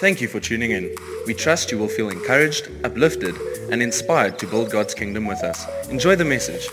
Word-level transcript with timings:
Thank 0.00 0.22
you 0.22 0.28
for 0.28 0.40
tuning 0.40 0.70
in. 0.70 0.96
We 1.26 1.34
trust 1.34 1.70
you 1.70 1.76
will 1.76 1.86
feel 1.86 2.08
encouraged, 2.08 2.70
uplifted, 2.84 3.36
and 3.70 3.82
inspired 3.82 4.38
to 4.38 4.46
build 4.46 4.70
God's 4.70 4.94
kingdom 4.94 5.26
with 5.26 5.44
us. 5.44 5.66
Enjoy 5.90 6.16
the 6.16 6.24
message. 6.24 6.66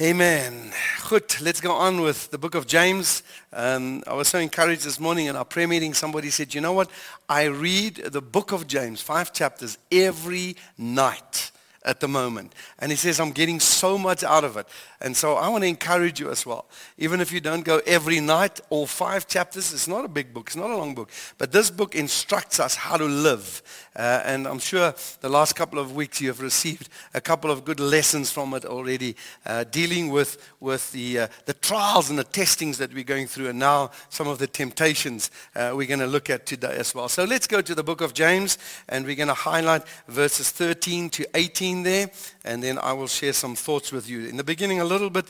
Amen. 0.00 0.72
Goed, 1.08 1.40
let's 1.40 1.60
go 1.60 1.70
on 1.70 2.00
with 2.00 2.32
the 2.32 2.38
book 2.38 2.56
of 2.56 2.66
James. 2.66 3.22
Um, 3.52 4.02
I 4.08 4.14
was 4.14 4.26
so 4.26 4.40
encouraged 4.40 4.82
this 4.82 4.98
morning 4.98 5.26
in 5.26 5.36
our 5.36 5.44
prayer 5.44 5.68
meeting. 5.68 5.94
Somebody 5.94 6.30
said, 6.30 6.52
you 6.52 6.60
know 6.60 6.72
what? 6.72 6.90
I 7.28 7.44
read 7.44 7.94
the 8.06 8.20
book 8.20 8.50
of 8.50 8.66
James, 8.66 9.00
five 9.00 9.32
chapters, 9.32 9.78
every 9.92 10.56
night 10.76 11.49
at 11.84 12.00
the 12.00 12.08
moment. 12.08 12.54
And 12.78 12.92
he 12.92 12.96
says, 12.96 13.18
I'm 13.18 13.32
getting 13.32 13.58
so 13.58 13.96
much 13.96 14.22
out 14.22 14.44
of 14.44 14.56
it. 14.56 14.66
And 15.00 15.16
so 15.16 15.36
I 15.36 15.48
want 15.48 15.64
to 15.64 15.68
encourage 15.68 16.20
you 16.20 16.30
as 16.30 16.44
well. 16.44 16.66
Even 16.98 17.20
if 17.20 17.32
you 17.32 17.40
don't 17.40 17.64
go 17.64 17.80
every 17.86 18.20
night, 18.20 18.60
all 18.68 18.86
five 18.86 19.26
chapters, 19.26 19.72
it's 19.72 19.88
not 19.88 20.04
a 20.04 20.08
big 20.08 20.34
book, 20.34 20.48
it's 20.48 20.56
not 20.56 20.68
a 20.68 20.76
long 20.76 20.94
book. 20.94 21.10
But 21.38 21.52
this 21.52 21.70
book 21.70 21.94
instructs 21.94 22.60
us 22.60 22.74
how 22.76 22.98
to 22.98 23.06
live. 23.06 23.62
Uh, 23.96 24.22
and 24.24 24.46
I'm 24.46 24.58
sure 24.58 24.94
the 25.22 25.30
last 25.30 25.56
couple 25.56 25.78
of 25.78 25.94
weeks 25.94 26.20
you 26.20 26.28
have 26.28 26.40
received 26.40 26.90
a 27.14 27.20
couple 27.20 27.50
of 27.50 27.64
good 27.64 27.80
lessons 27.80 28.30
from 28.30 28.52
it 28.52 28.66
already, 28.66 29.16
uh, 29.46 29.64
dealing 29.64 30.10
with, 30.10 30.52
with 30.60 30.92
the, 30.92 31.20
uh, 31.20 31.28
the 31.46 31.54
trials 31.54 32.10
and 32.10 32.18
the 32.18 32.24
testings 32.24 32.76
that 32.78 32.92
we're 32.92 33.04
going 33.04 33.26
through, 33.26 33.48
and 33.48 33.58
now 33.58 33.90
some 34.10 34.28
of 34.28 34.38
the 34.38 34.46
temptations 34.46 35.30
uh, 35.56 35.72
we're 35.74 35.86
going 35.86 36.00
to 36.00 36.06
look 36.06 36.28
at 36.28 36.44
today 36.44 36.76
as 36.76 36.94
well. 36.94 37.08
So 37.08 37.24
let's 37.24 37.46
go 37.46 37.62
to 37.62 37.74
the 37.74 37.82
book 37.82 38.00
of 38.02 38.12
James, 38.12 38.58
and 38.88 39.06
we're 39.06 39.16
going 39.16 39.28
to 39.28 39.34
highlight 39.34 39.82
verses 40.08 40.50
13 40.50 41.08
to 41.10 41.26
18 41.34 41.69
there, 41.82 42.10
and 42.44 42.62
then 42.62 42.78
I 42.78 42.92
will 42.92 43.06
share 43.06 43.32
some 43.32 43.56
thoughts 43.56 43.92
with 43.92 44.08
you. 44.08 44.26
In 44.26 44.36
the 44.36 44.44
beginning, 44.44 44.80
a 44.80 44.84
little 44.84 45.10
bit 45.10 45.26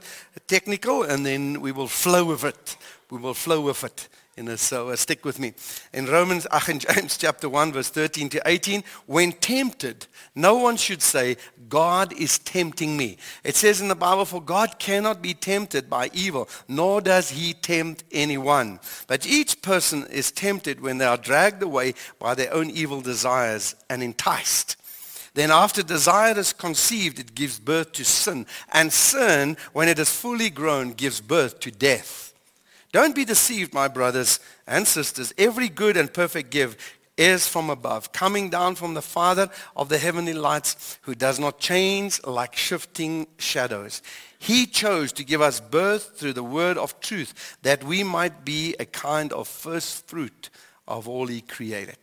technical, 0.47 1.03
and 1.03 1.25
then 1.25 1.61
we 1.61 1.73
will 1.73 1.89
flow 1.89 2.25
with 2.25 2.45
it. 2.45 2.77
We 3.11 3.19
will 3.19 3.35
flow 3.35 3.61
with 3.61 3.85
it. 3.85 4.09
You 4.37 4.45
know, 4.45 4.57
so 4.57 4.89
uh, 4.89 4.97
stick 4.97 5.25
with 5.25 5.39
me. 5.39 5.53
In 5.93 6.07
Romans, 6.07 6.47
ach, 6.53 6.71
in 6.71 6.79
James 6.79 7.19
chapter 7.19 7.49
1, 7.49 7.73
verse 7.73 7.91
13 7.91 8.31
to 8.31 8.43
18, 8.47 8.83
when 9.07 9.33
tempted, 9.33 10.07
no 10.35 10.57
one 10.57 10.79
should 10.79 11.03
say, 11.03 11.37
God 11.69 12.13
is 12.15 12.39
tempting 12.39 12.97
me. 12.97 13.19
It 13.45 13.57
says 13.57 13.83
in 13.83 13.89
the 13.89 13.95
Bible, 13.95 14.25
for 14.25 14.41
God 14.41 14.79
cannot 14.79 15.21
be 15.21 15.35
tempted 15.35 15.91
by 15.91 16.11
evil, 16.15 16.49
nor 16.69 17.03
does 17.03 17.31
he 17.31 17.53
tempt 17.53 18.05
anyone. 18.13 18.81
But 19.09 19.27
each 19.27 19.61
person 19.61 20.07
is 20.07 20.33
tempted 20.33 20.81
when 20.81 20.97
they 20.97 21.05
are 21.05 21.19
dragged 21.19 21.63
away 21.63 21.93
by 22.19 22.35
their 22.35 22.55
own 22.55 22.71
evil 22.71 23.03
desires 23.03 23.75
and 23.91 24.03
enticed. 24.03 24.77
Then 25.35 25.51
after 25.51 25.83
desire 25.83 26.39
is 26.39 26.53
conceived, 26.53 27.19
it 27.19 27.35
gives 27.35 27.59
birth 27.59 27.93
to 27.93 28.05
sin. 28.05 28.47
And 28.73 28.93
sin, 28.93 29.57
when 29.73 29.89
it 29.89 29.99
is 29.99 30.11
fully 30.11 30.51
grown, 30.51 30.93
gives 30.93 31.21
birth 31.21 31.61
to 31.61 31.71
death. 31.71 32.35
Don't 32.93 33.15
be 33.15 33.25
deceived, 33.25 33.73
my 33.73 33.87
brothers 33.87 34.41
and 34.67 34.87
sisters. 34.87 35.33
Every 35.39 35.69
good 35.69 35.97
and 35.97 36.13
perfect 36.13 36.51
gift 36.51 36.81
is 37.17 37.47
from 37.47 37.69
above, 37.69 38.13
coming 38.13 38.49
down 38.49 38.75
from 38.75 38.95
the 38.95 39.03
Father 39.03 39.49
of 39.77 39.89
the 39.91 39.99
heavenly 39.99 40.33
lights, 40.33 40.99
who 41.03 41.15
does 41.15 41.39
not 41.39 41.59
change 41.59 42.19
like 42.25 42.57
shifting 42.57 43.27
shadows. 43.39 44.01
He 44.39 44.67
chose 44.67 45.13
to 45.13 45.25
give 45.25 45.43
us 45.43 45.61
birth 45.61 46.19
through 46.19 46.33
the 46.33 46.43
word 46.43 46.79
of 46.79 46.99
truth, 47.01 47.59
that 47.63 47.85
we 47.85 48.03
might 48.03 48.45
be 48.45 48.75
a 48.81 48.87
kind 48.87 49.33
of 49.35 49.47
first 49.47 50.09
fruit 50.09 50.49
of 50.89 51.09
all 51.09 51.27
he 51.27 51.43
created. 51.43 51.99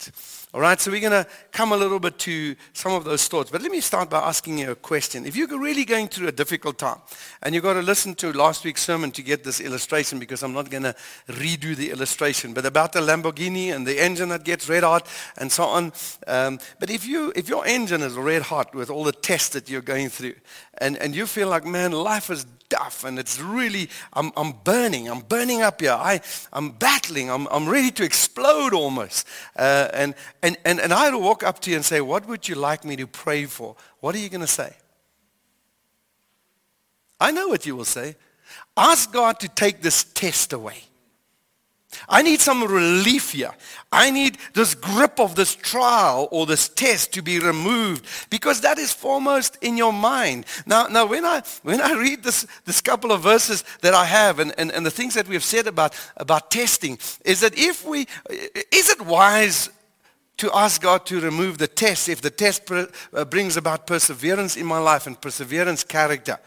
All 0.53 0.61
right, 0.61 0.79
so 0.79 0.89
we're 0.89 1.01
going 1.01 1.11
to 1.11 1.29
come 1.51 1.73
a 1.73 1.77
little 1.77 1.99
bit 1.99 2.17
to 2.19 2.55
some 2.71 2.93
of 2.93 3.03
those 3.03 3.27
thoughts. 3.27 3.51
But 3.51 3.61
let 3.61 3.69
me 3.69 3.81
start 3.81 4.09
by 4.09 4.19
asking 4.19 4.59
you 4.59 4.71
a 4.71 4.75
question. 4.75 5.25
If 5.25 5.35
you're 5.35 5.59
really 5.59 5.83
going 5.83 6.07
through 6.07 6.29
a 6.29 6.31
difficult 6.31 6.77
time, 6.77 6.99
and 7.43 7.53
you've 7.53 7.65
got 7.65 7.73
to 7.73 7.81
listen 7.81 8.15
to 8.15 8.31
last 8.31 8.63
week's 8.63 8.81
sermon 8.81 9.11
to 9.11 9.21
get 9.21 9.43
this 9.43 9.59
illustration, 9.59 10.19
because 10.19 10.43
I'm 10.43 10.53
not 10.53 10.69
going 10.69 10.83
to 10.83 10.95
redo 11.27 11.75
the 11.75 11.91
illustration, 11.91 12.53
but 12.53 12.65
about 12.65 12.93
the 12.93 13.01
Lamborghini 13.01 13.75
and 13.75 13.85
the 13.85 14.01
engine 14.01 14.29
that 14.29 14.45
gets 14.45 14.69
red 14.69 14.83
hot 14.83 15.05
and 15.37 15.51
so 15.51 15.65
on. 15.65 15.91
Um, 16.27 16.59
but 16.79 16.89
if, 16.89 17.05
you, 17.05 17.33
if 17.35 17.49
your 17.49 17.67
engine 17.67 18.01
is 18.01 18.13
red 18.13 18.43
hot 18.43 18.73
with 18.73 18.89
all 18.89 19.03
the 19.03 19.11
tests 19.11 19.49
that 19.49 19.69
you're 19.69 19.81
going 19.81 20.07
through, 20.07 20.35
and, 20.77 20.95
and 20.95 21.13
you 21.13 21.27
feel 21.27 21.49
like, 21.49 21.65
man, 21.65 21.91
life 21.91 22.29
is 22.29 22.45
tough 22.69 23.03
and 23.03 23.17
it's 23.17 23.39
really, 23.39 23.89
I'm, 24.13 24.31
I'm 24.35 24.53
burning, 24.63 25.09
I'm 25.09 25.21
burning 25.21 25.61
up 25.61 25.81
here. 25.81 25.91
I, 25.91 26.21
I'm 26.51 26.71
battling, 26.71 27.29
I'm, 27.29 27.47
I'm 27.47 27.67
ready 27.67 27.91
to 27.91 28.03
explode 28.03 28.73
almost. 28.73 29.27
Uh, 29.55 29.89
and, 29.93 30.15
and, 30.43 30.57
and, 30.65 30.79
and 30.79 30.93
I 30.93 31.09
to 31.09 31.17
walk 31.17 31.43
up 31.43 31.59
to 31.61 31.69
you 31.69 31.75
and 31.75 31.85
say, 31.85 32.01
what 32.01 32.27
would 32.27 32.47
you 32.47 32.55
like 32.55 32.85
me 32.85 32.95
to 32.97 33.07
pray 33.07 33.45
for? 33.45 33.75
What 33.99 34.15
are 34.15 34.19
you 34.19 34.29
going 34.29 34.41
to 34.41 34.47
say? 34.47 34.75
I 37.19 37.31
know 37.31 37.47
what 37.47 37.65
you 37.65 37.75
will 37.75 37.85
say. 37.85 38.15
Ask 38.75 39.11
God 39.11 39.39
to 39.39 39.47
take 39.47 39.81
this 39.81 40.03
test 40.03 40.53
away. 40.53 40.83
I 42.09 42.21
need 42.21 42.41
some 42.41 42.63
relief 42.63 43.31
here. 43.31 43.51
I 43.91 44.11
need 44.11 44.37
this 44.53 44.75
grip 44.75 45.19
of 45.19 45.35
this 45.35 45.55
trial 45.55 46.27
or 46.31 46.45
this 46.45 46.67
test 46.67 47.13
to 47.13 47.21
be 47.21 47.39
removed 47.39 48.05
because 48.29 48.61
that 48.61 48.77
is 48.77 48.93
foremost 48.93 49.57
in 49.61 49.77
your 49.77 49.93
mind. 49.93 50.45
Now, 50.65 50.87
now 50.87 51.05
when, 51.05 51.25
I, 51.25 51.41
when 51.63 51.81
I 51.81 51.93
read 51.93 52.23
this, 52.23 52.45
this 52.65 52.81
couple 52.81 53.11
of 53.11 53.21
verses 53.21 53.63
that 53.81 53.93
I 53.93 54.05
have 54.05 54.39
and, 54.39 54.53
and, 54.57 54.71
and 54.71 54.85
the 54.85 54.91
things 54.91 55.13
that 55.13 55.27
we 55.27 55.35
have 55.35 55.43
said 55.43 55.65
about, 55.65 55.95
about 56.17 56.51
testing 56.51 56.99
is 57.23 57.39
that 57.39 57.57
if 57.57 57.85
we, 57.85 58.01
is 58.71 58.89
it 58.89 59.01
wise 59.01 59.69
to 60.37 60.51
ask 60.53 60.81
God 60.81 61.05
to 61.07 61.19
remove 61.19 61.57
the 61.57 61.67
test 61.67 62.09
if 62.09 62.21
the 62.21 62.29
test 62.29 62.65
per, 62.65 62.87
uh, 63.13 63.25
brings 63.25 63.57
about 63.57 63.87
perseverance 63.87 64.55
in 64.55 64.65
my 64.65 64.77
life 64.77 65.07
and 65.07 65.19
perseverance 65.19 65.83
character? 65.83 66.39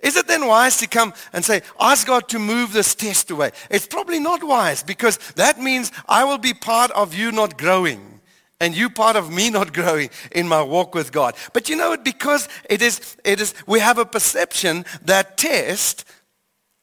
Is 0.00 0.16
it 0.16 0.26
then 0.26 0.46
wise 0.46 0.78
to 0.78 0.88
come 0.88 1.14
and 1.32 1.44
say, 1.44 1.62
ask 1.78 2.06
God 2.06 2.28
to 2.30 2.38
move 2.38 2.72
this 2.72 2.94
test 2.94 3.30
away? 3.30 3.52
It's 3.70 3.86
probably 3.86 4.18
not 4.18 4.42
wise 4.42 4.82
because 4.82 5.16
that 5.36 5.60
means 5.60 5.92
I 6.08 6.24
will 6.24 6.38
be 6.38 6.54
part 6.54 6.90
of 6.90 7.14
you 7.14 7.30
not 7.30 7.56
growing 7.56 8.20
and 8.60 8.76
you 8.76 8.90
part 8.90 9.16
of 9.16 9.32
me 9.32 9.48
not 9.48 9.72
growing 9.80 10.10
in 10.32 10.48
my 10.48 10.60
walk 10.62 10.94
with 10.94 11.12
God. 11.12 11.34
But 11.52 11.68
you 11.68 11.76
know 11.76 11.90
what? 11.90 12.04
Because 12.04 12.48
it 12.68 12.82
is, 12.82 13.16
it 13.24 13.40
is, 13.40 13.54
we 13.66 13.80
have 13.80 13.98
a 13.98 14.04
perception 14.04 14.84
that 15.04 15.36
test, 15.36 16.04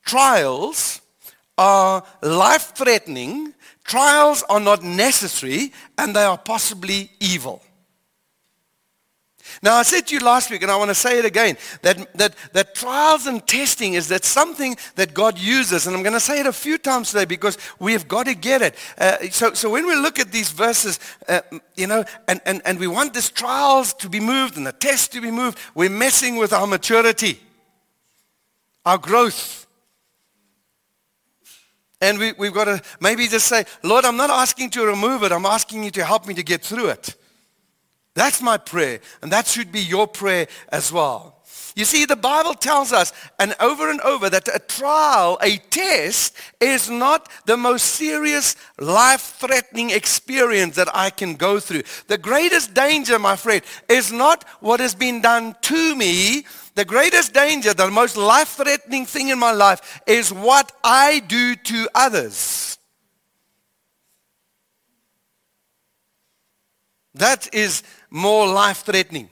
trials 0.06 1.02
are 1.58 2.04
life-threatening, 2.22 3.54
trials 3.90 4.44
are 4.50 4.60
not 4.60 4.84
necessary, 4.84 5.74
and 5.98 6.16
they 6.16 6.24
are 6.24 6.38
possibly 6.38 7.10
evil. 7.20 7.62
Now, 9.64 9.76
I 9.78 9.82
said 9.82 10.06
to 10.08 10.14
you 10.14 10.22
last 10.22 10.52
week, 10.52 10.62
and 10.62 10.72
I 10.72 10.78
want 10.78 10.90
to 10.90 10.96
say 10.96 11.18
it 11.18 11.26
again, 11.26 11.58
that, 11.82 12.14
that, 12.14 12.36
that 12.54 12.76
trials 12.76 13.26
and 13.26 13.46
testing 13.48 13.96
is 13.96 14.08
that 14.10 14.24
something 14.24 14.78
that 14.94 15.16
God 15.16 15.40
uses, 15.40 15.88
and 15.88 15.96
I'm 15.96 16.04
going 16.04 16.14
to 16.14 16.20
say 16.20 16.40
it 16.40 16.46
a 16.46 16.54
few 16.54 16.78
times 16.78 17.12
today 17.12 17.26
because 17.26 17.58
we 17.80 17.94
have 17.94 18.08
got 18.08 18.28
to 18.28 18.36
get 18.36 18.62
it. 18.62 18.76
Uh, 18.96 19.18
so, 19.32 19.54
so 19.54 19.72
when 19.72 19.88
we 19.88 19.96
look 19.96 20.20
at 20.20 20.32
these 20.32 20.52
verses, 20.52 21.00
uh, 21.28 21.42
you 21.76 21.88
know, 21.88 22.06
and, 22.28 22.42
and, 22.46 22.62
and 22.66 22.80
we 22.80 22.88
want 22.88 23.16
these 23.16 23.32
trials 23.32 23.94
to 23.96 24.08
be 24.08 24.20
moved 24.20 24.56
and 24.56 24.68
the 24.68 24.72
tests 24.72 25.08
to 25.10 25.22
be 25.22 25.32
moved, 25.32 25.58
we're 25.74 25.90
messing 25.90 26.36
with 26.36 26.54
our 26.54 26.68
maturity, 26.68 27.40
our 28.86 29.00
growth. 29.00 29.59
And 32.02 32.18
we, 32.18 32.34
we've 32.34 32.54
got 32.54 32.66
to 32.66 32.82
maybe 33.00 33.28
just 33.28 33.48
say, 33.48 33.66
Lord, 33.84 34.06
I'm 34.06 34.18
not 34.18 34.30
asking 34.30 34.70
to 34.72 34.86
remove 34.86 35.24
it. 35.24 35.32
I'm 35.32 35.46
asking 35.46 35.84
you 35.84 35.92
to 35.92 36.06
help 36.06 36.28
me 36.28 36.34
to 36.36 36.44
get 36.44 36.62
through 36.62 36.90
it. 36.90 37.16
That's 38.16 38.42
my 38.42 38.58
prayer, 38.58 39.00
and 39.22 39.32
that 39.32 39.48
should 39.48 39.72
be 39.72 39.82
your 39.82 40.08
prayer 40.08 40.48
as 40.70 40.92
well. 40.92 41.36
You 41.76 41.86
see, 41.86 42.06
the 42.06 42.16
Bible 42.16 42.56
tells 42.56 42.92
us, 42.92 43.14
and 43.40 43.56
over 43.62 43.90
and 43.90 44.02
over, 44.02 44.30
that 44.30 44.48
a 44.54 44.59
trial, 44.59 45.38
a 45.42 45.58
test, 45.58 46.36
is 46.59 46.90
not 46.90 47.30
the 47.46 47.56
most 47.56 47.84
serious, 47.84 48.56
life-threatening 48.80 49.92
experience 49.92 50.76
that 50.76 50.90
I 50.94 51.12
can 51.12 51.36
go 51.36 51.59
through. 51.59 51.84
The 52.08 52.18
greatest 52.18 52.74
danger, 52.74 53.20
my 53.20 53.36
friend, 53.36 53.62
is 53.88 54.12
not 54.12 54.44
what 54.59 54.82
has 54.82 54.96
been 54.96 55.22
done 55.22 55.56
to 55.62 55.96
me. 55.96 56.46
The 56.75 56.85
greatest 56.85 57.34
danger, 57.34 57.74
the 57.74 57.90
most 57.90 58.16
life-threatening 58.16 59.06
thing 59.06 59.30
in 59.30 59.40
my 59.40 59.52
life, 59.52 60.02
is 60.07 60.31
what 60.31 60.72
I 60.84 61.19
do 61.19 61.56
to 61.56 61.90
others. 61.94 62.78
That 67.16 67.53
is 67.53 67.84
more 68.09 68.47
life-threatening. 68.47 69.29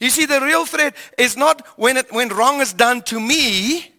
You 0.00 0.10
see, 0.10 0.26
the 0.26 0.40
real 0.40 0.66
threat 0.66 0.96
is 1.16 1.36
not 1.36 1.64
when, 1.78 1.96
it, 1.96 2.12
when 2.12 2.28
wrong 2.30 2.60
is 2.60 2.72
done 2.72 3.02
to 3.02 3.20
me, 3.20 3.92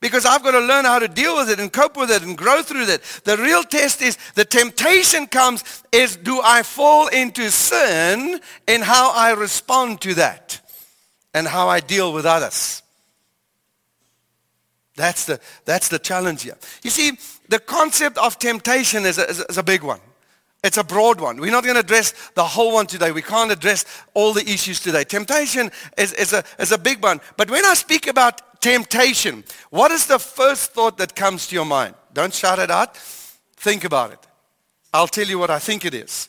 because 0.00 0.24
I've 0.24 0.42
got 0.42 0.52
to 0.52 0.60
learn 0.60 0.84
how 0.84 0.98
to 0.98 1.08
deal 1.08 1.36
with 1.36 1.50
it 1.50 1.58
and 1.58 1.72
cope 1.72 1.96
with 1.96 2.10
it 2.10 2.22
and 2.22 2.38
grow 2.38 2.62
through 2.62 2.84
it. 2.84 3.02
The 3.24 3.36
real 3.36 3.64
test 3.64 4.00
is 4.00 4.16
the 4.34 4.44
temptation 4.44 5.26
comes 5.26 5.64
is 5.92 6.16
do 6.16 6.40
I 6.42 6.62
fall 6.62 7.08
into 7.08 7.50
sin 7.50 8.40
in 8.66 8.80
how 8.82 9.12
I 9.12 9.32
respond 9.32 10.00
to 10.02 10.14
that 10.14 10.59
and 11.34 11.46
how 11.46 11.68
I 11.68 11.80
deal 11.80 12.12
with 12.12 12.26
others. 12.26 12.82
That's 14.96 15.24
the, 15.24 15.40
that's 15.64 15.88
the 15.88 15.98
challenge 15.98 16.42
here. 16.42 16.56
You 16.82 16.90
see, 16.90 17.12
the 17.48 17.58
concept 17.58 18.18
of 18.18 18.38
temptation 18.38 19.06
is 19.06 19.18
a, 19.18 19.28
is 19.28 19.58
a 19.58 19.62
big 19.62 19.82
one. 19.82 20.00
It's 20.62 20.76
a 20.76 20.84
broad 20.84 21.20
one. 21.20 21.40
We're 21.40 21.50
not 21.50 21.64
going 21.64 21.76
to 21.76 21.80
address 21.80 22.12
the 22.34 22.44
whole 22.44 22.74
one 22.74 22.86
today. 22.86 23.12
We 23.12 23.22
can't 23.22 23.50
address 23.50 23.86
all 24.12 24.34
the 24.34 24.42
issues 24.42 24.78
today. 24.78 25.04
Temptation 25.04 25.70
is, 25.96 26.12
is, 26.12 26.34
a, 26.34 26.44
is 26.58 26.70
a 26.70 26.76
big 26.76 27.02
one. 27.02 27.20
But 27.38 27.50
when 27.50 27.64
I 27.64 27.72
speak 27.74 28.06
about 28.06 28.60
temptation, 28.60 29.44
what 29.70 29.90
is 29.90 30.06
the 30.06 30.18
first 30.18 30.72
thought 30.72 30.98
that 30.98 31.16
comes 31.16 31.46
to 31.46 31.54
your 31.54 31.64
mind? 31.64 31.94
Don't 32.12 32.34
shout 32.34 32.58
it 32.58 32.70
out. 32.70 32.94
Think 33.56 33.84
about 33.84 34.12
it. 34.12 34.18
I'll 34.92 35.08
tell 35.08 35.26
you 35.26 35.38
what 35.38 35.50
I 35.50 35.58
think 35.58 35.86
it 35.86 35.94
is. 35.94 36.28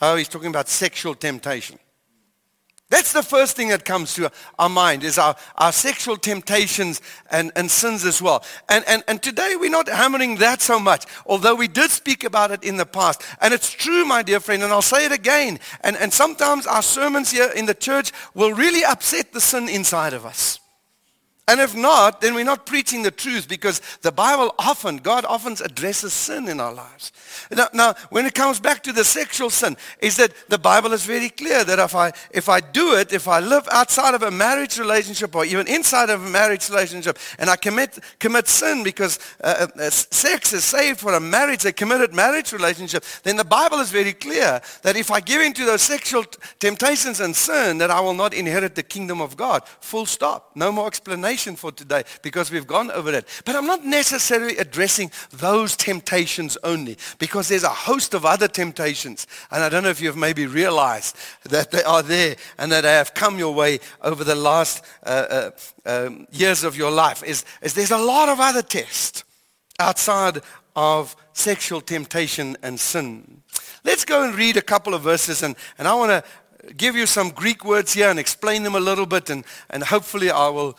Oh, 0.00 0.16
he's 0.16 0.28
talking 0.28 0.48
about 0.48 0.68
sexual 0.68 1.14
temptation. 1.14 1.78
That's 2.92 3.14
the 3.14 3.22
first 3.22 3.56
thing 3.56 3.68
that 3.68 3.86
comes 3.86 4.12
to 4.16 4.30
our 4.58 4.68
mind 4.68 5.02
is 5.02 5.16
our, 5.16 5.34
our 5.56 5.72
sexual 5.72 6.18
temptations 6.18 7.00
and, 7.30 7.50
and 7.56 7.70
sins 7.70 8.04
as 8.04 8.20
well. 8.20 8.44
And, 8.68 8.84
and, 8.86 9.02
and 9.08 9.22
today 9.22 9.56
we're 9.58 9.70
not 9.70 9.88
hammering 9.88 10.36
that 10.36 10.60
so 10.60 10.78
much, 10.78 11.06
although 11.24 11.54
we 11.54 11.68
did 11.68 11.90
speak 11.90 12.22
about 12.22 12.50
it 12.50 12.62
in 12.62 12.76
the 12.76 12.84
past. 12.84 13.22
And 13.40 13.54
it's 13.54 13.72
true, 13.72 14.04
my 14.04 14.22
dear 14.22 14.40
friend, 14.40 14.62
and 14.62 14.70
I'll 14.70 14.82
say 14.82 15.06
it 15.06 15.12
again. 15.12 15.58
And, 15.80 15.96
and 15.96 16.12
sometimes 16.12 16.66
our 16.66 16.82
sermons 16.82 17.30
here 17.30 17.50
in 17.56 17.64
the 17.64 17.72
church 17.72 18.12
will 18.34 18.52
really 18.52 18.84
upset 18.84 19.32
the 19.32 19.40
sin 19.40 19.70
inside 19.70 20.12
of 20.12 20.26
us. 20.26 20.60
And 21.48 21.60
if 21.60 21.74
not, 21.74 22.20
then 22.20 22.34
we're 22.34 22.44
not 22.44 22.66
preaching 22.66 23.02
the 23.02 23.10
truth 23.10 23.48
because 23.48 23.80
the 24.02 24.12
Bible 24.12 24.54
often, 24.60 24.98
God 24.98 25.24
often 25.24 25.56
addresses 25.64 26.12
sin 26.12 26.46
in 26.48 26.60
our 26.60 26.72
lives. 26.72 27.10
Now, 27.50 27.66
now, 27.74 27.94
when 28.10 28.26
it 28.26 28.34
comes 28.34 28.60
back 28.60 28.84
to 28.84 28.92
the 28.92 29.02
sexual 29.04 29.50
sin, 29.50 29.76
is 30.00 30.16
that 30.18 30.32
the 30.48 30.58
Bible 30.58 30.92
is 30.92 31.04
very 31.04 31.30
clear 31.30 31.64
that 31.64 31.80
if 31.80 31.96
I, 31.96 32.12
if 32.30 32.48
I 32.48 32.60
do 32.60 32.94
it, 32.94 33.12
if 33.12 33.26
I 33.26 33.40
live 33.40 33.66
outside 33.72 34.14
of 34.14 34.22
a 34.22 34.30
marriage 34.30 34.78
relationship 34.78 35.34
or 35.34 35.44
even 35.44 35.66
inside 35.66 36.10
of 36.10 36.24
a 36.24 36.30
marriage 36.30 36.70
relationship 36.70 37.18
and 37.40 37.50
I 37.50 37.56
commit, 37.56 37.98
commit 38.20 38.46
sin 38.46 38.84
because 38.84 39.18
uh, 39.42 39.66
uh, 39.80 39.90
sex 39.90 40.52
is 40.52 40.64
saved 40.64 41.00
for 41.00 41.12
a 41.12 41.20
marriage, 41.20 41.64
a 41.64 41.72
committed 41.72 42.14
marriage 42.14 42.52
relationship, 42.52 43.04
then 43.24 43.36
the 43.36 43.44
Bible 43.44 43.80
is 43.80 43.90
very 43.90 44.12
clear 44.12 44.60
that 44.82 44.96
if 44.96 45.10
I 45.10 45.18
give 45.18 45.42
into 45.42 45.64
those 45.64 45.82
sexual 45.82 46.22
t- 46.22 46.38
temptations 46.60 47.18
and 47.18 47.34
sin, 47.34 47.78
that 47.78 47.90
I 47.90 47.98
will 47.98 48.14
not 48.14 48.32
inherit 48.32 48.76
the 48.76 48.84
kingdom 48.84 49.20
of 49.20 49.36
God. 49.36 49.66
Full 49.80 50.06
stop. 50.06 50.52
No 50.54 50.70
more 50.70 50.86
explanation 50.86 51.31
for 51.36 51.72
today 51.72 52.04
because 52.22 52.50
we've 52.50 52.66
gone 52.66 52.90
over 52.90 53.12
it. 53.12 53.26
But 53.44 53.56
I'm 53.56 53.66
not 53.66 53.84
necessarily 53.84 54.56
addressing 54.58 55.10
those 55.30 55.76
temptations 55.76 56.58
only 56.62 56.96
because 57.18 57.48
there's 57.48 57.64
a 57.64 57.68
host 57.68 58.14
of 58.14 58.24
other 58.24 58.48
temptations. 58.48 59.26
And 59.50 59.62
I 59.62 59.68
don't 59.68 59.82
know 59.82 59.90
if 59.90 60.00
you've 60.00 60.16
maybe 60.16 60.46
realized 60.46 61.16
that 61.44 61.70
they 61.70 61.82
are 61.84 62.02
there 62.02 62.36
and 62.58 62.70
that 62.72 62.82
they 62.82 62.92
have 62.92 63.14
come 63.14 63.38
your 63.38 63.54
way 63.54 63.80
over 64.02 64.24
the 64.24 64.34
last 64.34 64.84
uh, 65.04 65.50
uh, 65.86 66.06
um, 66.06 66.26
years 66.30 66.64
of 66.64 66.76
your 66.76 66.90
life. 66.90 67.22
Is, 67.22 67.44
is 67.62 67.74
there's 67.74 67.90
a 67.90 67.98
lot 67.98 68.28
of 68.28 68.40
other 68.40 68.62
tests 68.62 69.24
outside 69.78 70.40
of 70.76 71.16
sexual 71.32 71.80
temptation 71.80 72.56
and 72.62 72.78
sin. 72.78 73.42
Let's 73.84 74.04
go 74.04 74.24
and 74.24 74.34
read 74.34 74.56
a 74.56 74.62
couple 74.62 74.94
of 74.94 75.02
verses 75.02 75.42
and, 75.42 75.56
and 75.78 75.88
I 75.88 75.94
want 75.94 76.10
to 76.10 76.74
give 76.74 76.94
you 76.94 77.06
some 77.06 77.30
Greek 77.30 77.64
words 77.64 77.92
here 77.92 78.08
and 78.08 78.18
explain 78.18 78.62
them 78.62 78.74
a 78.74 78.80
little 78.80 79.06
bit 79.06 79.30
and, 79.30 79.44
and 79.70 79.82
hopefully 79.82 80.30
I 80.30 80.48
will 80.48 80.78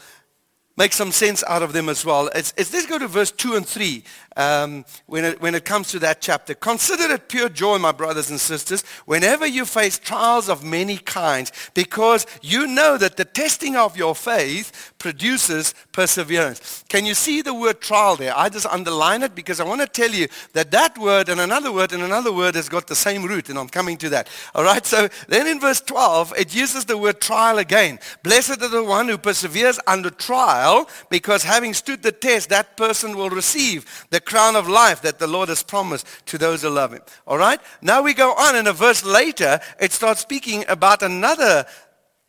make 0.75 0.93
some 0.93 1.11
sense 1.11 1.43
out 1.47 1.61
of 1.61 1.73
them 1.73 1.89
as 1.89 2.05
well. 2.05 2.29
It's, 2.33 2.53
it's, 2.57 2.73
let's 2.73 2.87
go 2.87 2.97
to 2.97 3.07
verse 3.07 3.31
2 3.31 3.55
and 3.55 3.65
3 3.65 4.03
um, 4.35 4.85
when, 5.05 5.25
it, 5.25 5.41
when 5.41 5.55
it 5.55 5.65
comes 5.65 5.89
to 5.91 5.99
that 5.99 6.21
chapter. 6.21 6.53
Consider 6.53 7.13
it 7.13 7.29
pure 7.29 7.49
joy, 7.49 7.77
my 7.77 7.91
brothers 7.91 8.29
and 8.29 8.39
sisters, 8.39 8.83
whenever 9.05 9.45
you 9.45 9.65
face 9.65 9.99
trials 9.99 10.49
of 10.49 10.63
many 10.63 10.97
kinds, 10.97 11.51
because 11.73 12.25
you 12.41 12.67
know 12.67 12.97
that 12.97 13.17
the 13.17 13.25
testing 13.25 13.75
of 13.75 13.97
your 13.97 14.15
faith 14.15 14.93
produces 14.97 15.73
perseverance. 15.91 16.83
Can 16.89 17.05
you 17.05 17.13
see 17.13 17.41
the 17.41 17.53
word 17.53 17.81
trial 17.81 18.15
there? 18.15 18.35
I 18.35 18.49
just 18.49 18.65
underline 18.65 19.23
it 19.23 19.35
because 19.35 19.59
I 19.59 19.65
want 19.65 19.81
to 19.81 19.87
tell 19.87 20.11
you 20.11 20.27
that 20.53 20.71
that 20.71 20.97
word 20.97 21.29
and 21.29 21.39
another 21.39 21.71
word 21.71 21.93
and 21.93 22.03
another 22.03 22.31
word 22.31 22.55
has 22.55 22.69
got 22.69 22.87
the 22.87 22.95
same 22.95 23.23
root, 23.23 23.49
and 23.49 23.59
I'm 23.59 23.69
coming 23.69 23.97
to 23.97 24.09
that. 24.09 24.29
All 24.55 24.63
right, 24.63 24.85
so 24.85 25.07
then 25.27 25.47
in 25.47 25.59
verse 25.59 25.81
12, 25.81 26.33
it 26.37 26.55
uses 26.55 26.85
the 26.85 26.97
word 26.97 27.21
trial 27.21 27.57
again. 27.59 27.99
Blessed 28.23 28.61
is 28.61 28.71
the 28.71 28.83
one 28.83 29.07
who 29.07 29.17
perseveres 29.17 29.79
under 29.87 30.09
trial, 30.09 30.89
because 31.09 31.43
having 31.43 31.73
stood 31.73 32.01
the 32.01 32.11
test, 32.11 32.49
that 32.49 32.77
person 32.77 33.15
will 33.15 33.29
receive 33.29 33.85
the 34.09 34.21
crown 34.25 34.55
of 34.55 34.67
life 34.67 35.01
that 35.01 35.19
the 35.19 35.27
Lord 35.27 35.49
has 35.49 35.63
promised 35.63 36.07
to 36.27 36.37
those 36.37 36.61
who 36.61 36.69
love 36.69 36.93
him. 36.93 37.01
All 37.27 37.37
right? 37.37 37.59
Now 37.81 38.01
we 38.01 38.13
go 38.13 38.31
on, 38.31 38.55
and 38.55 38.67
a 38.67 38.73
verse 38.73 39.03
later, 39.03 39.59
it 39.79 39.91
starts 39.91 40.21
speaking 40.21 40.65
about 40.67 41.01
another 41.01 41.65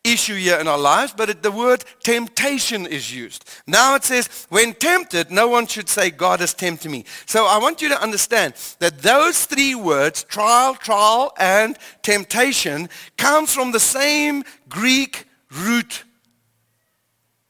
issue 0.04 0.36
here 0.36 0.58
in 0.58 0.68
our 0.68 0.78
lives, 0.78 1.14
but 1.16 1.30
it, 1.30 1.42
the 1.42 1.50
word 1.50 1.82
temptation 2.02 2.86
is 2.86 3.14
used. 3.14 3.44
Now 3.66 3.94
it 3.94 4.04
says, 4.04 4.46
when 4.50 4.74
tempted, 4.74 5.30
no 5.30 5.48
one 5.48 5.66
should 5.66 5.88
say, 5.88 6.10
God 6.10 6.40
has 6.40 6.52
tempted 6.52 6.90
me. 6.90 7.06
So 7.24 7.46
I 7.46 7.58
want 7.58 7.80
you 7.80 7.88
to 7.88 8.00
understand 8.00 8.54
that 8.80 9.00
those 9.00 9.46
three 9.46 9.74
words, 9.74 10.22
trial, 10.24 10.74
trial, 10.74 11.32
and 11.38 11.78
temptation, 12.02 12.90
comes 13.16 13.54
from 13.54 13.72
the 13.72 13.80
same 13.80 14.44
Greek 14.68 15.24
root 15.50 16.04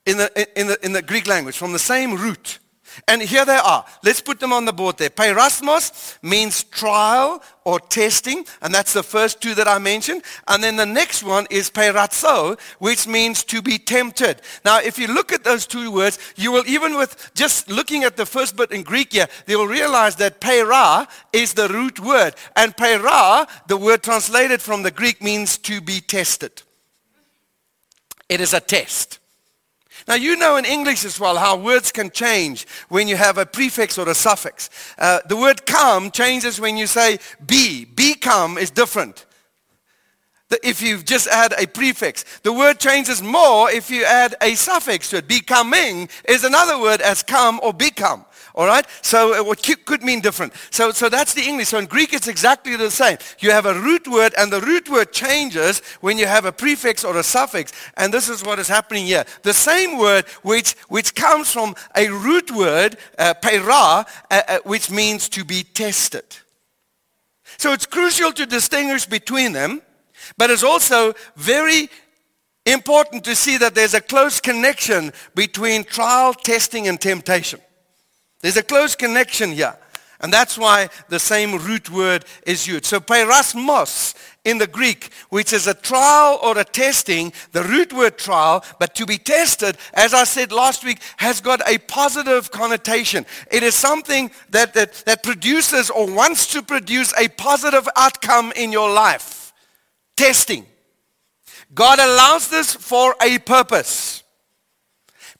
in 0.07 0.19
the, 0.19 0.61
in 0.61 0.69
the, 0.69 0.85
in 0.85 0.93
the 0.93 1.03
Greek 1.03 1.27
language, 1.27 1.57
from 1.59 1.73
the 1.73 1.79
same 1.79 2.15
root. 2.15 2.61
And 3.09 3.23
here 3.23 3.45
they 3.45 3.57
are. 3.57 3.85
Let's 4.03 4.21
put 4.21 4.41
them 4.41 4.53
on 4.53 4.65
the 4.65 4.73
board 4.73 4.99
there. 4.99 5.11
Peirasmos 5.11 6.19
means 6.23 6.65
trial 6.65 7.43
or 7.65 7.81
testing, 7.81 8.45
and 8.61 8.75
that's 8.75 8.93
the 8.93 9.03
first 9.03 9.41
two 9.41 9.55
that 9.55 9.67
I 9.67 9.79
mentioned. 9.79 10.23
And 10.49 10.63
then 10.63 10.77
the 10.77 10.87
next 10.87 11.23
one 11.23 11.47
is 11.51 11.71
peirazo, 11.71 12.61
which 12.79 13.07
means 13.07 13.43
to 13.45 13.63
be 13.63 13.79
tempted. 13.79 14.43
Now, 14.65 14.81
if 14.81 14.99
you 14.99 15.07
look 15.07 15.33
at 15.33 15.45
those 15.45 15.67
two 15.67 15.91
words, 15.91 16.19
you 16.37 16.53
will 16.53 16.65
even 16.67 16.97
with 16.97 17.31
just 17.35 17.71
looking 17.71 18.05
at 18.05 18.17
the 18.17 18.27
first 18.27 18.57
bit 18.57 18.71
in 18.71 18.83
Greek 18.83 19.13
here, 19.13 19.29
you 19.47 19.59
will 19.59 19.67
realize 19.67 20.17
that 20.17 20.41
peira 20.41 21.09
is 21.33 21.55
the 21.55 21.69
root 21.69 22.01
word. 22.01 22.35
And 22.57 22.77
peira, 22.77 23.47
the 23.67 23.77
word 23.77 24.03
translated 24.03 24.61
from 24.61 24.83
the 24.83 24.91
Greek, 24.91 25.23
means 25.23 25.57
to 25.59 25.81
be 25.81 26.01
tested. 26.01 26.63
It 28.29 28.41
is 28.41 28.53
a 28.53 28.61
test. 28.61 29.19
Now, 30.07 30.15
you 30.15 30.37
know 30.37 30.57
in 30.57 30.65
English 30.67 31.05
as 31.05 31.19
well 31.19 31.37
how 31.37 31.57
words 31.57 31.91
can 31.91 32.11
change 32.11 32.67
when 32.89 33.09
you 33.09 33.17
have 33.17 33.39
a 33.39 33.47
prefix 33.47 33.97
or 33.99 34.09
a 34.09 34.15
suffix. 34.15 34.69
Uh, 34.99 35.21
the 35.27 35.37
word 35.37 35.65
come 35.65 36.11
changes 36.11 36.61
when 36.61 36.77
you 36.77 36.87
say 36.87 37.19
be. 37.47 37.85
Become 37.87 38.59
is 38.59 38.71
different. 38.71 39.25
If 40.63 40.83
you 40.83 41.03
just 41.03 41.27
add 41.27 41.55
a 41.59 41.67
prefix. 41.67 42.25
The 42.43 42.53
word 42.53 42.79
changes 42.79 43.23
more 43.23 43.71
if 43.71 43.91
you 43.91 44.05
add 44.05 44.37
a 44.43 44.55
suffix 44.55 45.11
to 45.11 45.17
it. 45.17 45.27
Becoming 45.27 46.09
is 46.29 46.45
another 46.45 46.79
word 46.79 47.01
as 47.01 47.23
come 47.23 47.59
or 47.63 47.73
become. 47.73 48.25
All 48.55 48.67
right? 48.67 48.87
So 49.03 49.41
uh, 49.41 49.45
what 49.45 49.63
could 49.85 50.03
mean 50.03 50.21
different. 50.21 50.53
So, 50.71 50.93
so 50.93 51.09
that's 51.09 51.35
the 51.35 51.43
English. 51.43 51.69
So 51.69 51.79
in 51.79 51.87
Greek, 51.87 52.13
it's 52.13 52.29
exactly 52.29 52.77
the 52.77 52.91
same. 52.91 53.19
You 53.41 53.51
have 53.51 53.67
a 53.67 53.75
root 53.75 54.07
word, 54.07 54.33
and 54.39 54.53
the 54.53 54.61
root 54.61 54.89
word 54.89 55.13
changes 55.13 55.81
when 56.01 56.19
you 56.19 56.27
have 56.27 56.45
a 56.45 56.53
prefix 56.53 57.05
or 57.05 57.17
a 57.17 57.25
suffix. 57.25 57.73
And 57.97 58.15
this 58.15 58.29
is 58.29 58.45
what 58.45 58.61
is 58.61 58.69
happening 58.69 59.07
here. 59.07 59.25
The 59.43 59.53
same 59.53 59.99
word, 59.99 60.27
which, 60.43 60.75
which 60.89 61.17
comes 61.17 61.51
from 61.51 61.75
a 61.97 62.09
root 62.09 62.53
word, 62.53 62.97
uh, 63.19 63.35
uh, 63.43 64.07
uh, 64.31 64.59
which 64.65 64.91
means 64.91 65.29
to 65.31 65.45
be 65.45 65.65
tested. 65.65 66.25
So 67.57 67.73
it's 67.73 67.87
crucial 67.87 68.33
to 68.33 68.47
distinguish 68.47 69.07
between 69.07 69.53
them, 69.53 69.83
but 70.39 70.51
it's 70.51 70.63
also 70.63 71.15
very 71.37 71.89
important 72.67 73.25
to 73.25 73.35
see 73.35 73.59
that 73.59 73.75
there's 73.75 73.95
a 73.95 74.01
close 74.01 74.41
connection 74.41 75.13
between 75.35 75.85
trial, 75.85 76.35
testing, 76.35 76.89
and 76.89 77.01
temptation. 77.01 77.61
There's 78.45 78.59
a 78.59 78.63
close 78.63 78.95
connection 78.95 79.53
here. 79.53 79.75
And 80.21 80.31
that's 80.31 80.59
why 80.59 80.91
the 81.09 81.19
same 81.19 81.57
root 81.57 81.89
word 81.89 82.27
is 82.47 82.67
used. 82.67 82.85
So 82.85 83.01
peirasmos 83.01 84.15
in 84.45 84.59
the 84.59 84.67
Greek, 84.67 85.11
which 85.31 85.55
is 85.55 85.67
a 85.67 85.73
trial 85.73 86.39
or 86.43 86.59
a 86.59 86.65
testing, 86.65 87.33
the 87.53 87.63
root 87.63 87.95
word 87.95 88.19
trial, 88.19 88.63
but 88.79 88.95
to 88.97 89.07
be 89.07 89.17
tested, 89.17 89.79
as 89.95 90.13
I 90.13 90.25
said 90.25 90.53
last 90.53 90.85
week, 90.85 91.01
has 91.17 91.41
got 91.41 91.67
a 91.67 91.79
positive 91.79 92.51
connotation. 92.51 93.25
It 93.51 93.63
is 93.63 93.75
something 93.75 94.31
that, 94.51 94.75
that, 94.75 94.93
that 95.07 95.23
produces 95.23 95.89
or 95.89 96.15
wants 96.15 96.47
to 96.49 96.61
produce 96.61 97.15
a 97.19 97.29
positive 97.29 97.89
outcome 97.97 98.53
in 98.57 98.73
your 98.73 98.93
life. 98.93 99.55
Testing. 100.19 100.67
God 101.75 101.99
allows 101.99 102.51
this 102.51 102.75
for 102.75 103.17
a 103.23 103.39
purpose. 103.39 104.24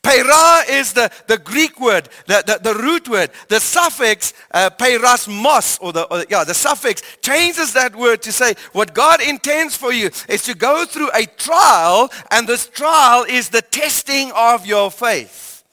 Peira 0.05 0.61
is 0.69 0.93
the, 0.93 1.11
the 1.29 1.39
Greek 1.39 1.81
word, 1.81 2.11
the, 2.27 2.45
the, 2.47 2.73
the 2.73 2.79
root 2.79 3.09
word. 3.09 3.31
The 3.49 3.59
suffix, 3.59 4.35
uh, 4.51 4.69
or 4.79 5.93
the, 5.93 6.07
or, 6.11 6.27
yeah, 6.29 6.45
the 6.45 6.53
suffix 6.53 7.03
changes 7.23 7.73
that 7.73 7.97
word 7.97 8.21
to 8.23 8.31
say 8.31 8.55
what 8.73 8.93
God 8.93 9.23
intends 9.23 9.77
for 9.77 9.95
you 9.95 10.11
is 10.29 10.43
to 10.43 10.55
go 10.55 10.85
through 10.85 11.09
a 11.15 11.25
trial, 11.25 12.11
and 12.31 12.47
this 12.47 12.69
trial 12.69 13.25
is 13.25 13.49
the 13.49 13.63
testing 13.63 14.31
of 14.37 14.67
your 14.67 14.91
faith. 14.91 15.65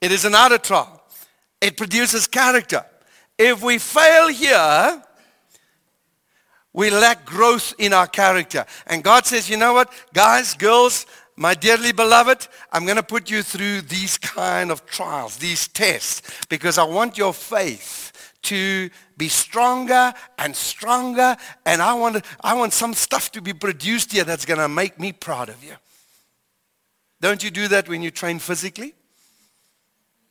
It 0.00 0.10
is 0.10 0.24
another 0.24 0.56
trial. 0.56 1.02
It 1.60 1.76
produces 1.76 2.26
character. 2.26 2.86
If 3.36 3.62
we 3.62 3.78
fail 3.78 4.28
here, 4.28 5.02
we 6.72 6.90
lack 6.90 7.26
growth 7.26 7.74
in 7.78 7.92
our 7.92 8.06
character. 8.06 8.64
And 8.86 9.04
God 9.04 9.26
says, 9.26 9.50
you 9.50 9.58
know 9.58 9.74
what, 9.74 9.92
guys, 10.14 10.54
girls, 10.54 11.04
my 11.38 11.54
dearly 11.54 11.92
beloved, 11.92 12.48
I'm 12.72 12.84
going 12.84 12.96
to 12.96 13.02
put 13.02 13.30
you 13.30 13.44
through 13.44 13.82
these 13.82 14.18
kind 14.18 14.72
of 14.72 14.84
trials, 14.86 15.36
these 15.36 15.68
tests, 15.68 16.20
because 16.48 16.78
I 16.78 16.82
want 16.82 17.16
your 17.16 17.32
faith 17.32 18.34
to 18.42 18.90
be 19.16 19.28
stronger 19.28 20.12
and 20.36 20.54
stronger, 20.54 21.36
and 21.64 21.80
I 21.80 21.94
want, 21.94 22.24
I 22.40 22.54
want 22.54 22.72
some 22.72 22.92
stuff 22.92 23.30
to 23.32 23.40
be 23.40 23.52
produced 23.52 24.12
here 24.12 24.24
that's 24.24 24.44
going 24.44 24.58
to 24.58 24.68
make 24.68 24.98
me 24.98 25.12
proud 25.12 25.48
of 25.48 25.62
you. 25.62 25.74
Don't 27.20 27.42
you 27.44 27.50
do 27.50 27.68
that 27.68 27.88
when 27.88 28.02
you 28.02 28.10
train 28.10 28.40
physically? 28.40 28.94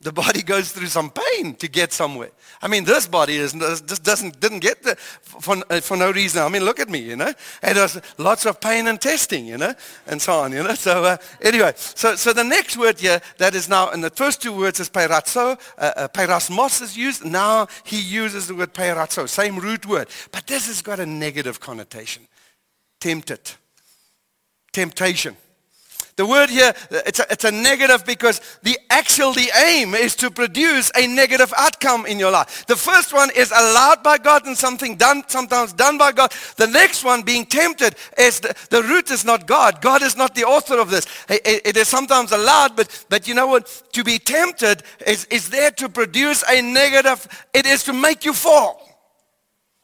The 0.00 0.12
body 0.12 0.42
goes 0.42 0.70
through 0.70 0.86
some 0.86 1.10
pain 1.10 1.56
to 1.56 1.66
get 1.66 1.92
somewhere. 1.92 2.30
I 2.62 2.68
mean, 2.68 2.84
this 2.84 3.08
body 3.08 3.36
is, 3.36 3.52
just 3.52 4.04
doesn't, 4.04 4.38
didn't 4.38 4.60
get 4.60 4.84
there 4.84 4.94
for, 4.94 5.56
for 5.80 5.96
no 5.96 6.12
reason. 6.12 6.40
I 6.40 6.48
mean, 6.48 6.64
look 6.64 6.78
at 6.78 6.88
me, 6.88 7.00
you 7.00 7.16
know. 7.16 7.32
And 7.62 8.02
lots 8.16 8.46
of 8.46 8.60
pain 8.60 8.86
and 8.86 9.00
testing, 9.00 9.44
you 9.44 9.58
know, 9.58 9.74
and 10.06 10.22
so 10.22 10.34
on, 10.34 10.52
you 10.52 10.62
know. 10.62 10.74
So 10.74 11.02
uh, 11.02 11.16
anyway, 11.42 11.72
so, 11.76 12.14
so 12.14 12.32
the 12.32 12.44
next 12.44 12.76
word 12.76 13.00
here 13.00 13.20
that 13.38 13.56
is 13.56 13.68
now, 13.68 13.90
and 13.90 14.04
the 14.04 14.10
first 14.10 14.40
two 14.40 14.56
words 14.56 14.78
is 14.78 14.88
peirazo, 14.88 15.58
uh, 15.78 15.92
uh, 15.96 16.08
peirasmos 16.08 16.80
is 16.80 16.96
used. 16.96 17.24
Now 17.24 17.66
he 17.82 18.00
uses 18.00 18.46
the 18.46 18.54
word 18.54 18.74
peirazo, 18.74 19.28
same 19.28 19.58
root 19.58 19.84
word. 19.84 20.08
But 20.30 20.46
this 20.46 20.68
has 20.68 20.80
got 20.80 21.00
a 21.00 21.06
negative 21.06 21.58
connotation. 21.58 22.28
Tempted. 23.00 23.50
Temptation. 24.72 25.36
The 26.18 26.26
word 26.26 26.50
here, 26.50 26.74
it's 26.90 27.20
a, 27.20 27.26
it's 27.30 27.44
a 27.44 27.52
negative 27.52 28.04
because 28.04 28.40
the 28.64 28.76
actual, 28.90 29.32
the 29.32 29.52
aim 29.64 29.94
is 29.94 30.16
to 30.16 30.32
produce 30.32 30.90
a 30.96 31.06
negative 31.06 31.54
outcome 31.56 32.06
in 32.06 32.18
your 32.18 32.32
life. 32.32 32.66
The 32.66 32.74
first 32.74 33.12
one 33.12 33.30
is 33.36 33.52
allowed 33.52 34.02
by 34.02 34.18
God 34.18 34.44
and 34.44 34.58
something 34.58 34.96
done, 34.96 35.22
sometimes 35.28 35.72
done 35.72 35.96
by 35.96 36.10
God. 36.10 36.32
The 36.56 36.66
next 36.66 37.04
one, 37.04 37.22
being 37.22 37.46
tempted, 37.46 37.94
is 38.18 38.40
the, 38.40 38.52
the 38.68 38.82
root 38.82 39.12
is 39.12 39.24
not 39.24 39.46
God. 39.46 39.80
God 39.80 40.02
is 40.02 40.16
not 40.16 40.34
the 40.34 40.42
author 40.42 40.80
of 40.80 40.90
this. 40.90 41.06
It, 41.28 41.62
it 41.64 41.76
is 41.76 41.86
sometimes 41.86 42.32
allowed, 42.32 42.74
but, 42.74 43.06
but 43.08 43.28
you 43.28 43.34
know 43.34 43.46
what? 43.46 43.84
To 43.92 44.02
be 44.02 44.18
tempted 44.18 44.82
is, 45.06 45.24
is 45.26 45.48
there 45.48 45.70
to 45.70 45.88
produce 45.88 46.42
a 46.50 46.60
negative. 46.60 47.46
It 47.54 47.64
is 47.64 47.84
to 47.84 47.92
make 47.92 48.24
you 48.24 48.32
fall. 48.32 48.82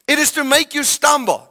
It 0.08 0.18
is 0.18 0.32
to 0.32 0.42
make 0.42 0.74
you 0.74 0.82
stumble. 0.82 1.48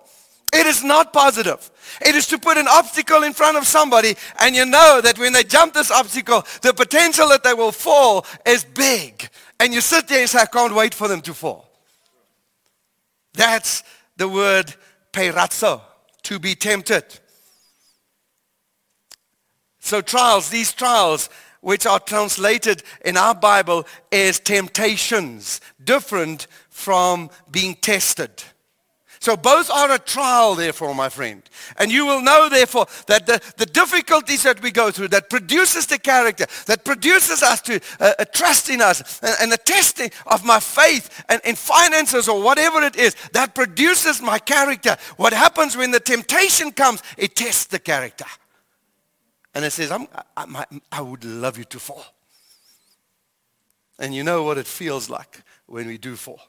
It 0.53 0.67
is 0.67 0.83
not 0.83 1.13
positive. 1.13 1.71
It 2.01 2.15
is 2.15 2.27
to 2.27 2.37
put 2.37 2.57
an 2.57 2.67
obstacle 2.67 3.23
in 3.23 3.33
front 3.33 3.57
of 3.57 3.65
somebody 3.65 4.15
and 4.39 4.55
you 4.55 4.65
know 4.65 5.01
that 5.01 5.17
when 5.19 5.33
they 5.33 5.43
jump 5.43 5.73
this 5.73 5.91
obstacle, 5.91 6.45
the 6.61 6.73
potential 6.73 7.29
that 7.29 7.43
they 7.43 7.53
will 7.53 7.71
fall 7.71 8.25
is 8.45 8.63
big. 8.63 9.29
And 9.59 9.73
you 9.73 9.81
sit 9.81 10.07
there 10.07 10.21
and 10.21 10.29
say, 10.29 10.39
I 10.39 10.45
can't 10.45 10.75
wait 10.75 10.93
for 10.93 11.07
them 11.07 11.21
to 11.21 11.33
fall. 11.33 11.69
That's 13.33 13.83
the 14.17 14.27
word 14.27 14.73
peirazo, 15.11 15.81
to 16.23 16.39
be 16.39 16.55
tempted. 16.55 17.05
So 19.79 20.01
trials, 20.01 20.49
these 20.49 20.73
trials, 20.73 21.29
which 21.61 21.85
are 21.85 21.99
translated 21.99 22.83
in 23.05 23.17
our 23.17 23.33
Bible 23.33 23.85
as 24.11 24.39
temptations, 24.39 25.61
different 25.83 26.47
from 26.69 27.29
being 27.49 27.75
tested. 27.75 28.43
So 29.23 29.37
both 29.37 29.71
are 29.71 29.89
a 29.89 29.99
trial, 29.99 30.53
therefore, 30.53 30.93
my 30.93 31.07
friend. 31.07 31.41
And 31.77 31.89
you 31.89 32.05
will 32.05 32.21
know, 32.21 32.49
therefore, 32.49 32.87
that 33.07 33.25
the, 33.25 33.41
the 33.55 33.65
difficulties 33.65 34.43
that 34.43 34.61
we 34.61 34.69
go 34.69 34.91
through, 34.91 35.07
that 35.07 35.29
produces 35.29 35.85
the 35.85 35.97
character, 35.97 36.45
that 36.65 36.83
produces 36.83 37.41
us 37.41 37.61
to 37.61 37.79
uh, 38.01 38.11
uh, 38.19 38.25
trust 38.25 38.69
in 38.69 38.81
us, 38.81 39.21
and, 39.21 39.33
and, 39.39 39.51
the 39.53 39.57
testing 39.57 40.11
of 40.25 40.43
my 40.43 40.59
faith 40.59 41.23
and 41.29 41.39
in 41.45 41.55
finances 41.55 42.27
or 42.27 42.43
whatever 42.43 42.81
it 42.81 42.97
is, 42.97 43.15
that 43.31 43.55
produces 43.55 44.21
my 44.21 44.39
character. 44.39 44.97
What 45.15 45.31
happens 45.31 45.77
when 45.77 45.91
the 45.91 46.01
temptation 46.01 46.73
comes, 46.73 47.01
it 47.17 47.33
tests 47.33 47.67
the 47.67 47.79
character. 47.79 48.25
And 49.55 49.63
it 49.63 49.71
says, 49.71 49.89
I, 49.89 50.05
I, 50.35 50.65
I 50.91 51.01
would 51.01 51.23
love 51.23 51.57
you 51.57 51.63
to 51.63 51.79
fall. 51.79 52.03
And 53.97 54.13
you 54.13 54.25
know 54.25 54.43
what 54.43 54.57
it 54.57 54.67
feels 54.67 55.09
like 55.09 55.43
when 55.65 55.87
we 55.87 55.97
do 55.97 56.17
fall. 56.17 56.41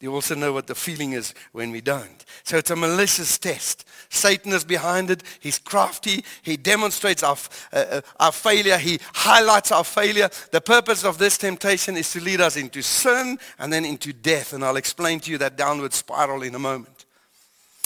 You 0.00 0.14
also 0.14 0.36
know 0.36 0.52
what 0.52 0.68
the 0.68 0.76
feeling 0.76 1.12
is 1.12 1.34
when 1.50 1.72
we 1.72 1.80
don't. 1.80 2.24
So 2.44 2.56
it's 2.56 2.70
a 2.70 2.76
malicious 2.76 3.36
test. 3.36 3.84
Satan 4.08 4.52
is 4.52 4.64
behind 4.64 5.10
it. 5.10 5.24
He's 5.40 5.58
crafty. 5.58 6.24
He 6.42 6.56
demonstrates 6.56 7.24
our, 7.24 7.36
uh, 7.72 7.76
uh, 7.90 8.00
our 8.20 8.30
failure. 8.32 8.78
He 8.78 9.00
highlights 9.12 9.72
our 9.72 9.82
failure. 9.82 10.30
The 10.52 10.60
purpose 10.60 11.04
of 11.04 11.18
this 11.18 11.36
temptation 11.36 11.96
is 11.96 12.12
to 12.12 12.20
lead 12.20 12.40
us 12.40 12.56
into 12.56 12.80
sin 12.80 13.38
and 13.58 13.72
then 13.72 13.84
into 13.84 14.12
death. 14.12 14.52
And 14.52 14.64
I'll 14.64 14.76
explain 14.76 15.18
to 15.20 15.32
you 15.32 15.38
that 15.38 15.56
downward 15.56 15.92
spiral 15.92 16.42
in 16.44 16.54
a 16.54 16.60
moment. 16.60 17.04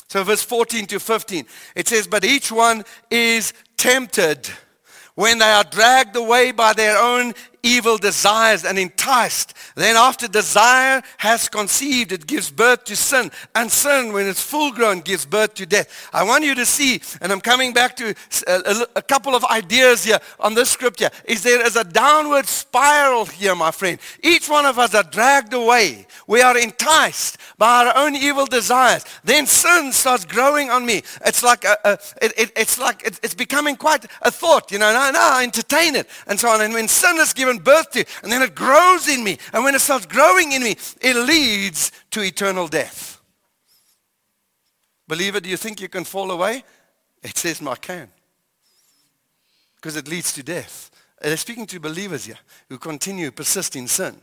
So 0.08 0.22
verse 0.22 0.42
14 0.42 0.84
to 0.88 1.00
15, 1.00 1.46
it 1.74 1.88
says, 1.88 2.06
But 2.06 2.26
each 2.26 2.52
one 2.52 2.84
is 3.10 3.54
tempted 3.78 4.50
when 5.14 5.38
they 5.38 5.50
are 5.50 5.64
dragged 5.64 6.16
away 6.16 6.52
by 6.52 6.74
their 6.74 6.98
own 6.98 7.32
evil 7.62 7.96
desires 7.96 8.64
and 8.64 8.78
enticed. 8.78 9.54
Then 9.76 9.96
after 9.96 10.26
desire 10.26 11.02
has 11.18 11.48
conceived, 11.48 12.12
it 12.12 12.26
gives 12.26 12.50
birth 12.50 12.84
to 12.84 12.96
sin. 12.96 13.30
And 13.54 13.70
sin, 13.70 14.12
when 14.12 14.26
it's 14.26 14.42
full 14.42 14.72
grown, 14.72 15.00
gives 15.00 15.24
birth 15.24 15.54
to 15.54 15.66
death. 15.66 16.10
I 16.12 16.24
want 16.24 16.44
you 16.44 16.54
to 16.56 16.66
see, 16.66 17.00
and 17.20 17.30
I'm 17.30 17.40
coming 17.40 17.72
back 17.72 17.96
to 17.96 18.14
uh, 18.46 18.62
a, 18.66 18.98
a 18.98 19.02
couple 19.02 19.34
of 19.34 19.44
ideas 19.44 20.04
here 20.04 20.18
on 20.40 20.54
this 20.54 20.70
scripture, 20.70 21.10
is 21.24 21.42
there 21.42 21.64
is 21.64 21.76
a 21.76 21.84
downward 21.84 22.46
spiral 22.46 23.26
here, 23.26 23.54
my 23.54 23.70
friend. 23.70 23.98
Each 24.22 24.48
one 24.48 24.66
of 24.66 24.78
us 24.78 24.94
are 24.94 25.04
dragged 25.04 25.54
away. 25.54 26.06
We 26.26 26.42
are 26.42 26.56
enticed 26.58 27.38
by 27.58 27.86
our 27.86 27.96
own 27.96 28.16
evil 28.16 28.46
desires. 28.46 29.04
Then 29.22 29.46
sin 29.46 29.92
starts 29.92 30.24
growing 30.24 30.70
on 30.70 30.84
me. 30.84 31.02
It's 31.24 31.42
like, 31.42 31.64
a, 31.64 31.76
a, 31.84 31.92
it, 32.20 32.32
it, 32.36 32.52
it's, 32.56 32.78
like 32.78 33.06
it, 33.06 33.20
it's 33.22 33.34
becoming 33.34 33.76
quite 33.76 34.04
a 34.22 34.30
thought, 34.30 34.72
you 34.72 34.78
know, 34.78 34.92
no, 34.92 35.10
no, 35.12 35.20
I 35.20 35.44
entertain 35.44 35.94
it, 35.94 36.08
and 36.26 36.38
so 36.40 36.48
on. 36.48 36.60
And 36.60 36.74
when 36.74 36.88
sin 36.88 37.18
is 37.18 37.32
given 37.32 37.51
given 37.52 37.64
birth 37.64 37.90
to, 37.92 38.04
and 38.22 38.30
then 38.30 38.42
it 38.42 38.54
grows 38.54 39.08
in 39.08 39.24
me. 39.24 39.38
And 39.52 39.64
when 39.64 39.74
it 39.74 39.80
starts 39.80 40.06
growing 40.06 40.52
in 40.52 40.62
me, 40.62 40.76
it 41.00 41.16
leads 41.16 41.92
to 42.10 42.22
eternal 42.22 42.68
death. 42.68 43.20
Believer, 45.08 45.40
do 45.40 45.48
you 45.48 45.56
think 45.56 45.80
you 45.80 45.88
can 45.88 46.04
fall 46.04 46.30
away? 46.30 46.64
It 47.22 47.36
says, 47.36 47.64
I 47.66 47.74
can. 47.76 48.08
Because 49.76 49.96
it 49.96 50.08
leads 50.08 50.32
to 50.34 50.42
death. 50.42 50.90
Uh, 51.20 51.28
they're 51.28 51.36
speaking 51.36 51.66
to 51.66 51.80
believers 51.80 52.24
here 52.24 52.38
who 52.68 52.78
continue, 52.78 53.30
persist 53.30 53.76
in 53.76 53.88
sin. 53.88 54.16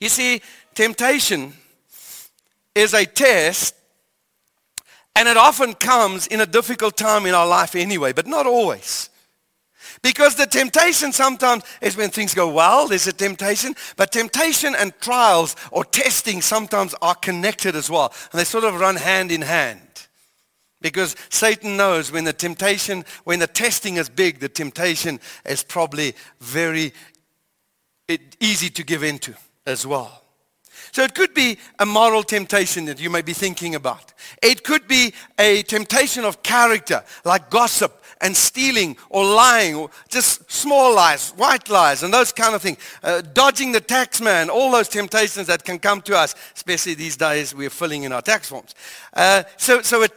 You 0.00 0.08
see, 0.08 0.40
temptation 0.74 1.52
is 2.74 2.94
a 2.94 3.04
test, 3.04 3.74
and 5.16 5.28
it 5.28 5.36
often 5.36 5.74
comes 5.74 6.26
in 6.26 6.40
a 6.40 6.46
difficult 6.46 6.96
time 6.96 7.26
in 7.26 7.34
our 7.34 7.46
life 7.46 7.74
anyway, 7.74 8.12
but 8.12 8.26
not 8.26 8.46
always. 8.46 9.09
Because 10.02 10.34
the 10.34 10.46
temptation 10.46 11.12
sometimes 11.12 11.62
is 11.82 11.96
when 11.96 12.08
things 12.08 12.34
go 12.34 12.48
well, 12.48 12.88
there's 12.88 13.06
a 13.06 13.12
temptation. 13.12 13.74
But 13.96 14.12
temptation 14.12 14.74
and 14.74 14.98
trials 15.00 15.56
or 15.70 15.84
testing 15.84 16.40
sometimes 16.40 16.94
are 17.02 17.14
connected 17.14 17.76
as 17.76 17.90
well. 17.90 18.12
And 18.32 18.40
they 18.40 18.44
sort 18.44 18.64
of 18.64 18.80
run 18.80 18.96
hand 18.96 19.30
in 19.30 19.42
hand. 19.42 20.08
Because 20.80 21.14
Satan 21.28 21.76
knows 21.76 22.10
when 22.10 22.24
the 22.24 22.32
temptation, 22.32 23.04
when 23.24 23.38
the 23.38 23.46
testing 23.46 23.96
is 23.96 24.08
big, 24.08 24.40
the 24.40 24.48
temptation 24.48 25.20
is 25.44 25.62
probably 25.62 26.14
very 26.40 26.94
easy 28.40 28.70
to 28.70 28.82
give 28.82 29.02
into 29.02 29.34
as 29.66 29.86
well. 29.86 30.24
So 30.92 31.02
it 31.02 31.14
could 31.14 31.34
be 31.34 31.58
a 31.78 31.86
moral 31.86 32.22
temptation 32.22 32.84
that 32.86 33.00
you 33.00 33.10
may 33.10 33.22
be 33.22 33.32
thinking 33.32 33.74
about. 33.74 34.12
It 34.42 34.64
could 34.64 34.86
be 34.88 35.14
a 35.38 35.62
temptation 35.62 36.24
of 36.24 36.42
character, 36.42 37.04
like 37.24 37.50
gossip 37.50 38.02
and 38.20 38.36
stealing 38.36 38.96
or 39.08 39.24
lying 39.24 39.74
or 39.74 39.90
just 40.08 40.50
small 40.50 40.94
lies, 40.94 41.30
white 41.30 41.68
lies 41.70 42.02
and 42.02 42.12
those 42.12 42.32
kind 42.32 42.54
of 42.54 42.62
things. 42.62 42.78
Uh, 43.02 43.22
dodging 43.22 43.72
the 43.72 43.80
tax 43.80 44.20
man, 44.20 44.50
all 44.50 44.70
those 44.70 44.88
temptations 44.88 45.46
that 45.46 45.64
can 45.64 45.78
come 45.78 46.02
to 46.02 46.16
us, 46.16 46.34
especially 46.54 46.94
these 46.94 47.16
days 47.16 47.54
we're 47.54 47.70
filling 47.70 48.02
in 48.02 48.12
our 48.12 48.22
tax 48.22 48.48
forms. 48.48 48.74
Uh, 49.14 49.42
so, 49.56 49.80
so 49.82 50.02
it 50.02 50.16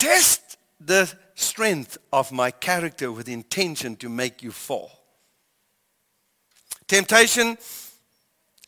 the 0.79 1.11
strength 1.35 1.97
of 2.11 2.31
my 2.31 2.51
character 2.51 3.11
with 3.11 3.29
intention 3.29 3.95
to 3.97 4.09
make 4.09 4.43
you 4.43 4.51
fall. 4.51 4.91
Temptation, 6.87 7.57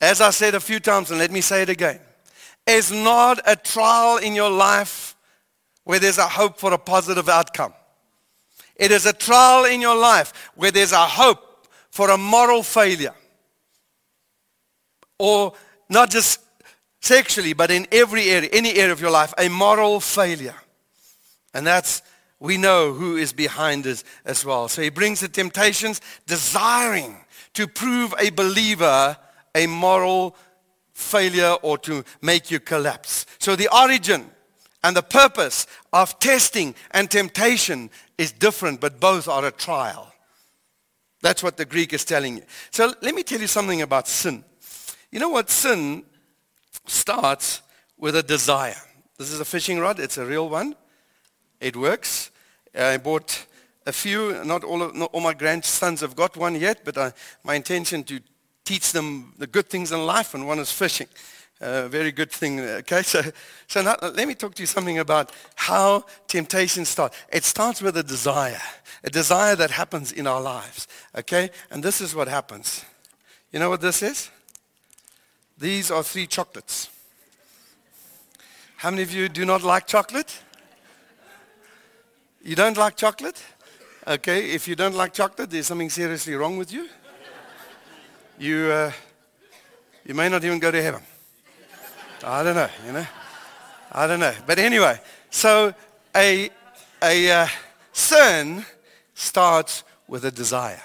as 0.02 0.22
I 0.22 0.30
said 0.30 0.56
a 0.56 0.60
few 0.60 0.80
times, 0.80 1.10
and 1.10 1.20
let 1.20 1.32
me 1.32 1.42
say 1.42 1.62
it 1.62 1.70
again, 1.70 2.00
is 2.68 2.92
not 2.92 3.40
a 3.46 3.56
trial 3.56 4.18
in 4.18 4.36
your 4.36 4.50
life 4.50 5.16
where 5.84 6.00
there's 6.00 6.18
a 6.18 6.28
hope 6.28 6.58
for 6.58 6.74
a 6.74 6.78
positive 6.78 7.30
outcome. 7.30 7.74
It 8.76 8.92
is 8.92 9.06
a 9.06 9.14
trial 9.14 9.66
in 9.66 9.82
your 9.82 9.96
life 9.96 10.52
where 10.56 10.72
there's 10.72 10.92
a 10.92 11.06
hope 11.06 11.68
for 11.92 12.10
a 12.10 12.18
moral 12.18 12.64
failure. 12.64 13.14
Or 15.18 15.54
not 15.90 16.12
just 16.12 16.42
sexually, 17.00 17.54
but 17.54 17.72
in 17.72 17.88
every 17.92 18.30
area, 18.30 18.50
any 18.52 18.74
area 18.76 18.92
of 18.92 19.00
your 19.00 19.12
life, 19.12 19.34
a 19.38 19.48
moral 19.48 20.00
failure. 20.00 20.56
And 21.54 21.66
that's, 21.66 22.02
we 22.40 22.58
know 22.58 22.92
who 22.92 23.16
is 23.16 23.32
behind 23.32 23.88
us 23.88 24.04
as 24.26 24.44
well. 24.44 24.68
So 24.68 24.82
he 24.82 24.90
brings 24.90 25.22
the 25.22 25.30
temptations, 25.30 26.02
desiring 26.28 27.16
to 27.54 27.68
prove 27.68 28.14
a 28.20 28.32
believer 28.32 29.16
a 29.56 29.66
moral 29.66 30.36
failure 30.94 31.56
or 31.64 31.78
to 31.80 32.04
make 32.22 32.52
you 32.52 32.60
collapse. 32.60 33.26
So 33.40 33.56
the 33.56 33.70
origin 33.76 34.30
and 34.84 34.96
the 34.96 35.02
purpose 35.02 35.66
of 35.92 36.20
testing 36.20 36.76
and 36.92 37.10
temptation 37.10 37.90
is 38.18 38.32
different, 38.32 38.80
but 38.80 39.00
both 39.00 39.28
are 39.28 39.46
a 39.46 39.52
trial. 39.52 40.14
That's 41.22 41.42
what 41.42 41.58
the 41.58 41.66
Greek 41.66 41.92
is 41.92 42.06
telling 42.06 42.38
you. 42.38 42.44
So 42.70 42.94
let 43.02 43.16
me 43.16 43.24
tell 43.24 43.42
you 43.42 43.48
something 43.48 43.82
about 43.82 44.08
sin. 44.08 44.44
You 45.12 45.20
know 45.20 45.30
what? 45.30 45.50
Sin 45.50 46.04
starts 46.86 47.62
with 47.98 48.16
a 48.16 48.22
desire. 48.22 48.76
This 49.18 49.32
is 49.32 49.40
a 49.40 49.46
fishing 49.46 49.80
rod. 49.80 50.00
It's 50.00 50.18
a 50.18 50.26
real 50.26 50.50
one. 50.50 50.76
It 51.60 51.76
works. 51.76 52.32
I 52.78 52.98
bought 52.98 53.46
a 53.88 53.92
few. 53.92 54.44
Not 54.44 54.64
all, 54.64 54.84
of, 54.84 54.94
not 54.94 55.10
all 55.14 55.22
my 55.22 55.34
grandsons 55.34 56.02
have 56.02 56.16
got 56.16 56.38
one 56.38 56.56
yet, 56.56 56.82
but 56.84 56.98
I, 56.98 57.14
my 57.44 57.56
intention 57.56 58.04
to 58.04 58.20
teach 58.66 58.92
them 58.92 59.34
the 59.38 59.48
good 59.48 59.70
things 59.70 59.92
in 59.92 60.06
life, 60.06 60.34
and 60.34 60.48
one 60.48 60.60
is 60.60 60.72
fishing. 60.72 61.08
A 61.62 61.88
very 61.88 62.12
good 62.12 62.32
thing. 62.32 62.60
Okay, 62.60 63.02
so, 63.02 63.22
so 63.68 63.82
now, 63.82 63.96
let 64.02 64.28
me 64.28 64.36
talk 64.36 64.56
to 64.56 64.62
you 64.62 64.68
something 64.68 65.00
about 65.00 65.32
how 65.56 66.04
temptation 66.28 66.84
starts. 66.84 67.18
It 67.32 67.46
starts 67.46 67.82
with 67.82 67.96
a 67.96 68.04
desire, 68.04 68.62
a 69.04 69.10
desire 69.10 69.56
that 69.56 69.72
happens 69.72 70.12
in 70.12 70.28
our 70.28 70.42
lives. 70.42 70.88
Okay, 71.18 71.50
and 71.72 71.82
this 71.82 72.02
is 72.02 72.14
what 72.14 72.28
happens. 72.28 72.84
You 73.52 73.60
know 73.60 73.70
what 73.70 73.80
this 73.80 74.04
is? 74.04 74.30
These 75.58 75.92
are 75.92 76.04
three 76.04 76.28
chocolates. 76.28 76.90
How 78.78 78.92
many 78.92 79.04
of 79.04 79.14
you 79.14 79.30
do 79.30 79.46
not 79.46 79.64
like 79.64 79.88
chocolate? 79.88 80.42
You 82.44 82.56
don't 82.56 82.76
like 82.76 82.98
chocolate? 82.98 83.42
Okay, 84.06 84.52
if 84.52 84.68
you 84.68 84.76
don't 84.76 84.96
like 84.96 85.14
chocolate, 85.14 85.50
there's 85.50 85.68
something 85.68 85.90
seriously 85.90 86.36
wrong 86.36 86.58
with 86.58 86.74
you. 86.74 86.90
You, 88.38 88.72
uh, 88.72 88.92
you 90.06 90.14
may 90.14 90.28
not 90.28 90.44
even 90.44 90.60
go 90.60 90.70
to 90.72 90.82
heaven. 90.82 91.02
I 92.24 92.44
don't 92.44 92.56
know, 92.56 92.70
you 92.86 92.92
know. 92.92 93.08
I 93.92 94.08
don't 94.08 94.20
know. 94.20 94.34
But 94.46 94.60
anyway, 94.60 95.00
so 95.30 95.74
a, 96.16 96.50
a 97.02 97.32
uh, 97.32 97.48
sin 97.94 98.66
starts 99.14 99.84
with 100.08 100.26
a 100.26 100.32
desire. 100.32 100.82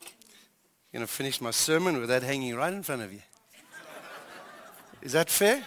I'm 0.00 1.00
going 1.00 1.06
to 1.06 1.12
finish 1.12 1.40
my 1.40 1.50
sermon 1.50 1.98
with 2.00 2.08
that 2.08 2.22
hanging 2.22 2.54
right 2.54 2.72
in 2.72 2.82
front 2.82 3.02
of 3.02 3.12
you. 3.12 3.20
Is 5.02 5.12
that 5.12 5.28
fair? 5.28 5.62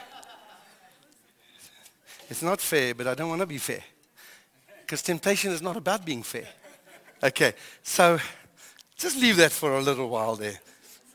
It's 2.30 2.42
not 2.42 2.62
fair, 2.62 2.96
but 2.96 3.08
I 3.08 3.14
don't 3.14 3.30
want 3.30 3.42
to 3.42 3.48
be 3.48 3.58
fair. 3.58 3.84
Because 4.82 5.02
temptation 5.02 5.52
is 5.52 5.62
not 5.62 5.76
about 5.76 6.06
being 6.06 6.24
fair. 6.24 6.48
Okay, 7.24 7.54
so 7.84 8.20
just 9.02 9.18
leave 9.18 9.38
that 9.38 9.52
for 9.52 9.78
a 9.78 9.82
little 9.82 10.08
while 10.10 10.36
there. 10.36 10.60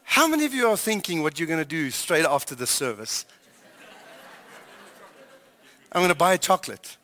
How 0.02 0.26
many 0.26 0.45
of 0.45 0.52
you 0.52 0.66
are 0.66 0.76
thinking 0.76 1.23
what 1.23 1.38
you're 1.38 1.47
going 1.47 1.61
to 1.61 1.64
do 1.64 1.90
straight 1.90 2.25
after 2.25 2.57
the 2.57 2.66
service? 2.66 3.25
I'm 5.93 6.00
going 6.00 6.09
to 6.09 6.16
buy 6.16 6.35
a 6.35 6.38
chocolate. 6.38 6.97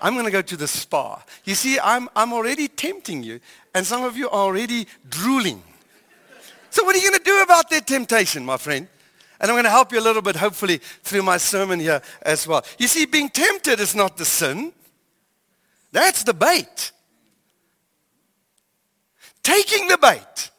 I'm 0.00 0.14
going 0.14 0.24
to 0.24 0.30
go 0.30 0.40
to 0.40 0.56
the 0.56 0.66
spa. 0.66 1.22
You 1.44 1.54
see, 1.54 1.78
I'm, 1.78 2.08
I'm 2.16 2.32
already 2.32 2.68
tempting 2.68 3.22
you, 3.22 3.40
and 3.74 3.86
some 3.86 4.02
of 4.02 4.16
you 4.16 4.28
are 4.30 4.46
already 4.46 4.86
drooling. 5.10 5.62
So 6.70 6.84
what 6.84 6.96
are 6.96 6.98
you 6.98 7.10
going 7.10 7.18
to 7.18 7.24
do 7.24 7.42
about 7.42 7.68
that 7.68 7.86
temptation, 7.86 8.42
my 8.42 8.56
friend? 8.56 8.88
And 9.40 9.50
I'm 9.50 9.54
going 9.54 9.64
to 9.64 9.70
help 9.70 9.92
you 9.92 10.00
a 10.00 10.02
little 10.02 10.22
bit, 10.22 10.36
hopefully, 10.36 10.78
through 10.78 11.22
my 11.22 11.36
sermon 11.36 11.80
here 11.80 12.00
as 12.22 12.46
well. 12.46 12.64
You 12.78 12.88
see, 12.88 13.04
being 13.04 13.28
tempted 13.28 13.78
is 13.78 13.94
not 13.94 14.16
the 14.16 14.24
sin. 14.24 14.72
That's 15.92 16.22
the 16.22 16.32
bait. 16.32 16.92
Taking 19.42 19.88
the 19.88 19.98
bait 19.98 20.50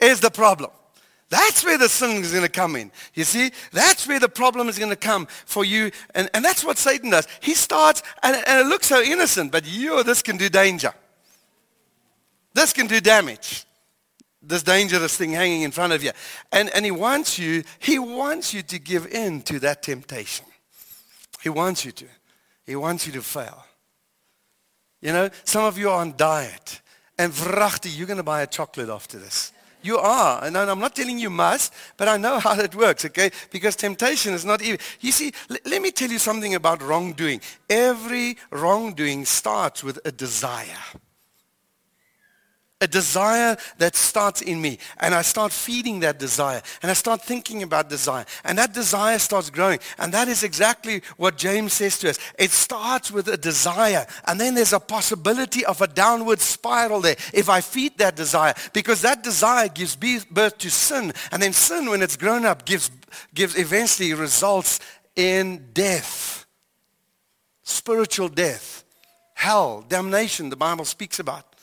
is 0.00 0.20
the 0.20 0.30
problem. 0.30 0.70
That's 1.28 1.64
where 1.64 1.78
the 1.78 1.88
sin 1.88 2.22
is 2.22 2.30
going 2.30 2.44
to 2.44 2.50
come 2.50 2.76
in. 2.76 2.92
You 3.14 3.24
see, 3.24 3.50
that's 3.72 4.06
where 4.06 4.20
the 4.20 4.28
problem 4.28 4.68
is 4.68 4.78
going 4.78 4.90
to 4.90 4.96
come 4.96 5.26
for 5.26 5.64
you. 5.64 5.90
And, 6.14 6.30
and 6.34 6.44
that's 6.44 6.64
what 6.64 6.78
Satan 6.78 7.10
does. 7.10 7.26
He 7.40 7.54
starts, 7.54 8.02
and, 8.22 8.36
and 8.46 8.60
it 8.60 8.68
looks 8.68 8.86
so 8.86 9.02
innocent, 9.02 9.50
but 9.50 9.66
you, 9.66 10.04
this 10.04 10.22
can 10.22 10.36
do 10.36 10.48
danger. 10.48 10.94
This 12.54 12.72
can 12.72 12.86
do 12.86 13.00
damage 13.00 13.66
this 14.46 14.62
dangerous 14.62 15.16
thing 15.16 15.32
hanging 15.32 15.62
in 15.62 15.70
front 15.70 15.92
of 15.92 16.02
you. 16.02 16.12
And, 16.52 16.70
and 16.74 16.84
he 16.84 16.90
wants 16.90 17.38
you, 17.38 17.64
he 17.78 17.98
wants 17.98 18.54
you 18.54 18.62
to 18.62 18.78
give 18.78 19.06
in 19.06 19.42
to 19.42 19.58
that 19.60 19.82
temptation. 19.82 20.46
He 21.42 21.48
wants 21.48 21.84
you 21.84 21.92
to. 21.92 22.06
He 22.64 22.76
wants 22.76 23.06
you 23.06 23.12
to 23.14 23.22
fail. 23.22 23.64
You 25.00 25.12
know, 25.12 25.30
some 25.44 25.64
of 25.64 25.78
you 25.78 25.90
are 25.90 26.00
on 26.00 26.16
diet. 26.16 26.80
And 27.18 27.32
vrachti, 27.32 27.96
you're 27.96 28.06
going 28.06 28.18
to 28.18 28.22
buy 28.22 28.42
a 28.42 28.46
chocolate 28.46 28.88
after 28.88 29.18
this. 29.18 29.52
You 29.82 29.98
are. 29.98 30.44
And 30.44 30.56
I'm 30.56 30.80
not 30.80 30.96
telling 30.96 31.18
you 31.18 31.30
must, 31.30 31.72
but 31.96 32.08
I 32.08 32.16
know 32.16 32.38
how 32.46 32.54
that 32.54 32.74
works, 32.74 33.04
okay? 33.06 33.30
Because 33.50 33.76
temptation 33.76 34.34
is 34.34 34.44
not 34.44 34.62
even. 34.62 34.78
You 35.00 35.12
see, 35.12 35.32
l- 35.50 35.56
let 35.64 35.80
me 35.80 35.90
tell 35.90 36.10
you 36.10 36.18
something 36.18 36.54
about 36.54 36.82
wrongdoing. 36.82 37.40
Every 37.70 38.36
wrongdoing 38.50 39.24
starts 39.24 39.84
with 39.84 39.98
a 40.04 40.12
desire 40.12 40.76
a 42.86 42.88
desire 42.88 43.56
that 43.78 43.96
starts 43.96 44.40
in 44.42 44.60
me. 44.60 44.78
And 44.98 45.14
I 45.14 45.22
start 45.22 45.52
feeding 45.52 46.00
that 46.00 46.18
desire. 46.18 46.62
And 46.82 46.90
I 46.90 46.94
start 46.94 47.22
thinking 47.22 47.62
about 47.62 47.90
desire. 47.90 48.24
And 48.44 48.56
that 48.58 48.72
desire 48.72 49.18
starts 49.18 49.50
growing. 49.50 49.80
And 49.98 50.14
that 50.14 50.28
is 50.28 50.42
exactly 50.44 51.02
what 51.16 51.36
James 51.36 51.72
says 51.72 51.98
to 51.98 52.10
us. 52.10 52.18
It 52.38 52.52
starts 52.52 53.10
with 53.10 53.28
a 53.28 53.36
desire. 53.36 54.06
And 54.26 54.40
then 54.40 54.54
there's 54.54 54.72
a 54.72 54.80
possibility 54.80 55.64
of 55.64 55.80
a 55.80 55.88
downward 55.88 56.40
spiral 56.40 57.00
there 57.00 57.16
if 57.34 57.48
I 57.48 57.60
feed 57.60 57.98
that 57.98 58.14
desire. 58.14 58.54
Because 58.72 59.02
that 59.02 59.24
desire 59.24 59.68
gives 59.68 59.96
birth 59.96 60.58
to 60.58 60.70
sin. 60.70 61.12
And 61.32 61.42
then 61.42 61.52
sin, 61.52 61.90
when 61.90 62.02
it's 62.02 62.16
grown 62.16 62.46
up, 62.46 62.64
gives, 62.64 62.90
gives 63.34 63.58
eventually 63.58 64.14
results 64.14 64.78
in 65.16 65.70
death. 65.72 66.46
Spiritual 67.64 68.28
death. 68.28 68.84
Hell, 69.34 69.84
damnation, 69.88 70.50
the 70.50 70.56
Bible 70.56 70.84
speaks 70.84 71.18
about. 71.18 71.55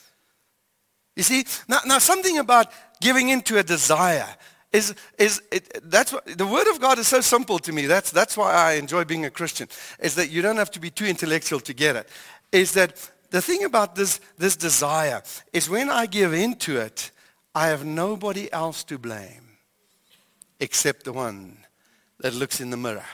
You 1.16 1.22
see, 1.22 1.44
now, 1.68 1.80
now 1.86 1.98
something 1.98 2.38
about 2.38 2.72
giving 3.00 3.28
into 3.28 3.58
a 3.58 3.62
desire 3.62 4.26
is, 4.72 4.94
is 5.18 5.40
it, 5.52 5.80
that's 5.84 6.12
what, 6.12 6.26
the 6.26 6.46
word 6.46 6.66
of 6.68 6.80
God 6.80 6.98
is 6.98 7.06
so 7.06 7.20
simple 7.20 7.60
to 7.60 7.72
me. 7.72 7.86
That's, 7.86 8.10
that's 8.10 8.36
why 8.36 8.52
I 8.52 8.72
enjoy 8.72 9.04
being 9.04 9.24
a 9.24 9.30
Christian, 9.30 9.68
is 10.00 10.16
that 10.16 10.30
you 10.30 10.42
don't 10.42 10.56
have 10.56 10.72
to 10.72 10.80
be 10.80 10.90
too 10.90 11.06
intellectual 11.06 11.60
to 11.60 11.72
get 11.72 11.94
it. 11.94 12.08
Is 12.50 12.72
that 12.72 13.10
the 13.30 13.40
thing 13.40 13.64
about 13.64 13.94
this, 13.94 14.20
this 14.36 14.56
desire 14.56 15.22
is 15.52 15.70
when 15.70 15.90
I 15.90 16.06
give 16.06 16.32
into 16.34 16.76
it, 16.76 17.12
I 17.54 17.68
have 17.68 17.84
nobody 17.84 18.52
else 18.52 18.82
to 18.84 18.98
blame 18.98 19.58
except 20.58 21.04
the 21.04 21.12
one 21.12 21.58
that 22.18 22.34
looks 22.34 22.60
in 22.60 22.70
the 22.70 22.76
mirror. 22.76 23.04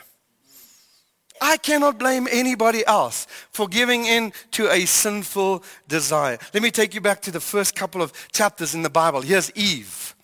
I 1.40 1.56
cannot 1.56 1.98
blame 1.98 2.28
anybody 2.30 2.86
else 2.86 3.26
for 3.50 3.66
giving 3.66 4.04
in 4.04 4.32
to 4.52 4.70
a 4.70 4.84
sinful 4.84 5.64
desire. 5.88 6.38
Let 6.52 6.62
me 6.62 6.70
take 6.70 6.94
you 6.94 7.00
back 7.00 7.22
to 7.22 7.30
the 7.30 7.40
first 7.40 7.74
couple 7.74 8.02
of 8.02 8.12
chapters 8.32 8.74
in 8.74 8.82
the 8.82 8.90
Bible. 8.90 9.22
Here's 9.22 9.50
Eve. 9.52 10.14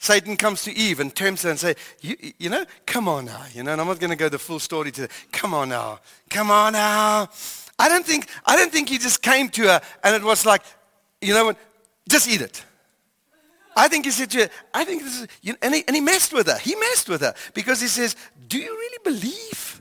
Satan 0.00 0.36
comes 0.36 0.62
to 0.62 0.72
Eve 0.76 1.00
and 1.00 1.12
tempts 1.14 1.42
her 1.42 1.50
and 1.50 1.58
say, 1.58 1.74
you, 2.00 2.16
you 2.38 2.48
know, 2.48 2.64
come 2.86 3.08
on 3.08 3.24
now, 3.24 3.42
you 3.52 3.64
know, 3.64 3.72
and 3.72 3.80
I'm 3.80 3.88
not 3.88 3.98
going 3.98 4.10
to 4.10 4.16
go 4.16 4.28
the 4.28 4.38
full 4.38 4.60
story 4.60 4.92
to, 4.92 5.08
come 5.32 5.52
on 5.52 5.70
now, 5.70 5.98
come 6.30 6.52
on 6.52 6.74
now. 6.74 7.28
I 7.80 7.88
don't 7.88 8.06
think, 8.06 8.28
I 8.46 8.54
don't 8.54 8.70
think 8.70 8.88
he 8.88 8.98
just 8.98 9.22
came 9.22 9.48
to 9.50 9.62
her 9.62 9.80
and 10.04 10.14
it 10.14 10.22
was 10.22 10.46
like, 10.46 10.62
you 11.20 11.34
know 11.34 11.46
what, 11.46 11.56
just 12.08 12.28
eat 12.28 12.40
it. 12.40 12.64
I 13.78 13.88
think 13.88 14.04
he 14.04 14.10
said 14.10 14.30
to 14.32 14.38
her, 14.40 14.50
I 14.74 14.84
think 14.84 15.02
this 15.04 15.20
is, 15.20 15.28
you 15.40 15.52
know, 15.52 15.58
and, 15.62 15.74
he, 15.74 15.84
and 15.86 15.94
he 15.94 16.02
messed 16.02 16.32
with 16.32 16.48
her. 16.48 16.58
He 16.58 16.74
messed 16.74 17.08
with 17.08 17.20
her 17.20 17.32
because 17.54 17.80
he 17.80 17.86
says, 17.86 18.16
do 18.48 18.58
you 18.58 18.70
really 18.70 18.98
believe 19.04 19.80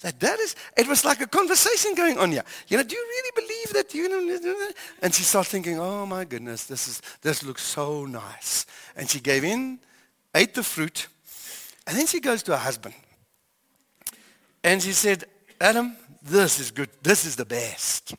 that 0.00 0.20
that 0.20 0.38
is, 0.38 0.54
it 0.76 0.86
was 0.86 1.04
like 1.04 1.20
a 1.20 1.26
conversation 1.26 1.94
going 1.94 2.18
on 2.18 2.30
here. 2.30 2.44
You 2.68 2.76
know, 2.76 2.84
do 2.84 2.94
you 2.94 3.04
really 3.04 3.30
believe 3.34 3.72
that 3.74 3.94
you 3.94 4.08
know, 4.08 4.70
and 5.02 5.12
she 5.12 5.24
started 5.24 5.50
thinking, 5.50 5.80
oh 5.80 6.06
my 6.06 6.24
goodness, 6.24 6.64
this 6.64 6.86
is, 6.86 7.02
this 7.22 7.42
looks 7.42 7.62
so 7.62 8.06
nice. 8.06 8.64
And 8.96 9.10
she 9.10 9.18
gave 9.18 9.44
in, 9.44 9.80
ate 10.34 10.54
the 10.54 10.62
fruit, 10.62 11.08
and 11.86 11.96
then 11.96 12.06
she 12.06 12.20
goes 12.20 12.42
to 12.44 12.52
her 12.52 12.58
husband. 12.58 12.94
And 14.62 14.82
she 14.82 14.92
said, 14.92 15.24
Adam, 15.60 15.96
this 16.22 16.60
is 16.60 16.70
good. 16.70 16.90
This 17.02 17.24
is 17.24 17.34
the 17.34 17.46
best. 17.46 18.14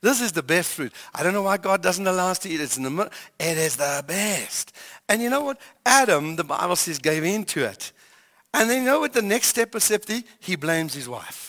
This 0.00 0.20
is 0.20 0.32
the 0.32 0.42
best 0.42 0.74
fruit. 0.74 0.92
I 1.14 1.22
don't 1.22 1.32
know 1.32 1.42
why 1.42 1.56
God 1.56 1.82
doesn't 1.82 2.06
allow 2.06 2.28
us 2.28 2.38
to 2.40 2.48
eat 2.48 2.60
it. 2.60 2.64
It's 2.64 2.76
in 2.76 2.84
the. 2.84 3.10
It 3.38 3.58
is 3.58 3.76
the 3.76 4.04
best. 4.06 4.72
And 5.08 5.20
you 5.22 5.30
know 5.30 5.42
what? 5.42 5.60
Adam, 5.84 6.36
the 6.36 6.44
Bible 6.44 6.76
says, 6.76 6.98
gave 6.98 7.24
in 7.24 7.44
to 7.46 7.64
it. 7.64 7.92
And 8.54 8.68
then 8.68 8.82
you 8.82 8.86
know 8.86 9.00
what 9.00 9.12
the 9.12 9.22
next 9.22 9.48
step 9.48 9.72
Septi? 9.72 10.24
He 10.40 10.56
blames 10.56 10.94
his 10.94 11.08
wife. 11.08 11.47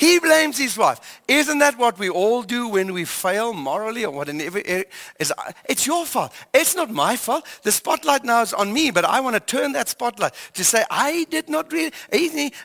He 0.00 0.18
blames 0.18 0.56
his 0.56 0.78
wife. 0.78 1.20
Isn't 1.28 1.58
that 1.58 1.76
what 1.76 1.98
we 1.98 2.08
all 2.08 2.42
do 2.42 2.68
when 2.68 2.94
we 2.94 3.04
fail 3.04 3.52
morally 3.52 4.06
or 4.06 4.10
whatever? 4.10 4.58
Is 4.58 5.30
it's 5.68 5.86
your 5.86 6.06
fault. 6.06 6.32
It's 6.54 6.74
not 6.74 6.90
my 6.90 7.16
fault. 7.16 7.44
The 7.64 7.70
spotlight 7.70 8.24
now 8.24 8.40
is 8.40 8.54
on 8.54 8.72
me, 8.72 8.90
but 8.90 9.04
I 9.04 9.20
want 9.20 9.34
to 9.34 9.40
turn 9.40 9.72
that 9.72 9.90
spotlight 9.90 10.32
to 10.54 10.64
say, 10.64 10.84
I 10.90 11.26
did 11.28 11.50
not 11.50 11.70
really. 11.70 11.92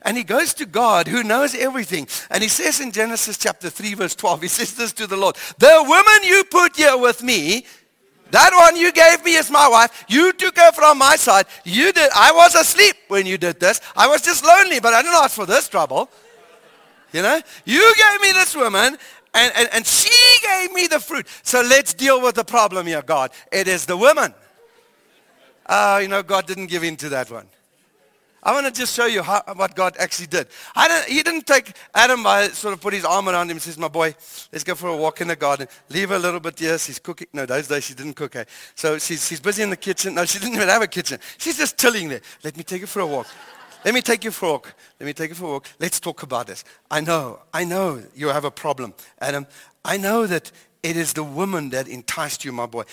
And 0.03 0.15
he 0.15 0.23
goes 0.23 0.53
to 0.53 0.65
God 0.65 1.09
who 1.09 1.23
knows 1.23 1.53
everything. 1.55 2.07
And 2.31 2.41
he 2.41 2.47
says 2.47 2.79
in 2.79 2.93
Genesis 2.93 3.37
chapter 3.37 3.69
3, 3.69 3.95
verse 3.95 4.15
12, 4.15 4.43
he 4.43 4.47
says 4.47 4.73
this 4.73 4.93
to 4.93 5.05
the 5.05 5.17
Lord, 5.17 5.35
the 5.57 5.83
woman 5.85 6.23
you 6.23 6.45
put 6.45 6.77
here 6.77 6.97
with 6.97 7.21
me, 7.21 7.65
that 8.31 8.51
one 8.53 8.77
you 8.77 8.93
gave 8.93 9.25
me 9.25 9.35
as 9.35 9.51
my 9.51 9.67
wife. 9.67 10.05
You 10.07 10.31
took 10.31 10.57
her 10.57 10.71
from 10.71 10.99
my 10.99 11.17
side. 11.17 11.47
You 11.65 11.91
did. 11.91 12.09
I 12.15 12.31
was 12.31 12.55
asleep 12.55 12.95
when 13.09 13.25
you 13.25 13.37
did 13.37 13.59
this. 13.59 13.81
I 13.93 14.07
was 14.07 14.21
just 14.21 14.45
lonely, 14.45 14.79
but 14.79 14.93
I 14.93 15.01
didn't 15.01 15.15
ask 15.15 15.35
for 15.35 15.45
this 15.45 15.67
trouble. 15.67 16.09
You 17.11 17.21
know, 17.21 17.39
you 17.65 17.93
gave 17.95 18.21
me 18.21 18.31
this 18.33 18.55
woman 18.55 18.97
and, 19.33 19.53
and, 19.55 19.69
and 19.73 19.85
she 19.85 20.09
gave 20.41 20.73
me 20.73 20.87
the 20.87 20.99
fruit. 20.99 21.27
So 21.43 21.61
let's 21.61 21.93
deal 21.93 22.21
with 22.21 22.35
the 22.35 22.43
problem 22.43 22.87
here, 22.87 23.01
God. 23.01 23.31
It 23.51 23.67
is 23.67 23.85
the 23.85 23.97
woman. 23.97 24.33
Uh, 25.65 25.99
you 26.01 26.07
know, 26.07 26.23
God 26.23 26.45
didn't 26.45 26.67
give 26.67 26.83
in 26.83 26.95
to 26.97 27.09
that 27.09 27.31
one. 27.31 27.47
I 28.45 28.53
want 28.53 28.67
to 28.67 28.71
just 28.71 28.95
show 28.95 29.07
you 29.07 29.23
how, 29.23 29.41
what 29.55 29.75
God 29.75 29.95
actually 29.99 30.27
did. 30.27 30.47
He 31.07 31.23
didn't 31.23 31.47
take 31.47 31.75
Adam 31.95 32.21
by 32.21 32.49
sort 32.49 32.75
of 32.75 32.81
put 32.81 32.93
his 32.93 33.03
arm 33.03 33.27
around 33.27 33.49
him 33.49 33.55
and 33.55 33.61
says, 33.61 33.75
my 33.75 33.87
boy, 33.87 34.13
let's 34.51 34.63
go 34.63 34.75
for 34.75 34.89
a 34.89 34.95
walk 34.95 35.19
in 35.21 35.29
the 35.29 35.35
garden. 35.35 35.67
Leave 35.89 36.09
her 36.09 36.15
a 36.15 36.19
little 36.19 36.39
bit 36.39 36.59
here. 36.59 36.77
She's 36.77 36.99
cooking. 36.99 37.25
No, 37.33 37.47
those 37.47 37.67
days 37.67 37.85
she 37.85 37.95
didn't 37.95 38.13
cook. 38.13 38.35
Eh? 38.35 38.43
So 38.75 38.99
she's, 38.99 39.27
she's 39.27 39.39
busy 39.39 39.63
in 39.63 39.71
the 39.71 39.75
kitchen. 39.75 40.13
No, 40.13 40.25
she 40.25 40.37
didn't 40.37 40.53
even 40.55 40.69
have 40.69 40.83
a 40.83 40.87
kitchen. 40.87 41.19
She's 41.39 41.57
just 41.57 41.79
chilling 41.79 42.07
there. 42.07 42.21
Let 42.43 42.55
me 42.55 42.63
take 42.63 42.81
you 42.81 42.87
for 42.87 42.99
a 42.99 43.07
walk. 43.07 43.25
Let 43.85 43.93
me 43.93 44.01
take 44.01 44.23
you 44.23 44.31
for 44.31 44.47
a 44.47 44.51
walk. 44.53 44.73
Let 44.99 45.05
me 45.05 45.13
take 45.13 45.29
you 45.29 45.35
for 45.35 45.45
a 45.45 45.51
walk. 45.51 45.67
Let's 45.79 45.99
talk 45.99 46.23
about 46.23 46.47
this. 46.47 46.63
I 46.89 47.01
know, 47.01 47.39
I 47.53 47.65
know 47.65 48.01
you 48.15 48.29
have 48.29 48.43
a 48.43 48.49
problem, 48.49 48.95
Adam. 49.21 49.45
I 49.85 49.97
know 49.97 50.25
that 50.25 50.51
it 50.81 50.97
is 50.97 51.13
the 51.13 51.23
woman 51.23 51.69
that 51.69 51.87
enticed 51.87 52.43
you, 52.43 52.51
my 52.51 52.65
boy. 52.65 52.85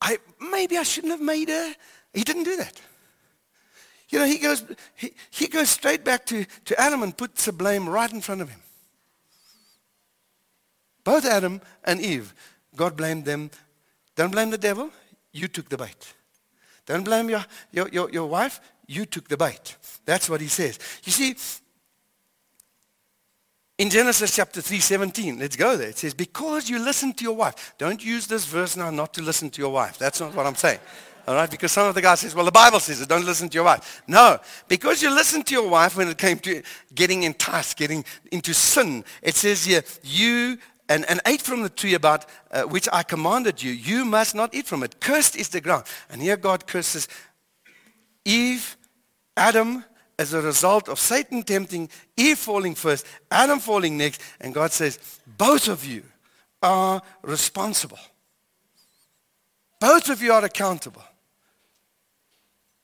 I, 0.00 0.18
maybe 0.50 0.76
I 0.76 0.82
shouldn't 0.82 1.12
have 1.12 1.20
made 1.20 1.48
her. 1.50 1.74
He 2.12 2.24
didn't 2.24 2.42
do 2.42 2.56
that. 2.56 2.80
You 4.08 4.18
know, 4.18 4.24
he 4.26 4.38
goes, 4.38 4.64
he, 4.96 5.12
he 5.30 5.46
goes 5.46 5.70
straight 5.70 6.04
back 6.04 6.26
to, 6.26 6.44
to 6.64 6.80
Adam 6.80 7.04
and 7.04 7.16
puts 7.16 7.44
the 7.44 7.52
blame 7.52 7.88
right 7.88 8.12
in 8.12 8.20
front 8.20 8.40
of 8.40 8.48
him. 8.48 8.60
Both 11.04 11.24
Adam 11.26 11.60
and 11.84 12.00
Eve, 12.00 12.34
God 12.74 12.96
blamed 12.96 13.24
them. 13.24 13.52
Don't 14.16 14.32
blame 14.32 14.50
the 14.50 14.58
devil. 14.58 14.90
You 15.30 15.46
took 15.46 15.68
the 15.68 15.76
bait. 15.76 16.12
Don't 16.86 17.04
blame 17.04 17.30
your, 17.30 17.44
your, 17.70 17.88
your, 17.90 18.10
your 18.10 18.26
wife. 18.26 18.60
You 18.90 19.06
took 19.06 19.28
the 19.28 19.36
bait. 19.36 19.76
That's 20.04 20.28
what 20.28 20.40
he 20.40 20.48
says. 20.48 20.76
You 21.04 21.12
see, 21.12 21.36
in 23.78 23.88
Genesis 23.88 24.34
chapter 24.34 24.60
3:17, 24.60 25.38
let's 25.38 25.54
go 25.54 25.76
there. 25.76 25.90
It 25.90 25.98
says, 25.98 26.12
because 26.12 26.68
you 26.68 26.80
listened 26.80 27.16
to 27.18 27.24
your 27.24 27.36
wife. 27.36 27.74
Don't 27.78 28.04
use 28.04 28.26
this 28.26 28.46
verse 28.46 28.76
now 28.76 28.90
not 28.90 29.14
to 29.14 29.22
listen 29.22 29.48
to 29.50 29.62
your 29.62 29.70
wife. 29.70 29.96
That's 29.96 30.18
not 30.18 30.34
what 30.34 30.44
I'm 30.44 30.56
saying. 30.56 30.80
All 31.28 31.36
right, 31.36 31.48
because 31.48 31.70
some 31.70 31.86
of 31.86 31.94
the 31.94 32.02
guys 32.02 32.18
says, 32.18 32.34
well, 32.34 32.44
the 32.44 32.50
Bible 32.50 32.80
says 32.80 33.00
it, 33.00 33.08
don't 33.08 33.24
listen 33.24 33.48
to 33.48 33.54
your 33.54 33.62
wife. 33.62 34.02
No, 34.08 34.40
because 34.66 35.02
you 35.02 35.14
listened 35.14 35.46
to 35.46 35.54
your 35.54 35.68
wife 35.68 35.96
when 35.96 36.08
it 36.08 36.18
came 36.18 36.40
to 36.40 36.60
getting 36.92 37.22
enticed, 37.22 37.76
getting 37.76 38.04
into 38.32 38.52
sin. 38.52 39.04
It 39.22 39.36
says 39.36 39.66
here, 39.66 39.84
you 40.02 40.58
and, 40.88 41.08
and 41.08 41.20
ate 41.26 41.42
from 41.42 41.62
the 41.62 41.68
tree 41.68 41.94
about 41.94 42.26
uh, 42.50 42.62
which 42.62 42.88
I 42.92 43.04
commanded 43.04 43.62
you. 43.62 43.70
You 43.70 44.04
must 44.04 44.34
not 44.34 44.52
eat 44.52 44.66
from 44.66 44.82
it. 44.82 45.00
Cursed 45.00 45.36
is 45.36 45.50
the 45.50 45.60
ground. 45.60 45.84
And 46.10 46.20
here 46.20 46.36
God 46.36 46.66
curses 46.66 47.06
Eve, 48.24 48.76
Adam, 49.36 49.84
as 50.18 50.32
a 50.32 50.42
result 50.42 50.88
of 50.88 50.98
Satan 50.98 51.42
tempting 51.42 51.88
Eve 52.16 52.38
falling 52.38 52.74
first, 52.74 53.06
Adam 53.30 53.58
falling 53.58 53.96
next, 53.96 54.20
and 54.40 54.52
God 54.52 54.72
says, 54.72 54.98
both 55.26 55.68
of 55.68 55.84
you 55.84 56.02
are 56.62 57.00
responsible. 57.22 57.98
Both 59.80 60.10
of 60.10 60.20
you 60.22 60.32
are 60.32 60.44
accountable. 60.44 61.02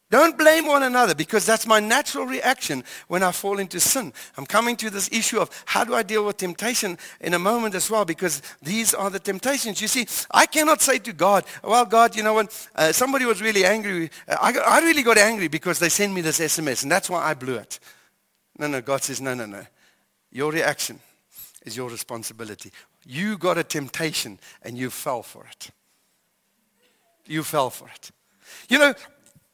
Don't 0.08 0.38
blame 0.38 0.66
one 0.66 0.84
another 0.84 1.16
because 1.16 1.44
that's 1.44 1.66
my 1.66 1.80
natural 1.80 2.26
reaction 2.26 2.84
when 3.08 3.24
I 3.24 3.32
fall 3.32 3.58
into 3.58 3.80
sin. 3.80 4.12
I'm 4.36 4.46
coming 4.46 4.76
to 4.76 4.88
this 4.88 5.10
issue 5.10 5.40
of 5.40 5.50
how 5.66 5.82
do 5.82 5.94
I 5.94 6.04
deal 6.04 6.24
with 6.24 6.36
temptation 6.36 6.96
in 7.20 7.34
a 7.34 7.40
moment 7.40 7.74
as 7.74 7.90
well 7.90 8.04
because 8.04 8.40
these 8.62 8.94
are 8.94 9.10
the 9.10 9.18
temptations. 9.18 9.80
You 9.82 9.88
see, 9.88 10.06
I 10.30 10.46
cannot 10.46 10.80
say 10.80 10.98
to 10.98 11.12
God, 11.12 11.44
well, 11.64 11.84
God, 11.84 12.14
you 12.14 12.22
know 12.22 12.34
what, 12.34 12.68
uh, 12.76 12.92
somebody 12.92 13.24
was 13.24 13.42
really 13.42 13.64
angry. 13.64 14.10
I, 14.28 14.52
got, 14.52 14.68
I 14.68 14.78
really 14.80 15.02
got 15.02 15.18
angry 15.18 15.48
because 15.48 15.80
they 15.80 15.88
sent 15.88 16.12
me 16.12 16.20
this 16.20 16.38
SMS 16.38 16.84
and 16.84 16.92
that's 16.92 17.10
why 17.10 17.24
I 17.24 17.34
blew 17.34 17.56
it. 17.56 17.80
No, 18.58 18.68
no, 18.68 18.80
God 18.80 19.02
says, 19.02 19.20
no, 19.20 19.34
no, 19.34 19.44
no. 19.44 19.66
Your 20.30 20.52
reaction 20.52 21.00
is 21.64 21.76
your 21.76 21.90
responsibility. 21.90 22.70
You 23.04 23.38
got 23.38 23.58
a 23.58 23.64
temptation 23.64 24.38
and 24.62 24.78
you 24.78 24.88
fell 24.90 25.24
for 25.24 25.44
it. 25.50 25.70
You 27.26 27.42
fell 27.42 27.70
for 27.70 27.88
it. 27.88 28.12
You 28.68 28.78
know, 28.78 28.94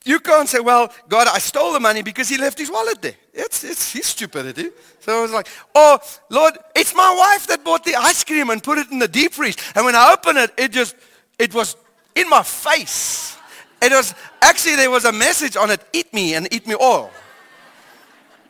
you 0.05 0.21
can't 0.21 0.49
say, 0.49 0.61
well, 0.61 0.93
God, 1.09 1.29
I 1.29 1.39
stole 1.39 1.73
the 1.73 1.81
money 1.81 2.03
because 2.03 2.29
he 2.29 2.37
left 2.37 2.59
his 2.59 2.71
wallet 2.71 3.01
there. 3.03 3.15
It's, 3.33 3.63
it's 3.63 3.93
his 3.93 4.07
stupidity. 4.07 4.71
So 5.01 5.19
I 5.19 5.23
was 5.23 5.33
like, 5.33 5.49
oh, 5.75 5.99
Lord, 6.29 6.59
it's 6.75 6.95
my 6.95 7.15
wife 7.17 7.47
that 7.47 7.65
bought 7.65 7.85
the 7.85 7.95
ice 7.95 8.25
cream 8.25 8.51
and 8.51 8.63
put 8.63 8.79
it 8.79 8.91
in 8.91 8.99
the 8.99 9.09
deep 9.09 9.33
freeze. 9.33 9.57
And 9.75 9.85
when 9.85 9.95
I 9.95 10.13
opened 10.13 10.39
it, 10.39 10.53
it 10.57 10.73
just, 10.73 10.97
it 11.39 11.55
was 11.55 11.77
in 12.15 12.29
my 12.29 12.43
face. 12.43 13.37
It 13.81 13.93
was, 13.93 14.15
actually, 14.41 14.77
there 14.77 14.91
was 14.91 15.05
a 15.05 15.13
message 15.13 15.57
on 15.57 15.71
it, 15.71 15.81
eat 15.93 16.13
me 16.13 16.35
and 16.35 16.53
eat 16.53 16.67
me 16.67 16.75
all. 16.75 17.11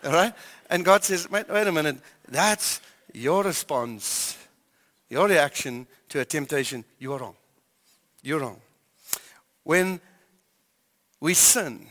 All 0.04 0.12
right? 0.12 0.34
And 0.70 0.84
God 0.84 1.04
says, 1.04 1.30
wait, 1.30 1.48
wait 1.48 1.66
a 1.66 1.72
minute. 1.72 1.98
That's 2.28 2.80
your 3.12 3.42
response, 3.44 4.38
your 5.10 5.28
reaction 5.28 5.86
to 6.08 6.20
a 6.20 6.24
temptation. 6.24 6.84
You 6.98 7.12
are 7.12 7.18
wrong. 7.18 7.36
You're 8.22 8.40
wrong. 8.40 8.60
When 9.64 10.00
we 11.22 11.34
sin, 11.34 11.86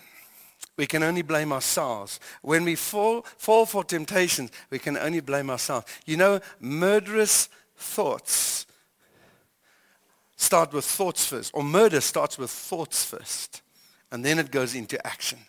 we 0.75 0.85
can 0.85 1.03
only 1.03 1.21
blame 1.21 1.53
ourselves. 1.53 2.19
When 2.41 2.65
we 2.65 2.75
fall, 2.75 3.21
fall 3.37 3.65
for 3.65 3.85
temptations, 3.85 4.51
we 4.69 4.77
can 4.77 4.97
only 4.97 5.21
blame 5.21 5.49
ourselves. 5.49 5.87
You 6.05 6.17
know, 6.17 6.41
murderous 6.59 7.47
thoughts 7.77 8.65
start 10.35 10.73
with 10.73 10.83
thoughts 10.83 11.25
first, 11.25 11.51
or 11.53 11.63
murder 11.63 12.01
starts 12.01 12.37
with 12.37 12.51
thoughts 12.51 13.05
first, 13.05 13.61
and 14.11 14.25
then 14.25 14.37
it 14.37 14.51
goes 14.51 14.75
into 14.75 15.07
action. 15.07 15.39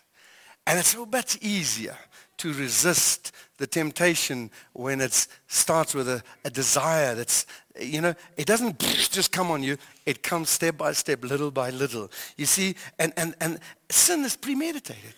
And 0.65 0.79
it's 0.79 0.89
so 0.89 1.05
much 1.05 1.37
easier 1.41 1.97
to 2.37 2.53
resist 2.53 3.31
the 3.57 3.67
temptation 3.67 4.51
when 4.73 5.01
it 5.01 5.27
starts 5.47 5.93
with 5.93 6.09
a, 6.09 6.23
a 6.43 6.49
desire 6.49 7.15
that's 7.15 7.45
you 7.79 8.01
know, 8.01 8.13
it 8.37 8.45
doesn't 8.45 8.79
just 9.11 9.31
come 9.31 9.49
on 9.51 9.63
you. 9.63 9.77
It 10.05 10.23
comes 10.23 10.49
step 10.49 10.77
by 10.77 10.93
step, 10.93 11.23
little 11.23 11.51
by 11.51 11.71
little. 11.71 12.11
You 12.37 12.45
see, 12.45 12.75
and, 12.99 13.13
and, 13.17 13.35
and 13.39 13.59
sin 13.89 14.23
is 14.25 14.35
premeditated. 14.35 15.15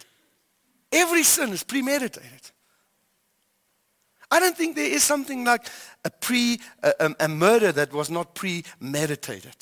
Every 0.92 1.24
sin 1.24 1.50
is 1.52 1.64
premeditated. 1.64 2.52
I 4.32 4.40
don't 4.40 4.58
think 4.58 4.76
there 4.76 4.90
is 4.90 5.04
something 5.04 5.44
like 5.44 5.68
a 6.04 6.10
pre 6.10 6.60
a, 6.82 7.14
a, 7.20 7.28
murder 7.28 7.72
that 7.72 7.94
was 7.94 8.10
not 8.10 8.34
premeditated. 8.34 9.56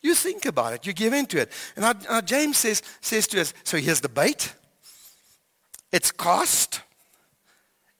You 0.00 0.14
think 0.14 0.46
about 0.46 0.72
it, 0.72 0.86
you 0.86 0.92
give 0.92 1.12
into 1.12 1.38
it. 1.38 1.52
And 1.76 1.84
our, 1.84 1.94
our 2.08 2.22
James 2.22 2.56
says, 2.56 2.82
says 3.00 3.26
to 3.28 3.40
us, 3.40 3.52
so 3.64 3.76
here's 3.76 4.00
the 4.00 4.08
bait. 4.08 4.54
It's 5.92 6.12
cost. 6.12 6.82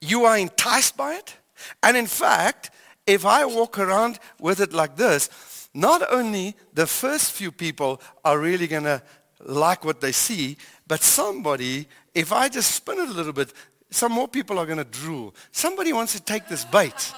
You 0.00 0.24
are 0.24 0.38
enticed 0.38 0.96
by 0.96 1.14
it. 1.14 1.37
And 1.83 1.96
in 1.96 2.07
fact, 2.07 2.70
if 3.07 3.26
I 3.26 3.44
walk 3.44 3.79
around 3.79 4.18
with 4.38 4.61
it 4.61 4.72
like 4.72 4.96
this, 4.96 5.29
not 5.74 6.03
only 6.12 6.57
the 6.72 6.87
first 6.87 7.33
few 7.33 7.53
people 7.53 8.00
are 8.24 8.38
really 8.38 8.66
going 8.66 8.85
to 8.85 9.03
like 9.44 9.85
what 9.85 10.00
they 10.00 10.12
see, 10.12 10.57
but 10.87 11.03
somebody, 11.03 11.87
if 12.14 12.33
I 12.33 12.48
just 12.48 12.72
spin 12.72 12.98
it 12.98 13.09
a 13.09 13.12
little 13.12 13.33
bit, 13.33 13.53
some 13.90 14.12
more 14.12 14.29
people 14.29 14.59
are 14.59 14.66
going 14.66 14.79
to 14.79 14.85
drool. 14.85 15.35
Somebody 15.50 15.92
wants 15.92 16.12
to 16.12 16.20
take 16.20 16.48
this 16.48 16.64
bait. 16.64 17.12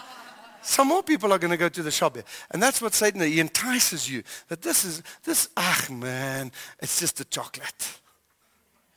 Some 0.62 0.88
more 0.88 1.02
people 1.02 1.32
are 1.32 1.38
going 1.38 1.50
to 1.50 1.56
go 1.56 1.68
to 1.68 1.82
the 1.82 1.90
shop 1.90 2.14
here. 2.14 2.24
And 2.50 2.62
that's 2.62 2.80
what 2.80 2.94
Satan, 2.94 3.20
he 3.20 3.40
entices 3.40 4.08
you. 4.08 4.22
That 4.48 4.62
this 4.62 4.84
is, 4.84 5.02
this, 5.24 5.48
ah 5.56 5.86
man, 5.90 6.52
it's 6.80 7.00
just 7.00 7.20
a 7.20 7.24
chocolate. 7.24 8.00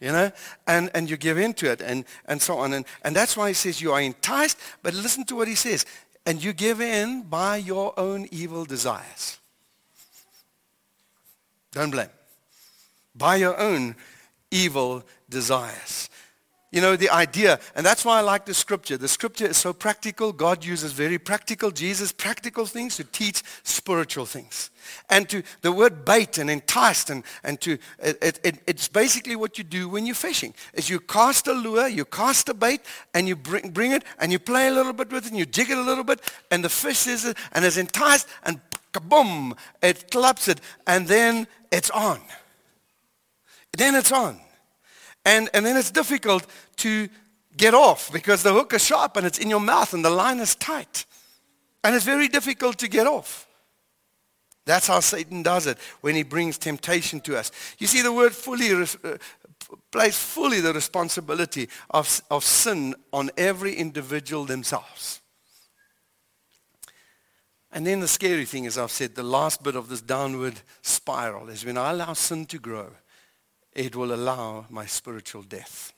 You 0.06 0.12
know? 0.12 0.32
And, 0.68 0.92
and 0.94 1.10
you 1.10 1.18
give 1.18 1.40
in 1.40 1.56
to 1.56 1.72
it 1.72 1.82
and, 1.82 2.06
and 2.28 2.40
so 2.40 2.60
on. 2.60 2.74
And, 2.74 2.86
and 3.04 3.16
that's 3.16 3.36
why 3.36 3.48
he 3.48 3.56
says 3.56 3.82
you 3.82 3.92
are 3.92 4.00
enticed. 4.00 4.56
But 4.84 4.94
listen 4.94 5.26
to 5.26 5.36
what 5.36 5.48
he 5.48 5.56
says 5.56 5.84
and 6.28 6.44
you 6.44 6.54
give 6.54 6.80
in 6.80 7.24
by 7.24 7.58
your 7.58 8.00
own 8.00 8.28
evil 8.30 8.66
desires. 8.66 9.40
Don't 11.72 11.90
blame. 11.90 12.10
By 13.16 13.38
your 13.38 13.60
own 13.60 13.96
evil 14.52 15.04
desires. 15.28 16.08
You 16.76 16.82
know, 16.82 16.98
the 16.98 17.10
idea, 17.10 17.62
and 17.74 17.86
that's 17.86 18.04
why 18.04 18.18
I 18.18 18.22
like 18.22 18.46
the 18.46 18.54
scripture. 18.54 18.98
The 18.98 19.08
scripture 19.08 19.46
is 19.46 19.56
so 19.56 19.72
practical. 19.72 20.34
God 20.34 20.66
uses 20.66 20.92
very 20.92 21.18
practical, 21.18 21.72
Jesus, 21.72 22.12
practical 22.12 22.66
things 22.66 22.98
to 22.98 23.06
teach 23.06 23.44
spiritual 23.64 24.26
things. 24.26 24.72
And 25.10 25.30
to 25.30 25.42
the 25.62 25.72
word 25.72 26.04
bait 26.04 26.38
and 26.38 26.50
enticed, 26.50 27.10
and, 27.10 27.24
and 27.46 27.62
to, 27.62 27.78
it, 28.00 28.42
it, 28.44 28.60
it's 28.68 28.90
basically 28.90 29.38
what 29.38 29.58
you 29.58 29.64
do 29.64 29.88
when 29.88 30.06
you're 30.06 30.16
fishing. 30.16 30.54
Is 30.74 30.90
you 30.90 31.00
cast 31.00 31.48
a 31.48 31.54
lure, 31.54 31.88
you 31.88 32.04
cast 32.04 32.50
a 32.50 32.54
bait, 32.54 32.82
and 33.14 33.26
you 33.26 33.38
bring, 33.38 33.70
bring 33.70 33.94
it, 33.94 34.04
and 34.20 34.30
you 34.30 34.38
play 34.38 34.68
a 34.68 34.74
little 34.74 34.92
bit 34.92 35.10
with 35.14 35.28
it, 35.28 35.30
and 35.30 35.40
you 35.40 35.46
jig 35.46 35.70
it 35.70 35.78
a 35.78 35.82
little 35.82 36.04
bit, 36.04 36.20
and 36.52 36.62
the 36.62 36.68
fish 36.68 37.08
is, 37.08 37.34
and 37.54 37.64
is 37.64 37.78
enticed, 37.78 38.28
and 38.44 38.60
kaboom, 38.92 39.58
it 39.82 40.12
claps 40.12 40.50
it, 40.50 40.60
and 40.86 41.08
then 41.08 41.48
it's 41.72 41.90
on. 41.92 42.20
Then 43.78 43.96
it's 43.96 44.12
on. 44.12 44.42
And, 45.26 45.50
and 45.54 45.66
then 45.66 45.76
it's 45.76 45.92
difficult 45.92 46.46
to 46.78 47.10
get 47.58 47.74
off 47.74 48.12
because 48.14 48.44
the 48.44 48.54
hook 48.54 48.74
is 48.74 48.86
sharp 48.86 49.18
and 49.18 49.26
it's 49.26 49.40
in 49.40 49.50
your 49.50 49.60
mouth 49.60 49.94
and 49.94 50.06
the 50.06 50.10
line 50.10 50.40
is 50.40 50.56
tight. 50.56 51.06
And 51.84 51.96
it's 51.96 52.06
very 52.06 52.28
difficult 52.28 52.78
to 52.80 52.88
get 52.88 53.08
off. 53.08 53.48
That's 54.66 54.88
how 54.88 55.00
Satan 55.00 55.44
does 55.44 55.68
it 55.68 55.78
when 56.02 56.16
he 56.16 56.24
brings 56.24 56.58
temptation 56.58 57.20
to 57.22 57.38
us. 57.38 57.52
You 57.78 57.88
see, 57.88 58.02
the 58.02 58.14
word 58.14 58.34
fully 58.34 58.72
uh, 58.72 58.86
places 59.92 60.22
fully 60.22 60.60
the 60.60 60.74
responsibility 60.74 61.70
of, 61.90 62.22
of 62.30 62.44
sin 62.44 62.96
on 63.14 63.30
every 63.38 63.76
individual 63.76 64.46
themselves. 64.46 65.22
And 67.72 67.86
then 67.86 68.00
the 68.00 68.08
scary 68.08 68.46
thing, 68.46 68.66
as 68.66 68.78
I've 68.78 68.92
said, 68.92 69.16
the 69.16 69.24
last 69.24 69.62
bit 69.62 69.76
of 69.76 69.90
this 69.90 70.02
downward 70.02 70.62
spiral 70.82 71.50
is 71.50 71.66
when 71.66 71.78
I 71.78 71.92
allow 71.92 72.14
sin 72.14 72.46
to 72.48 72.60
grow, 72.60 72.92
it 73.76 73.96
will 73.96 74.14
allow 74.14 74.66
my 74.70 74.86
spiritual 74.86 75.44
death. 75.44 75.94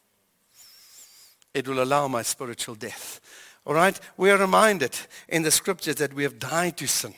it 1.54 1.68
will 1.68 1.82
allow 1.82 2.08
my 2.08 2.22
spiritual 2.22 2.76
death. 2.76 3.20
All 3.66 3.74
right? 3.74 4.00
We 4.16 4.30
are 4.30 4.38
reminded 4.38 4.98
in 5.28 5.44
the 5.44 5.52
scriptures 5.52 5.96
that 5.96 6.14
we 6.14 6.24
have 6.24 6.38
died 6.40 6.78
to 6.78 6.88
sin. 6.88 7.14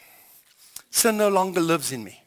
Sin 0.89 1.17
no 1.17 1.29
longer 1.29 1.59
lives 1.59 1.91
in 1.91 2.03
me. 2.03 2.23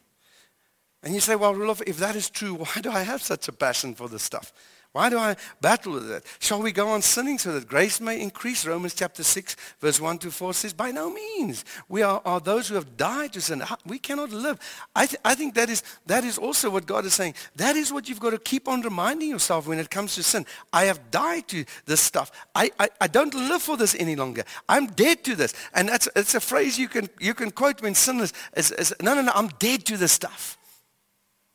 And 1.01 1.13
you 1.13 1.19
say, 1.19 1.35
well, 1.35 1.55
Rudolph, 1.55 1.81
if 1.85 1.97
that 1.97 2.15
is 2.15 2.29
true, 2.29 2.53
why 2.53 2.81
do 2.81 2.91
I 2.91 3.01
have 3.01 3.21
such 3.21 3.47
a 3.47 3.51
passion 3.51 3.95
for 3.95 4.07
this 4.07 4.23
stuff? 4.23 4.53
Why 4.93 5.09
do 5.09 5.17
I 5.17 5.35
battle 5.59 5.93
with 5.93 6.07
that? 6.09 6.23
Shall 6.37 6.61
we 6.61 6.71
go 6.71 6.89
on 6.89 7.01
sinning 7.01 7.39
so 7.39 7.51
that 7.53 7.67
grace 7.67 7.99
may 7.99 8.21
increase? 8.21 8.63
Romans 8.63 8.93
chapter 8.93 9.23
6, 9.23 9.55
verse 9.81 9.99
1 9.99 10.19
to 10.19 10.29
4 10.29 10.53
says, 10.53 10.71
by 10.71 10.91
no 10.91 11.11
means. 11.11 11.65
We 11.89 12.03
are, 12.03 12.21
are 12.23 12.39
those 12.39 12.67
who 12.67 12.75
have 12.75 12.95
died 12.95 13.33
to 13.33 13.41
sin. 13.41 13.63
We 13.87 13.97
cannot 13.97 14.31
live. 14.31 14.59
I, 14.95 15.07
th- 15.07 15.19
I 15.25 15.33
think 15.33 15.55
that 15.55 15.71
is, 15.71 15.81
that 16.05 16.23
is 16.23 16.37
also 16.37 16.69
what 16.69 16.85
God 16.85 17.05
is 17.05 17.15
saying. 17.15 17.33
That 17.55 17.75
is 17.75 17.91
what 17.91 18.07
you've 18.07 18.19
got 18.19 18.29
to 18.29 18.37
keep 18.37 18.67
on 18.67 18.81
reminding 18.81 19.31
yourself 19.31 19.65
when 19.65 19.79
it 19.79 19.89
comes 19.89 20.13
to 20.13 20.21
sin. 20.21 20.45
I 20.71 20.83
have 20.83 21.09
died 21.09 21.47
to 21.47 21.65
this 21.85 21.99
stuff. 21.99 22.31
I, 22.53 22.69
I, 22.79 22.89
I 23.01 23.07
don't 23.07 23.33
live 23.33 23.63
for 23.63 23.75
this 23.75 23.95
any 23.99 24.15
longer. 24.15 24.43
I'm 24.69 24.85
dead 24.85 25.23
to 25.23 25.35
this. 25.35 25.55
And 25.73 25.89
that's 25.89 26.07
it's 26.15 26.35
a 26.35 26.39
phrase 26.39 26.77
you 26.77 26.87
can, 26.87 27.09
you 27.19 27.33
can 27.33 27.49
quote 27.49 27.81
when 27.81 27.95
sin 27.95 28.19
is, 28.19 28.31
is, 28.55 28.69
is, 28.71 28.93
no, 29.01 29.15
no, 29.15 29.23
no, 29.23 29.31
I'm 29.33 29.47
dead 29.57 29.85
to 29.85 29.97
this 29.97 30.11
stuff. 30.11 30.55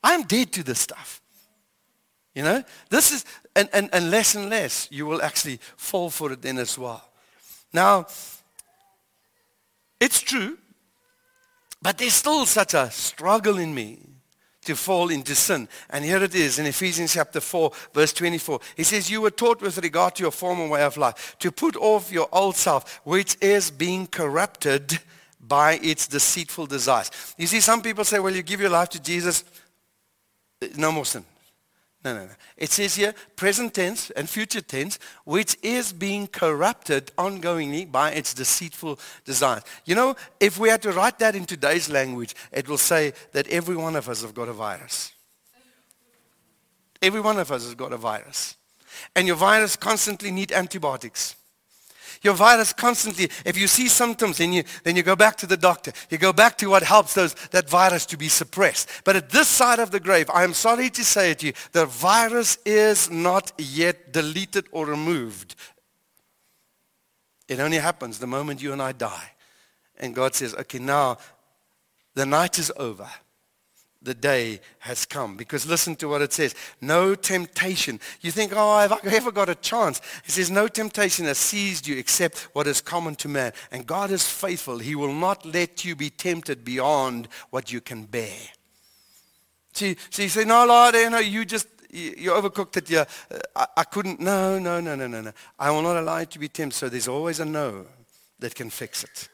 I'm 0.03 0.24
dead 0.24 0.51
to 0.55 0.64
this 0.64 0.81
stuff. 0.81 1.20
You 2.38 2.44
know, 2.44 2.62
this 2.88 3.11
is, 3.11 3.24
and, 3.57 3.68
and, 3.72 3.90
and 3.92 4.12
less 4.12 4.37
and 4.37 4.48
less, 4.48 4.87
you 4.92 5.07
will 5.07 5.20
actually 5.20 5.59
fall 5.77 6.09
for 6.09 6.31
it 6.31 6.40
then 6.40 6.59
as 6.59 6.79
well. 6.79 7.03
Now, 7.72 8.07
it's 9.98 10.20
true, 10.20 10.57
but 11.83 11.98
there's 11.98 12.12
still 12.12 12.46
such 12.46 12.74
a 12.74 12.92
struggle 12.92 13.59
in 13.59 13.74
me 13.74 13.98
to 14.66 14.77
fall 14.77 15.11
into 15.11 15.35
sin. 15.35 15.68
And 15.90 16.05
here 16.05 16.22
it 16.22 16.33
is 16.33 16.61
in 16.61 16.66
Ephesians 16.66 17.14
chapter 17.14 17.40
4, 17.40 17.72
verse 17.92 18.12
24. 18.12 18.61
He 18.77 18.85
says, 18.85 19.11
you 19.11 19.20
were 19.20 19.33
taught 19.33 19.61
with 19.61 19.77
regard 19.79 20.14
to 20.14 20.22
your 20.22 20.31
former 20.31 20.68
way 20.68 20.85
of 20.85 20.96
life 20.96 21.35
to 21.40 21.51
put 21.51 21.74
off 21.74 22.12
your 22.12 22.29
old 22.31 22.55
self, 22.55 23.01
which 23.03 23.37
is 23.40 23.72
being 23.72 24.07
corrupted 24.07 25.01
by 25.40 25.81
its 25.83 26.07
deceitful 26.07 26.66
desires. 26.66 27.11
You 27.37 27.48
see, 27.48 27.59
some 27.59 27.83
people 27.83 28.05
say, 28.05 28.20
well, 28.20 28.33
you 28.33 28.44
give 28.44 28.61
your 28.61 28.70
life 28.70 28.90
to 28.90 29.03
Jesus, 29.03 29.42
no 30.77 30.92
more 30.92 31.05
sin. 31.05 31.24
No, 32.05 32.15
no, 32.15 32.27
no. 32.27 32.33
It 32.57 32.71
says 32.71 32.95
here, 32.95 33.13
present 33.35 33.75
tense 33.75 34.11
and 34.11 34.29
future 34.29 34.61
tense, 34.61 34.99
which 35.25 35.57
is 35.63 35.93
being 35.93 36.29
corrupted 36.29 37.11
ongoingly 37.19 37.91
by 37.91 38.13
its 38.13 38.35
deceitful 38.35 39.01
desires. 39.25 39.63
You 39.85 39.97
know, 39.97 40.17
if 40.39 40.59
we 40.59 40.69
had 40.69 40.83
to 40.83 40.93
write 40.93 41.19
that 41.19 41.35
in 41.35 41.45
today's 41.45 41.91
language, 41.91 42.37
it 42.53 42.69
will 42.69 42.79
say 42.79 43.15
that 43.33 43.49
every 43.49 43.77
one 43.77 43.97
of 43.97 44.09
us 44.09 44.23
have 44.23 44.33
got 44.33 44.49
a 44.49 44.53
virus. 44.53 45.13
Every 47.03 47.21
one 47.21 47.39
of 47.39 47.51
us 47.51 47.65
has 47.65 47.75
got 47.75 47.93
a 47.93 47.97
virus. 47.97 48.57
And 49.15 49.27
your 49.27 49.37
virus 49.37 49.77
constantly 49.77 50.31
need 50.31 50.53
antibiotics. 50.53 51.37
Your 52.23 52.35
virus 52.35 52.73
constantly, 52.73 53.31
if 53.45 53.57
you 53.57 53.67
see 53.67 53.89
symptoms, 53.89 54.39
then 54.39 54.53
you, 54.53 54.65
then 54.85 54.97
you 54.97 55.03
go 55.03 55.17
back 55.17 55.37
to 55.37 55.47
the 55.47 55.57
doctor. 55.57 55.93
You 56.11 56.19
go 56.19 56.33
back 56.33 56.59
to 56.59 56.67
what 56.69 56.83
helps 56.83 57.15
those, 57.15 57.35
that 57.51 57.69
virus 57.69 58.07
to 58.07 58.17
be 58.17 58.29
suppressed. 58.29 58.89
But 59.05 59.17
at 59.17 59.31
this 59.31 59.49
side 59.49 59.79
of 59.79 59.91
the 59.91 60.01
grave, 60.01 60.29
I 60.33 60.45
am 60.45 60.55
sorry 60.55 60.91
to 60.91 61.05
say 61.05 61.31
it 61.31 61.41
to 61.41 61.47
you, 61.47 61.53
the 61.73 61.87
virus 61.87 62.59
is 62.65 63.11
not 63.11 63.53
yet 63.59 64.13
deleted 64.13 64.67
or 64.73 64.87
removed. 64.87 65.55
It 67.49 67.61
only 67.61 67.79
happens 67.79 68.19
the 68.19 68.27
moment 68.27 68.63
you 68.63 68.73
and 68.73 68.83
I 68.83 68.93
die. 68.93 69.33
And 69.97 70.15
God 70.15 70.35
says, 70.35 70.55
okay, 70.55 70.79
now 70.79 71.19
the 72.15 72.27
night 72.27 72.59
is 72.59 72.73
over 72.77 73.09
the 74.01 74.15
day 74.15 74.61
has 74.79 75.05
come. 75.05 75.37
Because 75.37 75.67
listen 75.67 75.97
to 75.97 76.09
what 76.09 76.23
it 76.23 76.33
says. 76.33 76.55
No 76.81 77.15
temptation. 77.15 78.01
You 78.21 78.31
think, 78.31 78.53
oh, 78.55 78.79
have 78.79 78.93
I 78.93 78.99
ever 79.11 79.33
got 79.33 79.49
a 79.49 79.55
chance? 79.55 80.01
It 80.25 80.31
says, 80.31 80.51
no 80.51 80.69
temptation 80.69 81.27
has 81.27 81.39
seized 81.39 81.87
you 81.87 81.97
except 81.97 82.49
what 82.53 82.67
is 82.67 82.81
common 82.81 83.17
to 83.17 83.29
man. 83.29 83.53
And 83.71 83.87
God 83.87 84.11
is 84.11 84.27
faithful. 84.27 84.79
He 84.79 84.95
will 84.95 85.13
not 85.13 85.45
let 85.45 85.85
you 85.85 85.97
be 85.97 86.11
tempted 86.11 86.65
beyond 86.65 87.29
what 87.51 87.73
you 87.73 87.81
can 87.81 88.05
bear. 88.05 88.39
See, 89.73 89.97
so 90.11 90.23
you 90.23 90.29
say, 90.29 90.45
no, 90.45 90.67
Lord, 90.67 90.95
you 90.95 91.11
know, 91.11 91.19
you 91.19 91.45
just, 91.45 91.69
you 91.91 92.31
overcooked 92.33 92.77
it. 92.77 92.91
Yeah, 92.91 93.05
uh, 93.31 93.39
I, 93.57 93.67
I 93.79 93.85
couldn't. 93.85 94.21
No, 94.21 94.59
no, 94.59 94.81
no, 94.81 94.95
no, 94.95 95.07
no, 95.07 95.21
no. 95.21 95.33
I 95.59 95.71
will 95.71 95.83
not 95.83 95.97
allow 95.97 96.19
you 96.19 96.27
to 96.27 96.39
be 96.39 96.49
tempted. 96.49 96.77
So 96.77 96.89
there's 96.89 97.09
always 97.09 97.41
a 97.41 97.45
no 97.45 97.87
that 98.39 98.55
can 98.55 98.71
fix 98.71 99.05
it. 99.05 99.29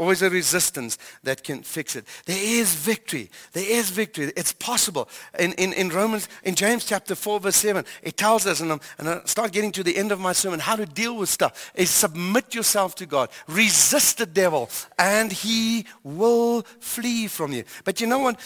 Always 0.00 0.22
a 0.22 0.30
resistance 0.30 0.96
that 1.24 1.44
can 1.44 1.62
fix 1.62 1.94
it. 1.94 2.06
There 2.24 2.34
is 2.40 2.74
victory. 2.74 3.30
There 3.52 3.70
is 3.70 3.90
victory. 3.90 4.32
It's 4.34 4.50
possible. 4.50 5.10
In, 5.38 5.52
in, 5.52 5.74
in 5.74 5.90
Romans, 5.90 6.26
in 6.42 6.54
James 6.54 6.86
chapter 6.86 7.14
4, 7.14 7.38
verse 7.38 7.56
7, 7.56 7.84
it 8.02 8.16
tells 8.16 8.46
us, 8.46 8.62
and, 8.62 8.72
I'm, 8.72 8.80
and 8.96 9.10
I 9.10 9.20
start 9.26 9.52
getting 9.52 9.72
to 9.72 9.82
the 9.82 9.94
end 9.98 10.10
of 10.10 10.18
my 10.18 10.32
sermon, 10.32 10.58
how 10.58 10.74
to 10.74 10.86
deal 10.86 11.18
with 11.18 11.28
stuff 11.28 11.70
is 11.74 11.90
submit 11.90 12.54
yourself 12.54 12.94
to 12.94 13.04
God. 13.04 13.28
Resist 13.46 14.16
the 14.16 14.24
devil, 14.24 14.70
and 14.98 15.30
he 15.30 15.84
will 16.02 16.62
flee 16.78 17.26
from 17.26 17.52
you. 17.52 17.64
But 17.84 18.00
you 18.00 18.06
know 18.06 18.20
what? 18.20 18.40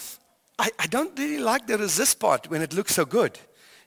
I, 0.58 0.70
I 0.80 0.88
don't 0.88 1.16
really 1.16 1.38
like 1.38 1.68
the 1.68 1.78
resist 1.78 2.18
part 2.18 2.50
when 2.50 2.62
it 2.62 2.74
looks 2.74 2.96
so 2.96 3.04
good. 3.04 3.38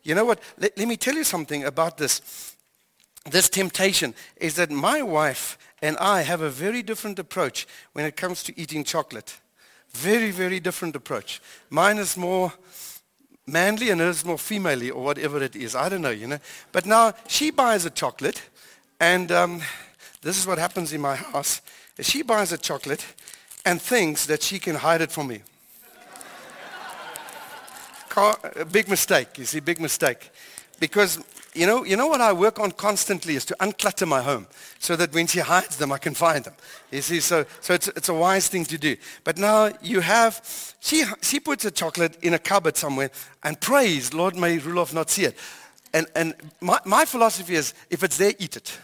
You 0.04 0.16
know 0.16 0.24
what? 0.24 0.40
Let, 0.58 0.78
let 0.78 0.88
me 0.88 0.96
tell 0.96 1.16
you 1.16 1.26
something 1.26 1.66
about 1.66 1.98
this. 1.98 2.56
This 3.30 3.50
temptation 3.50 4.14
is 4.38 4.56
that 4.56 4.72
my 4.72 5.02
wife 5.02 5.58
and 5.82 5.98
I 5.98 6.22
have 6.22 6.42
a 6.42 6.50
very 6.50 6.82
different 6.82 7.20
approach 7.20 7.68
when 7.94 8.06
it 8.06 8.16
comes 8.16 8.44
to 8.44 8.60
eating 8.60 8.84
chocolate. 8.84 9.38
Very, 9.92 10.32
very 10.32 10.60
different 10.60 10.96
approach. 10.96 11.42
Mine 11.70 11.98
is 11.98 12.18
more 12.18 12.54
manly 13.46 13.90
and 13.90 14.02
hers 14.02 14.26
more 14.26 14.38
femaly 14.38 14.90
or 14.90 15.04
whatever 15.04 15.42
it 15.42 15.56
is. 15.56 15.76
I 15.76 15.90
don't 15.90 16.02
know, 16.02 16.10
you 16.10 16.28
know. 16.28 16.40
But 16.72 16.86
now 16.86 17.14
she 17.28 17.52
buys 17.52 17.86
a 17.86 17.90
chocolate 17.90 18.42
and 19.00 19.32
um, 19.32 19.62
this 20.22 20.38
is 20.38 20.48
what 20.48 20.58
happens 20.58 20.94
in 20.94 21.02
my 21.02 21.16
house. 21.16 21.62
She 22.00 22.22
buys 22.22 22.52
a 22.52 22.58
chocolate 22.58 23.06
and 23.66 23.82
thinks 23.82 24.26
that 24.28 24.44
she 24.44 24.60
can 24.60 24.76
hide 24.76 25.02
it 25.02 25.12
from 25.12 25.28
me. 25.28 25.42
a 28.56 28.66
big 28.66 28.88
mistake, 28.90 29.38
you 29.38 29.46
see, 29.46 29.60
big 29.60 29.80
mistake. 29.80 30.30
Because 30.80 31.20
you 31.58 31.66
know, 31.66 31.84
you 31.84 31.98
know 31.98 32.08
what 32.08 32.22
I 32.22 32.32
work 32.34 32.60
on 32.60 32.72
constantly 32.72 33.36
is 33.36 33.44
to 33.46 33.56
unclutter 33.60 34.08
my 34.08 34.22
home 34.22 34.48
so 34.80 34.96
that 34.96 35.14
when 35.14 35.28
she 35.28 35.40
hides 35.40 35.78
them, 35.78 35.92
I 35.92 35.98
can 35.98 36.14
find 36.14 36.44
them. 36.44 36.54
You 36.92 37.02
see, 37.02 37.20
so, 37.20 37.46
so 37.62 37.74
it's, 37.74 37.88
it's 37.90 38.10
a 38.10 38.14
wise 38.14 38.48
thing 38.48 38.64
to 38.66 38.78
do. 38.78 38.96
But 39.24 39.38
now 39.38 39.72
you 39.82 40.02
have, 40.02 40.42
she, 40.80 41.04
she 41.22 41.40
puts 41.40 41.66
a 41.66 41.72
chocolate 41.72 42.18
in 42.22 42.36
a 42.36 42.40
cupboard 42.40 42.78
somewhere 42.78 43.10
and 43.44 43.60
prays, 43.60 44.14
Lord, 44.14 44.36
may 44.36 44.60
Rudolph 44.60 44.94
not 44.94 45.10
see 45.10 45.26
it. 45.26 45.38
And, 45.94 46.06
and 46.16 46.36
my, 46.62 46.80
my 46.86 47.06
philosophy 47.06 47.56
is, 47.56 47.74
if 47.90 48.04
it's 48.04 48.18
there, 48.18 48.34
eat 48.38 48.56
it. 48.56 48.78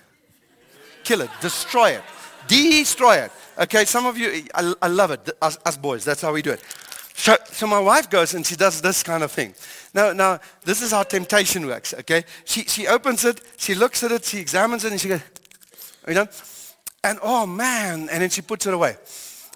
Kill 1.03 1.21
it. 1.21 1.29
Destroy 1.41 1.91
it. 1.91 2.03
Destroy 2.47 3.17
it. 3.17 3.31
Okay, 3.59 3.85
some 3.85 4.05
of 4.05 4.17
you, 4.17 4.45
I, 4.55 4.73
I 4.81 4.87
love 4.87 5.11
it. 5.11 5.29
Us, 5.41 5.57
us 5.65 5.77
boys, 5.77 6.03
that's 6.03 6.21
how 6.21 6.33
we 6.33 6.41
do 6.41 6.51
it. 6.51 6.61
So, 7.13 7.37
so 7.45 7.67
my 7.67 7.79
wife 7.79 8.09
goes 8.09 8.33
and 8.33 8.45
she 8.45 8.55
does 8.55 8.81
this 8.81 9.03
kind 9.03 9.23
of 9.23 9.31
thing. 9.31 9.53
Now, 9.93 10.11
now, 10.11 10.39
this 10.63 10.81
is 10.81 10.91
how 10.91 11.03
temptation 11.03 11.67
works, 11.67 11.93
okay? 11.93 12.23
She, 12.45 12.63
she 12.63 12.87
opens 12.87 13.23
it, 13.25 13.41
she 13.57 13.75
looks 13.75 14.03
at 14.03 14.11
it, 14.11 14.25
she 14.25 14.39
examines 14.39 14.83
it, 14.85 14.91
and 14.91 14.99
she 14.99 15.07
goes, 15.07 15.21
you 16.07 16.15
know, 16.15 16.27
and 17.03 17.19
oh 17.21 17.45
man, 17.45 18.09
and 18.09 18.21
then 18.21 18.29
she 18.29 18.41
puts 18.41 18.65
it 18.65 18.73
away. 18.73 18.95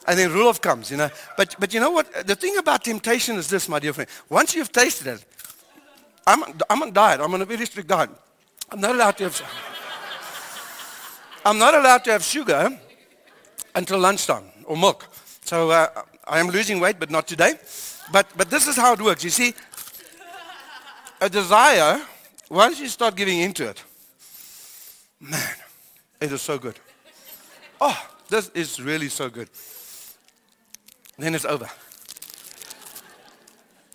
And 0.08 0.18
then 0.18 0.32
Rudolph 0.32 0.62
comes, 0.62 0.90
you 0.90 0.98
know. 0.98 1.10
But, 1.36 1.56
but 1.60 1.74
you 1.74 1.80
know 1.80 1.92
what? 1.92 2.26
The 2.26 2.36
thing 2.36 2.58
about 2.58 2.84
temptation 2.84 3.36
is 3.36 3.50
this, 3.50 3.68
my 3.68 3.80
dear 3.80 3.94
friend. 3.94 4.10
Once 4.30 4.56
you've 4.56 4.72
tasted 4.72 5.08
it, 5.08 5.26
I'm, 6.26 6.44
I'm 6.70 6.82
on 6.82 6.94
diet. 6.94 7.20
I'm 7.20 7.34
on 7.34 7.42
a 7.42 7.46
very 7.46 7.66
strict 7.66 7.90
diet. 7.90 8.10
I'm 8.72 8.80
not 8.80 8.96
allowed 8.96 9.18
to 9.18 9.24
have, 9.26 9.42
I'm 11.46 11.58
not 11.58 11.74
allowed 11.74 12.04
to 12.06 12.12
have 12.12 12.24
sugar 12.24 12.78
until 13.76 14.00
lunchtime 14.00 14.46
or 14.66 14.78
milk. 14.78 15.08
So 15.44 15.72
uh, 15.72 15.88
I 16.26 16.40
am 16.40 16.48
losing 16.48 16.80
weight, 16.80 17.00
but 17.00 17.10
not 17.10 17.28
today. 17.28 17.54
But, 18.12 18.28
but 18.38 18.50
this 18.50 18.68
is 18.68 18.76
how 18.78 18.94
it 18.94 19.02
works. 19.02 19.24
You 19.24 19.30
see, 19.30 19.54
a 21.20 21.30
desire, 21.30 22.02
once 22.50 22.80
you 22.80 22.88
start 22.88 23.16
giving 23.16 23.40
into 23.40 23.68
it, 23.68 23.84
man, 25.20 25.56
it 26.22 26.32
is 26.32 26.42
so 26.42 26.58
good. 26.58 26.80
Oh, 27.80 27.98
this 28.30 28.50
is 28.50 28.82
really 28.82 29.10
so 29.10 29.30
good. 29.30 29.50
Then 31.18 31.36
it's 31.36 31.46
over. 31.46 31.70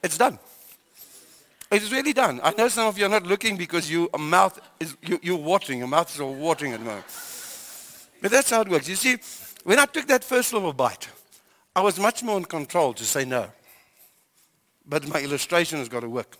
It's 0.02 0.18
done. 0.18 0.38
It 1.70 1.82
is 1.82 1.92
really 1.92 2.12
done. 2.12 2.40
I 2.42 2.52
know 2.52 2.68
some 2.68 2.86
of 2.86 2.98
you 2.98 3.06
are 3.06 3.08
not 3.08 3.24
looking 3.24 3.56
because 3.56 3.90
your 3.90 4.08
mouth 4.18 4.60
is 4.78 4.96
you, 5.02 5.18
you're 5.22 5.36
watering. 5.36 5.78
Your 5.78 5.88
mouth 5.88 6.12
is 6.14 6.20
all 6.20 6.34
watering 6.34 6.72
at 6.72 6.80
the 6.80 6.84
moment. 6.84 7.06
But 8.20 8.30
that's 8.30 8.50
how 8.50 8.60
it 8.60 8.68
works. 8.68 8.88
You 8.88 8.96
see, 8.96 9.16
when 9.64 9.78
I 9.78 9.86
took 9.86 10.06
that 10.08 10.22
first 10.22 10.52
little 10.52 10.72
bite, 10.72 11.08
I 11.74 11.80
was 11.80 11.98
much 11.98 12.22
more 12.22 12.36
in 12.36 12.44
control 12.44 12.92
to 12.94 13.04
say 13.04 13.24
no. 13.24 13.46
But 14.86 15.08
my 15.08 15.20
illustration 15.20 15.78
has 15.78 15.88
got 15.88 16.00
to 16.00 16.08
work. 16.08 16.36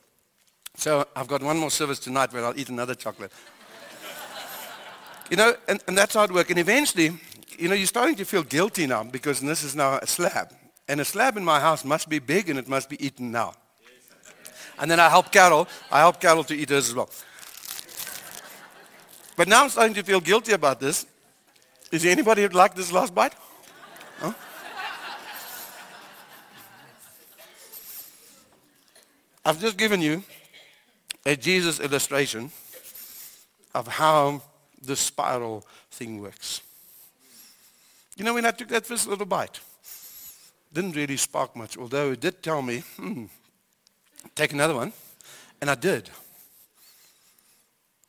So 0.75 1.07
I've 1.15 1.29
got 1.29 1.43
one 1.43 1.59
more 1.59 1.71
service 1.71 1.99
tonight 1.99 2.33
where 2.33 2.45
I'll 2.45 2.59
eat 2.59 2.69
another 2.69 2.95
chocolate. 2.95 3.33
you 5.31 5.37
know, 5.37 5.55
and, 5.69 5.83
and 5.87 5.97
that's 5.97 6.15
how 6.15 6.25
it 6.25 6.33
works. 6.33 6.51
And 6.51 6.59
eventually, 6.59 7.19
you 7.59 7.69
know, 7.69 7.75
you're 7.75 7.87
starting 7.87 8.17
to 8.17 8.25
feel 8.25 8.43
guilty 8.43 8.87
now 8.87 9.05
because 9.05 9.41
this 9.41 9.63
is 9.63 9.77
now 9.77 9.99
a 9.99 10.07
slab. 10.07 10.53
And 10.89 11.01
a 11.01 11.05
slab 11.05 11.37
in 11.37 11.45
my 11.45 11.61
house 11.61 11.85
must 11.85 12.09
be 12.09 12.19
big 12.19 12.49
and 12.49 12.59
it 12.59 12.69
must 12.69 12.89
be 12.89 13.05
eaten 13.05 13.31
now. 13.31 13.55
And 14.79 14.91
then 14.91 14.99
I 14.99 15.09
help 15.09 15.31
Carol. 15.31 15.69
I 15.91 16.01
help 16.01 16.21
Carol 16.21 16.45
to 16.45 16.55
eat 16.55 16.71
hers 16.71 16.89
as 16.89 16.95
well. 16.95 17.11
But 19.37 19.49
now 19.49 19.65
I'm 19.65 19.71
starting 19.71 19.95
to 19.95 20.03
feel 20.03 20.21
guilty 20.21 20.53
about 20.53 20.81
this. 20.81 21.07
Is 21.91 22.03
there 22.03 22.13
anybody 22.13 22.43
who'd 22.43 22.55
like 22.55 22.75
this 22.75 22.91
last 22.91 23.15
bite? 23.15 23.35
Huh? 24.19 24.33
I've 29.45 29.61
just 29.61 29.77
given 29.77 30.01
you 30.01 30.23
a 31.25 31.37
Jesus 31.37 31.81
illustration 31.81 32.51
of 33.75 33.87
how 33.87 34.43
the 34.83 34.97
spiral 34.97 35.65
thing 35.91 36.21
works. 36.21 36.63
You 38.17 38.25
know, 38.25 38.35
when 38.35 38.45
I 38.45 38.51
took 38.51 38.69
that 38.69 38.87
first 38.87 39.07
little 39.09 39.27
bite, 39.27 39.61
didn't 40.73 40.97
really 40.97 41.17
spark 41.17 41.55
much, 41.55 41.77
although 41.77 42.13
it 42.13 42.21
did 42.21 42.43
tell 42.43 42.63
me, 42.63 42.83
hmm, 42.97 43.25
take 44.35 44.53
another 44.53 44.75
one. 44.75 44.93
And 45.61 45.71
I 45.71 45.75
did. 45.75 46.11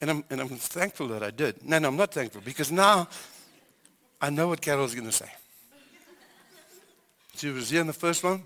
And 0.02 0.10
I'm, 0.10 0.24
and 0.30 0.42
I'm 0.42 0.50
thankful 0.50 1.08
that 1.10 1.24
I 1.24 1.32
did. 1.32 1.64
No, 1.64 1.80
no, 1.80 1.90
I'm 1.90 1.96
not 1.96 2.14
thankful 2.14 2.42
because 2.44 2.72
now 2.72 3.08
I 4.20 4.30
know 4.30 4.48
what 4.48 4.60
Carol's 4.60 4.96
going 4.96 5.06
to 5.06 5.14
say. 5.14 5.32
She 7.36 7.50
was 7.50 7.70
here 7.70 7.82
in 7.82 7.88
the 7.88 7.94
first 7.94 8.24
one. 8.24 8.44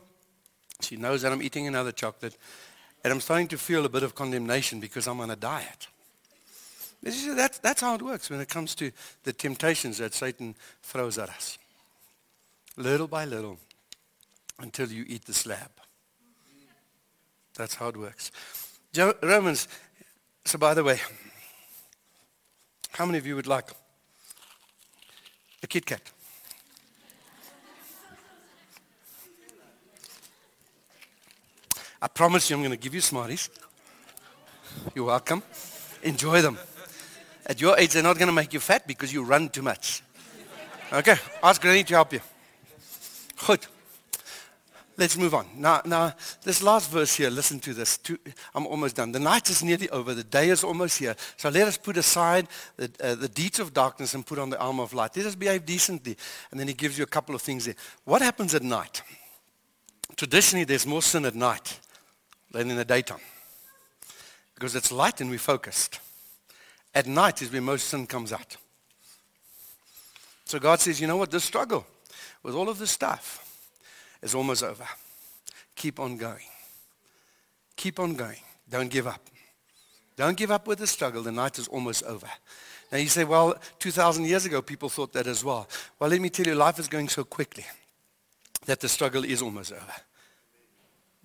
She 0.82 0.96
knows 0.96 1.22
that 1.22 1.32
I'm 1.32 1.42
eating 1.42 1.68
another 1.68 1.92
chocolate. 1.92 2.38
And 3.08 3.14
I'm 3.14 3.22
starting 3.22 3.48
to 3.48 3.58
feel 3.58 3.86
a 3.86 3.90
bit 3.90 4.04
of 4.04 4.16
condemnation 4.16 4.82
because 4.82 5.08
I'm 5.08 5.22
on 5.22 5.32
a 5.32 5.38
diet. 5.38 5.88
That's, 7.02 7.80
how 7.80 7.96
it 7.96 8.02
works 8.02 8.30
when 8.30 8.42
it 8.42 8.50
comes 8.50 8.76
to 8.76 8.92
the 9.24 9.32
temptations 9.32 10.00
that 10.00 10.14
Satan 10.14 10.56
throws 10.84 11.18
at 11.18 11.30
us. 11.30 11.58
Little 12.76 13.08
by 13.08 13.24
little 13.24 13.60
until 14.60 14.90
you 14.90 15.06
eat 15.08 15.24
the 15.24 15.34
slab. 15.34 15.72
That's 17.56 17.76
how 17.76 17.88
it 17.88 17.96
works. 17.96 18.30
Romans, 19.24 19.70
so 20.44 20.58
by 20.58 20.74
the 20.74 20.84
way, 20.84 21.00
how 22.92 23.06
many 23.06 23.20
of 23.20 23.26
you 23.26 23.38
would 23.38 23.48
like 23.48 23.70
a 25.64 25.68
Kit 25.68 25.86
Kat? 25.86 26.02
I 32.02 32.08
promise 32.08 32.50
you 32.50 32.56
I'm 32.56 32.62
going 32.62 32.72
to 32.72 32.78
give 32.78 32.94
you 32.94 33.02
Smarties. 33.02 33.50
You're 34.94 35.06
welcome. 35.06 35.42
Enjoy 36.04 36.42
them. 36.42 36.58
At 37.46 37.60
your 37.60 37.78
age, 37.78 37.94
they're 37.94 38.04
not 38.04 38.18
going 38.18 38.28
to 38.28 38.34
make 38.34 38.54
you 38.54 38.60
fat 38.60 38.86
because 38.86 39.12
you 39.12 39.24
run 39.24 39.50
too 39.50 39.64
much. 39.64 40.04
Okay, 40.94 41.16
ask 41.42 41.62
Granny 41.62 41.84
to 41.84 41.94
help 41.96 42.14
you. 42.14 42.20
Good. 43.46 43.66
Let's 44.96 45.18
move 45.18 45.34
on. 45.34 45.48
Now, 45.56 45.82
now, 45.86 46.14
this 46.44 46.62
last 46.64 46.90
verse 46.90 47.16
here, 47.16 47.30
listen 47.30 47.60
to 47.62 47.74
this. 47.74 48.00
I'm 48.54 48.66
almost 48.66 48.96
done. 48.96 49.12
The 49.12 49.20
night 49.20 49.50
is 49.50 49.64
nearly 49.64 49.90
over. 49.90 50.14
The 50.14 50.24
day 50.24 50.50
is 50.50 50.64
almost 50.64 50.98
here. 51.00 51.16
So 51.36 51.50
let 51.50 51.68
us 51.68 51.78
put 51.78 51.98
aside 51.98 52.48
the, 52.78 52.92
uh, 53.02 53.16
the 53.16 53.28
deeds 53.28 53.60
of 53.60 53.74
darkness 53.74 54.14
and 54.14 54.26
put 54.26 54.40
on 54.40 54.50
the 54.50 54.60
armor 54.60 54.84
of 54.84 54.94
light. 54.94 55.16
Let 55.16 55.28
us 55.28 55.36
behave 55.36 55.66
decently. 55.66 56.18
And 56.52 56.60
then 56.60 56.68
he 56.68 56.74
gives 56.74 56.98
you 56.98 57.04
a 57.04 57.08
couple 57.08 57.36
of 57.36 57.42
things 57.42 57.66
there. 57.66 57.76
What 58.06 58.22
happens 58.22 58.56
at 58.56 58.64
night? 58.64 59.04
Traditionally, 60.16 60.66
there's 60.66 60.86
more 60.86 61.04
sin 61.04 61.26
at 61.26 61.36
night 61.36 61.80
than 62.52 62.70
in 62.70 62.78
the 62.78 62.86
daytime 62.86 63.20
because 64.58 64.76
it's 64.76 64.92
light 64.92 65.22
and 65.22 65.30
we're 65.30 65.38
focused. 65.38 66.00
At 66.96 67.06
night 67.06 67.44
is 67.44 67.52
where 67.52 67.62
most 67.62 67.90
sin 67.90 68.08
comes 68.08 68.34
out. 68.34 68.58
So 70.46 70.58
God 70.58 70.80
says, 70.80 71.00
you 71.00 71.06
know 71.06 71.18
what? 71.18 71.30
This 71.30 71.44
struggle 71.44 71.86
with 72.42 72.56
all 72.56 72.68
of 72.68 72.80
this 72.80 72.90
stuff 72.90 73.44
is 74.24 74.34
almost 74.34 74.64
over. 74.64 74.86
Keep 75.76 76.00
on 76.00 76.18
going. 76.18 76.46
Keep 77.76 78.00
on 78.00 78.16
going. 78.16 78.40
Don't 78.68 78.90
give 78.90 79.06
up. 79.06 79.22
Don't 80.16 80.36
give 80.36 80.50
up 80.50 80.66
with 80.66 80.80
the 80.80 80.88
struggle. 80.88 81.22
The 81.22 81.32
night 81.32 81.60
is 81.60 81.68
almost 81.68 82.04
over. 82.06 82.28
Now 82.92 82.98
you 82.98 83.10
say, 83.10 83.26
well, 83.26 83.56
2,000 83.78 84.26
years 84.26 84.46
ago, 84.46 84.64
people 84.64 84.90
thought 84.90 85.14
that 85.14 85.28
as 85.28 85.44
well. 85.44 85.68
Well, 86.00 86.10
let 86.10 86.20
me 86.20 86.30
tell 86.30 86.48
you, 86.48 86.56
life 86.56 86.80
is 86.80 86.88
going 86.88 87.10
so 87.10 87.24
quickly 87.24 87.66
that 88.66 88.80
the 88.80 88.90
struggle 88.90 89.24
is 89.24 89.44
almost 89.44 89.72
over 89.72 89.94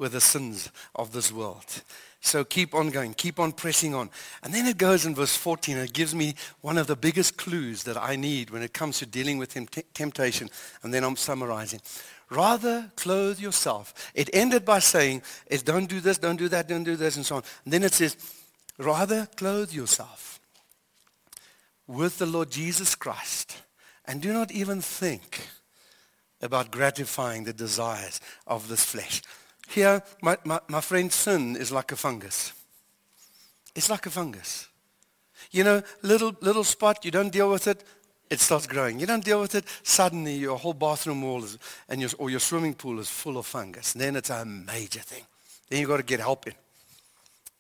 with 0.03 0.12
the 0.12 0.21
sins 0.21 0.69
of 0.97 1.12
this 1.12 1.31
world. 1.31 1.83
So 2.21 2.45
keep 2.45 2.75
on 2.75 2.91
going, 2.91 3.15
keep 3.15 3.38
on 3.38 3.53
pressing 3.53 3.95
on. 3.95 4.11
And 4.43 4.53
then 4.53 4.67
it 4.67 4.77
goes 4.77 5.07
in 5.07 5.15
verse 5.15 5.37
14, 5.37 5.77
it 5.77 5.93
gives 5.93 6.12
me 6.12 6.35
one 6.61 6.77
of 6.77 6.88
the 6.88 6.97
biggest 6.97 7.37
clues 7.37 7.85
that 7.85 7.97
I 7.97 8.17
need 8.17 8.51
when 8.51 8.62
it 8.62 8.73
comes 8.73 8.99
to 8.99 9.07
dealing 9.07 9.38
with 9.38 9.55
temptation. 9.95 10.51
And 10.83 10.93
then 10.93 11.05
I'm 11.05 11.15
summarizing. 11.15 11.81
Rather 12.31 12.91
clothe 12.97 13.38
yourself. 13.38 14.11
It 14.12 14.29
ended 14.33 14.65
by 14.65 14.81
saying, 14.81 15.23
is 15.47 15.62
don't 15.62 15.88
do 15.88 16.01
this, 16.01 16.19
don't 16.19 16.37
do 16.37 16.49
that, 16.49 16.69
don't 16.69 16.85
do 16.85 16.97
this, 16.97 17.15
and 17.15 17.25
so 17.25 17.37
on. 17.37 17.43
And 17.65 17.73
then 17.73 17.85
it 17.85 17.95
says, 17.95 18.17
rather 18.79 19.29
clothe 19.37 19.73
yourself 19.73 20.41
with 21.87 22.19
the 22.19 22.27
Lord 22.27 22.51
Jesus 22.51 22.97
Christ. 22.97 23.57
And 24.05 24.21
do 24.21 24.33
not 24.33 24.51
even 24.51 24.81
think 24.81 25.47
about 26.41 26.73
gratifying 26.73 27.45
the 27.45 27.53
desires 27.53 28.21
of 28.49 28.69
this 28.69 28.85
flesh. 28.85 29.23
Here, 29.73 30.03
my, 30.21 30.37
my, 30.45 30.61
my 30.69 30.81
friend, 30.83 31.11
sin 31.11 31.57
is 31.57 31.73
like 31.73 31.93
a 31.93 31.97
fungus. 31.97 32.53
It's 33.75 33.89
like 33.89 34.05
a 34.05 34.11
fungus. 34.11 34.69
You 35.51 35.65
know, 35.65 35.83
little, 36.03 36.37
little 36.43 36.65
spot, 36.65 37.05
you 37.07 37.11
don't 37.11 37.33
deal 37.33 37.51
with 37.51 37.67
it, 37.67 37.83
it 38.29 38.41
starts 38.41 38.67
growing. 38.67 39.01
You 39.01 39.07
don't 39.07 39.25
deal 39.25 39.41
with 39.41 39.55
it, 39.55 39.65
suddenly 39.83 40.35
your 40.35 40.59
whole 40.59 40.75
bathroom 40.75 41.23
wall 41.23 41.43
is, 41.43 41.59
and 41.89 42.03
your, 42.03 42.11
or 42.19 42.29
your 42.29 42.41
swimming 42.41 42.75
pool 42.75 43.01
is 43.01 43.09
full 43.09 43.39
of 43.39 43.47
fungus. 43.47 43.95
And 43.95 44.03
then 44.03 44.15
it's 44.15 44.29
a 44.29 44.45
major 44.45 45.01
thing. 45.01 45.25
Then 45.71 45.81
you've 45.81 45.89
got 45.89 45.99
to 45.99 46.03
get 46.03 46.21
help 46.21 46.47
in 46.47 46.55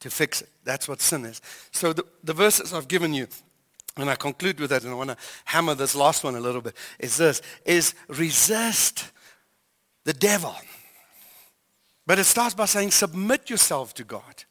to 0.00 0.10
fix 0.10 0.42
it. 0.42 0.48
That's 0.64 0.88
what 0.88 1.00
sin 1.00 1.24
is. 1.24 1.40
So 1.70 1.94
the, 1.94 2.04
the 2.22 2.34
verses 2.34 2.74
I've 2.74 2.88
given 2.88 3.14
you, 3.14 3.26
and 3.96 4.10
I 4.10 4.16
conclude 4.16 4.60
with 4.60 4.68
that, 4.68 4.82
and 4.82 4.92
I 4.92 4.94
want 4.94 5.10
to 5.10 5.16
hammer 5.46 5.74
this 5.74 5.94
last 5.94 6.24
one 6.24 6.34
a 6.34 6.40
little 6.40 6.60
bit, 6.60 6.74
is 6.98 7.16
this, 7.16 7.40
is 7.64 7.94
resist 8.08 9.10
the 10.04 10.12
devil. 10.12 10.54
But 12.06 12.18
it 12.18 12.24
starts 12.24 12.54
by 12.54 12.64
saying, 12.64 12.90
submit 12.90 13.48
yourself 13.48 13.94
to 13.94 14.04
God. 14.04 14.44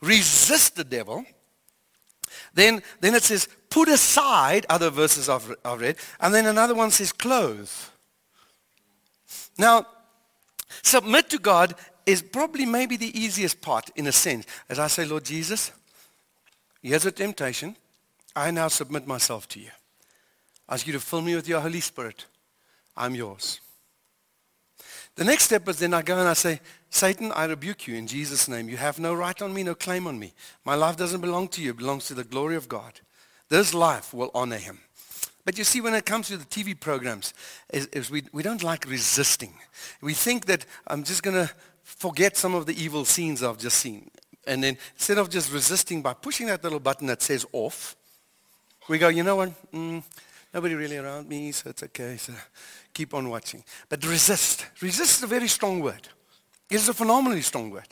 Resist 0.00 0.76
the 0.76 0.84
devil. 0.84 1.24
Then, 2.54 2.82
then 3.00 3.14
it 3.14 3.22
says, 3.22 3.48
put 3.68 3.88
aside, 3.88 4.66
other 4.68 4.90
verses 4.90 5.28
I've, 5.28 5.54
I've 5.64 5.80
read. 5.80 5.96
And 6.20 6.34
then 6.34 6.46
another 6.46 6.74
one 6.74 6.90
says, 6.90 7.12
clothe. 7.12 7.70
Now, 9.58 9.86
submit 10.82 11.28
to 11.30 11.38
God 11.38 11.74
is 12.06 12.22
probably 12.22 12.66
maybe 12.66 12.96
the 12.96 13.18
easiest 13.18 13.60
part 13.60 13.90
in 13.94 14.06
a 14.06 14.12
sense. 14.12 14.46
As 14.68 14.78
I 14.78 14.86
say, 14.86 15.04
Lord 15.04 15.24
Jesus, 15.24 15.70
here's 16.82 17.04
a 17.04 17.12
temptation. 17.12 17.76
I 18.34 18.50
now 18.50 18.68
submit 18.68 19.06
myself 19.06 19.46
to 19.48 19.60
you. 19.60 19.70
I 20.68 20.74
ask 20.74 20.86
you 20.86 20.92
to 20.94 21.00
fill 21.00 21.20
me 21.20 21.34
with 21.34 21.48
your 21.48 21.60
Holy 21.60 21.80
Spirit. 21.80 22.24
I'm 22.96 23.14
yours. 23.14 23.60
The 25.20 25.26
next 25.26 25.44
step 25.44 25.68
is 25.68 25.78
then 25.78 25.92
I 25.92 26.00
go 26.00 26.18
and 26.18 26.26
I 26.26 26.32
say, 26.32 26.60
Satan, 26.88 27.30
I 27.32 27.44
rebuke 27.44 27.86
you 27.86 27.94
in 27.94 28.06
Jesus' 28.06 28.48
name. 28.48 28.70
You 28.70 28.78
have 28.78 28.98
no 28.98 29.12
right 29.12 29.42
on 29.42 29.52
me, 29.52 29.62
no 29.62 29.74
claim 29.74 30.06
on 30.06 30.18
me. 30.18 30.32
My 30.64 30.74
life 30.74 30.96
doesn't 30.96 31.20
belong 31.20 31.48
to 31.48 31.60
you. 31.60 31.72
It 31.72 31.76
belongs 31.76 32.06
to 32.06 32.14
the 32.14 32.24
glory 32.24 32.56
of 32.56 32.70
God. 32.70 33.00
This 33.50 33.74
life 33.74 34.14
will 34.14 34.30
honor 34.34 34.56
him. 34.56 34.78
But 35.44 35.58
you 35.58 35.64
see, 35.64 35.82
when 35.82 35.92
it 35.92 36.06
comes 36.06 36.28
to 36.28 36.38
the 36.38 36.46
TV 36.46 36.80
programs, 36.80 37.34
is, 37.70 37.84
is 37.88 38.10
we, 38.10 38.22
we 38.32 38.42
don't 38.42 38.62
like 38.62 38.88
resisting. 38.88 39.52
We 40.00 40.14
think 40.14 40.46
that 40.46 40.64
I'm 40.86 41.04
just 41.04 41.22
going 41.22 41.36
to 41.36 41.52
forget 41.82 42.38
some 42.38 42.54
of 42.54 42.64
the 42.64 42.82
evil 42.82 43.04
scenes 43.04 43.42
I've 43.42 43.58
just 43.58 43.76
seen. 43.76 44.10
And 44.46 44.64
then 44.64 44.78
instead 44.94 45.18
of 45.18 45.28
just 45.28 45.52
resisting 45.52 46.00
by 46.00 46.14
pushing 46.14 46.46
that 46.46 46.64
little 46.64 46.80
button 46.80 47.08
that 47.08 47.20
says 47.20 47.44
off, 47.52 47.94
we 48.88 48.96
go, 48.96 49.08
you 49.08 49.22
know 49.22 49.36
what? 49.36 49.70
Mm, 49.70 50.02
nobody 50.52 50.74
really 50.74 50.96
around 50.96 51.28
me, 51.28 51.52
so 51.52 51.70
it's 51.70 51.82
okay. 51.82 52.16
So 52.16 52.32
keep 52.92 53.14
on 53.14 53.28
watching. 53.28 53.64
But 53.88 54.04
resist. 54.06 54.66
Resist 54.80 55.18
is 55.18 55.22
a 55.22 55.26
very 55.26 55.48
strong 55.48 55.80
word. 55.80 56.08
It's 56.68 56.88
a 56.88 56.94
phenomenally 56.94 57.42
strong 57.42 57.70
word. 57.70 57.88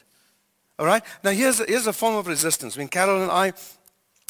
All 0.78 0.86
right? 0.86 1.02
Now, 1.24 1.30
here's 1.30 1.60
a, 1.60 1.64
here's 1.64 1.86
a 1.86 1.92
form 1.92 2.16
of 2.16 2.26
resistance. 2.26 2.76
When 2.76 2.88
Carol 2.88 3.22
and 3.22 3.30
I 3.30 3.52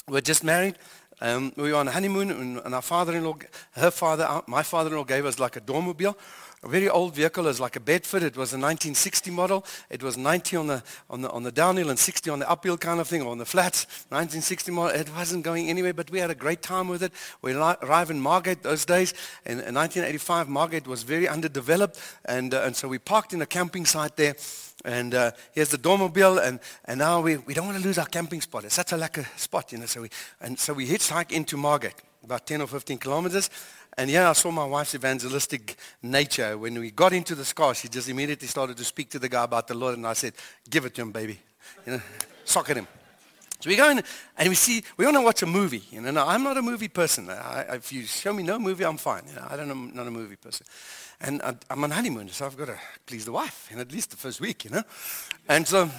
were 0.08 0.22
just 0.22 0.42
married, 0.42 0.76
um, 1.20 1.52
we 1.56 1.72
were 1.72 1.78
on 1.78 1.88
a 1.88 1.90
honeymoon, 1.90 2.30
and, 2.30 2.58
and 2.58 2.74
our 2.74 2.82
father-in-law, 2.82 3.38
her 3.72 3.90
father, 3.90 4.42
my 4.46 4.62
father-in-law 4.62 5.05
gave 5.05 5.26
us 5.26 5.38
like 5.38 5.57
a 5.57 5.61
dormobile 5.61 6.14
a 6.62 6.68
very 6.68 6.88
old 6.88 7.14
vehicle. 7.14 7.44
Was 7.44 7.61
like 7.61 7.76
a 7.76 7.80
Bedford. 7.80 8.22
It 8.22 8.36
was 8.36 8.52
a 8.52 8.59
1960 8.59 9.30
model. 9.30 9.64
It 9.90 10.02
was 10.02 10.16
90 10.16 10.56
on 10.56 10.66
the, 10.66 10.82
on 11.09 11.22
the, 11.22 11.30
on 11.30 11.42
the 11.42 11.52
downhill 11.52 11.90
and 11.90 11.98
60 11.98 12.30
on 12.30 12.38
the 12.38 12.50
uphill 12.50 12.76
kind 12.76 13.00
of 13.00 13.09
thing, 13.09 13.22
or 13.22 13.30
on 13.30 13.38
the 13.38 13.46
flats. 13.46 13.86
1960 14.11 14.72
model. 14.72 15.00
It 15.00 15.14
wasn't 15.14 15.44
going 15.44 15.68
anywhere, 15.68 15.94
but 15.94 16.11
we 16.11 16.18
had 16.18 16.30
a 16.30 16.34
great 16.34 16.62
time 16.62 16.88
with 16.88 17.02
it. 17.02 17.12
We 17.42 17.52
arrived 17.52 18.11
in 18.11 18.20
Margate 18.20 18.62
those 18.62 18.84
days. 18.84 19.12
In, 19.44 19.61
in 19.61 19.74
1985, 19.74 20.48
Margate 20.48 20.86
was 20.86 21.02
very 21.02 21.28
underdeveloped, 21.28 21.98
and, 22.24 22.54
uh, 22.54 22.62
and 22.64 22.76
so 22.76 22.88
we 22.88 22.98
parked 22.98 23.32
in 23.32 23.42
a 23.42 23.46
camping 23.46 23.86
site 23.86 24.16
there. 24.16 24.36
And 24.84 25.14
uh, 25.14 25.32
here's 25.52 25.70
the 25.70 25.78
dormobile, 25.78 26.44
and, 26.44 26.61
and 26.84 26.98
now 26.98 27.20
we, 27.20 27.36
we 27.38 27.54
don't 27.54 27.66
want 27.66 27.78
to 27.78 27.84
lose 27.84 27.98
our 27.98 28.06
camping 28.06 28.40
spot. 28.40 28.64
It's 28.64 28.74
such 28.74 28.92
a 28.92 28.96
lekker 28.96 29.26
spot, 29.36 29.72
you 29.72 29.78
know. 29.78 29.86
So 29.86 30.02
we, 30.02 30.11
and 30.40 30.59
so 30.59 30.72
we 30.72 30.86
hitchhike 30.86 31.32
into 31.32 31.56
Margate, 31.56 31.96
about 32.29 32.47
10 32.47 32.61
or 32.61 32.66
15 32.66 32.99
kilometers. 32.99 33.49
And 33.97 34.11
yeah, 34.11 34.29
I 34.29 34.35
saw 34.35 34.51
my 34.51 34.66
wife's 34.66 34.95
evangelistic 34.95 35.76
nature. 36.03 36.59
When 36.59 36.79
we 36.79 36.91
got 36.91 37.14
into 37.14 37.35
the 37.35 37.51
car, 37.55 37.74
she 37.74 37.89
just 37.89 38.09
immediately 38.09 38.47
started 38.47 38.76
to 38.76 38.85
speak 38.85 39.11
to 39.11 39.18
the 39.18 39.29
guy 39.29 39.45
about 39.45 39.66
the 39.66 39.74
Lord. 39.74 39.97
And 39.97 40.07
I 40.07 40.12
said, 40.12 40.35
give 40.68 40.85
it 40.85 40.95
to 40.97 41.03
him, 41.03 41.11
baby. 41.11 41.41
You 41.87 41.93
know, 41.93 42.03
sock 42.45 42.68
at 42.68 42.76
him. 42.76 42.87
So 43.61 43.70
we 43.70 43.76
go 43.76 43.91
in 43.91 44.03
and 44.37 44.49
we 44.49 44.55
see, 44.55 44.85
we 44.97 45.05
want 45.05 45.16
to 45.16 45.22
watch 45.22 45.43
a 45.43 45.47
movie. 45.47 45.83
You 45.91 46.03
know, 46.03 46.11
now, 46.12 46.29
I'm 46.29 46.45
not 46.45 46.57
a 46.59 46.62
movie 46.62 46.89
person. 46.89 47.29
I, 47.31 47.76
if 47.76 47.93
you 47.93 48.05
show 48.05 48.33
me 48.33 48.43
no 48.43 48.59
movie, 48.59 48.85
I'm 48.85 48.99
fine. 48.99 49.22
You 49.26 49.35
know, 49.35 49.47
I 49.49 49.57
don't, 49.57 49.70
I'm 49.70 49.95
not 49.95 50.07
a 50.07 50.11
movie 50.11 50.37
person. 50.37 50.66
And 51.20 51.43
I, 51.43 51.55
I'm 51.68 51.83
on 51.83 51.91
honeymoon, 51.91 52.29
so 52.29 52.47
I've 52.47 52.57
got 52.57 52.66
to 52.66 52.79
please 53.05 53.24
the 53.24 53.33
wife, 53.33 53.68
know, 53.74 53.81
at 53.81 53.91
least 53.91 54.11
the 54.11 54.16
first 54.16 54.41
week, 54.41 54.64
you 54.64 54.70
know. 54.70 54.85
And 55.49 55.66
so, 55.66 55.91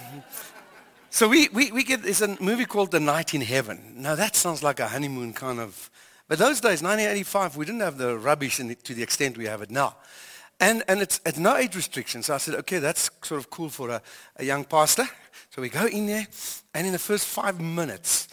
so 1.10 1.28
we, 1.28 1.48
we, 1.48 1.72
we 1.72 1.82
get, 1.82 2.02
there's 2.04 2.22
a 2.22 2.40
movie 2.40 2.64
called 2.64 2.92
The 2.92 3.00
Night 3.00 3.34
in 3.34 3.40
Heaven. 3.40 3.94
Now 3.96 4.14
that 4.14 4.36
sounds 4.36 4.62
like 4.62 4.80
a 4.80 4.86
honeymoon 4.86 5.34
kind 5.34 5.58
of, 5.58 5.90
but 6.30 6.38
those 6.38 6.60
days, 6.60 6.80
1985, 6.80 7.56
we 7.56 7.64
didn't 7.64 7.80
have 7.80 7.98
the 7.98 8.16
rubbish 8.16 8.58
the, 8.58 8.76
to 8.76 8.94
the 8.94 9.02
extent 9.02 9.36
we 9.36 9.46
have 9.46 9.62
it 9.62 9.70
now. 9.72 9.96
And, 10.60 10.84
and 10.86 11.02
it's, 11.02 11.20
no 11.36 11.56
age 11.56 11.74
restriction. 11.74 12.22
So 12.22 12.34
I 12.34 12.38
said, 12.38 12.54
okay, 12.54 12.78
that's 12.78 13.10
sort 13.24 13.40
of 13.40 13.50
cool 13.50 13.68
for 13.68 13.90
a, 13.90 14.02
a 14.36 14.44
young 14.44 14.62
pastor. 14.62 15.08
So 15.50 15.60
we 15.60 15.70
go 15.70 15.86
in 15.86 16.06
there, 16.06 16.28
and 16.72 16.86
in 16.86 16.92
the 16.92 17.00
first 17.00 17.26
five 17.26 17.60
minutes, 17.60 18.28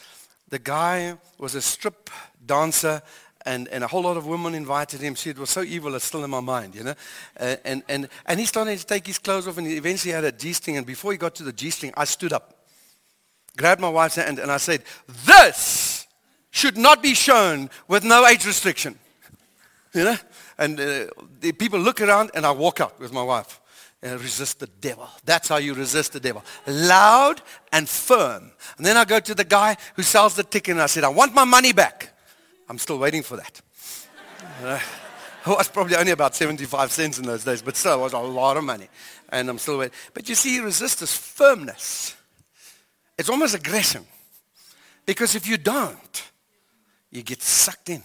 the 0.48 0.60
guy 0.60 1.18
was 1.40 1.56
a 1.56 1.62
strip 1.62 2.12
dancer, 2.46 3.02
and, 3.48 3.68
and 3.70 3.84
a 3.84 3.88
whole 3.88 4.04
lot 4.04 4.16
of 4.16 4.28
women 4.28 4.54
invited 4.54 5.02
him. 5.02 5.16
It 5.26 5.40
was 5.40 5.50
so 5.50 5.64
evil, 5.64 5.96
it's 5.96 6.06
still 6.06 6.24
in 6.24 6.30
my 6.30 6.40
mind, 6.40 6.76
you 6.76 6.84
know. 6.84 6.94
Uh, 7.40 7.56
and, 7.66 7.82
and, 7.90 8.10
and 8.28 8.40
he 8.40 8.46
started 8.46 8.78
to 8.78 8.86
take 8.86 9.08
his 9.08 9.18
clothes 9.18 9.48
off, 9.48 9.58
and 9.58 9.66
he 9.66 9.76
eventually 9.76 10.14
had 10.14 10.24
a 10.24 10.32
G-string. 10.32 10.78
And 10.78 10.86
before 10.86 11.14
he 11.14 11.18
got 11.18 11.34
to 11.34 11.44
the 11.44 11.52
G-string, 11.52 11.94
I 11.98 12.06
stood 12.06 12.32
up, 12.32 12.60
grabbed 13.58 13.82
my 13.82 13.90
wife's 13.90 14.18
hand, 14.18 14.38
and 14.38 14.52
I 14.52 14.58
said, 14.58 14.84
this 15.26 15.87
should 16.58 16.78
not 16.78 17.02
be 17.02 17.14
shown 17.14 17.70
with 17.88 18.04
no 18.04 18.26
age 18.26 18.46
restriction. 18.46 18.98
You 19.94 20.04
know? 20.04 20.18
And 20.58 20.80
uh, 20.80 21.06
the 21.40 21.52
people 21.52 21.80
look 21.80 22.02
around, 22.02 22.32
and 22.34 22.46
I 22.46 22.52
walk 22.52 22.82
out 22.82 23.00
with 23.00 23.14
my 23.14 23.24
wife 23.24 23.62
and 24.02 24.20
resist 24.20 24.60
the 24.60 24.68
devil. 24.82 25.08
That's 25.24 25.48
how 25.48 25.58
you 25.58 25.74
resist 25.74 26.14
the 26.14 26.20
devil. 26.20 26.44
Loud 26.66 27.42
and 27.72 27.88
firm. 27.88 28.52
And 28.78 28.86
then 28.86 28.98
I 28.98 29.06
go 29.06 29.20
to 29.20 29.36
the 29.36 29.44
guy 29.44 29.78
who 29.96 30.04
sells 30.04 30.36
the 30.36 30.44
ticket 30.44 30.74
and 30.74 30.82
I 30.82 30.88
said, 30.88 31.04
I 31.04 31.10
want 31.10 31.34
my 31.34 31.46
money 31.46 31.74
back. 31.74 32.14
I'm 32.70 32.78
still 32.78 33.00
waiting 33.00 33.24
for 33.24 33.38
that. 33.38 33.62
Uh, 34.64 34.80
it 35.52 35.58
was 35.58 35.70
probably 35.70 35.96
only 35.96 36.12
about 36.12 36.36
75 36.36 36.92
cents 36.92 37.20
in 37.20 37.26
those 37.26 37.44
days, 37.44 37.62
but 37.62 37.76
still 37.76 38.00
it 38.00 38.02
was 38.02 38.14
a 38.14 38.20
lot 38.20 38.58
of 38.58 38.64
money. 38.64 38.90
And 39.30 39.50
I'm 39.50 39.58
still 39.58 39.78
waiting. 39.78 39.96
But 40.14 40.30
you 40.30 40.36
see, 40.36 40.60
resist 40.60 41.02
is 41.02 41.16
firmness. 41.16 42.16
It's 43.18 43.30
almost 43.30 43.56
aggression. 43.56 44.06
Because 45.06 45.36
if 45.36 45.48
you 45.48 45.58
don't, 45.58 46.24
you 47.12 47.24
get 47.24 47.42
sucked 47.42 47.90
in. 47.90 48.04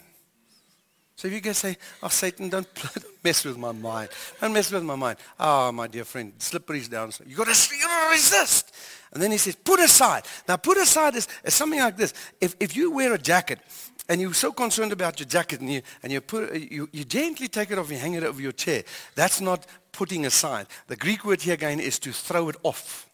So 1.16 1.28
if 1.28 1.34
you 1.34 1.40
can 1.40 1.54
say, 1.54 1.76
oh, 2.02 2.08
Satan, 2.08 2.48
don't, 2.48 2.66
don't 2.94 3.06
mess 3.22 3.44
with 3.44 3.56
my 3.56 3.72
mind. 3.72 4.08
Don't 4.40 4.52
mess 4.52 4.72
with 4.72 4.82
my 4.82 4.96
mind. 4.96 5.18
Oh, 5.38 5.70
my 5.70 5.86
dear 5.86 6.04
friend, 6.04 6.32
slippery's 6.38 6.88
down. 6.88 7.12
You 7.24 7.36
got 7.36 7.44
to 7.44 8.10
resist. 8.10 8.74
And 9.12 9.22
then 9.22 9.30
he 9.30 9.38
says, 9.38 9.54
put 9.54 9.78
aside. 9.78 10.24
Now, 10.48 10.56
put 10.56 10.78
aside 10.78 11.14
is, 11.14 11.28
is 11.44 11.54
something 11.54 11.78
like 11.78 11.96
this. 11.96 12.14
If, 12.40 12.56
if 12.58 12.74
you 12.74 12.90
wear 12.90 13.12
a 13.12 13.18
jacket 13.18 13.60
and 14.08 14.20
you're 14.20 14.34
so 14.34 14.52
concerned 14.52 14.90
about 14.90 15.20
your 15.20 15.28
jacket 15.28 15.60
and 15.60 15.72
you, 15.72 15.82
and 16.02 16.12
you, 16.12 16.20
put, 16.20 16.54
you, 16.54 16.88
you 16.92 17.04
gently 17.04 17.46
take 17.46 17.70
it 17.70 17.78
off 17.78 17.90
and 17.90 17.98
hang 17.98 18.14
it 18.14 18.24
over 18.24 18.40
your 18.40 18.52
chair, 18.52 18.82
that's 19.14 19.40
not 19.40 19.66
putting 19.92 20.24
aside. 20.24 20.66
The 20.86 20.96
Greek 20.96 21.24
word 21.24 21.42
here 21.42 21.54
again 21.54 21.78
is 21.78 21.98
to 22.00 22.12
throw 22.12 22.48
it 22.48 22.56
off, 22.62 23.06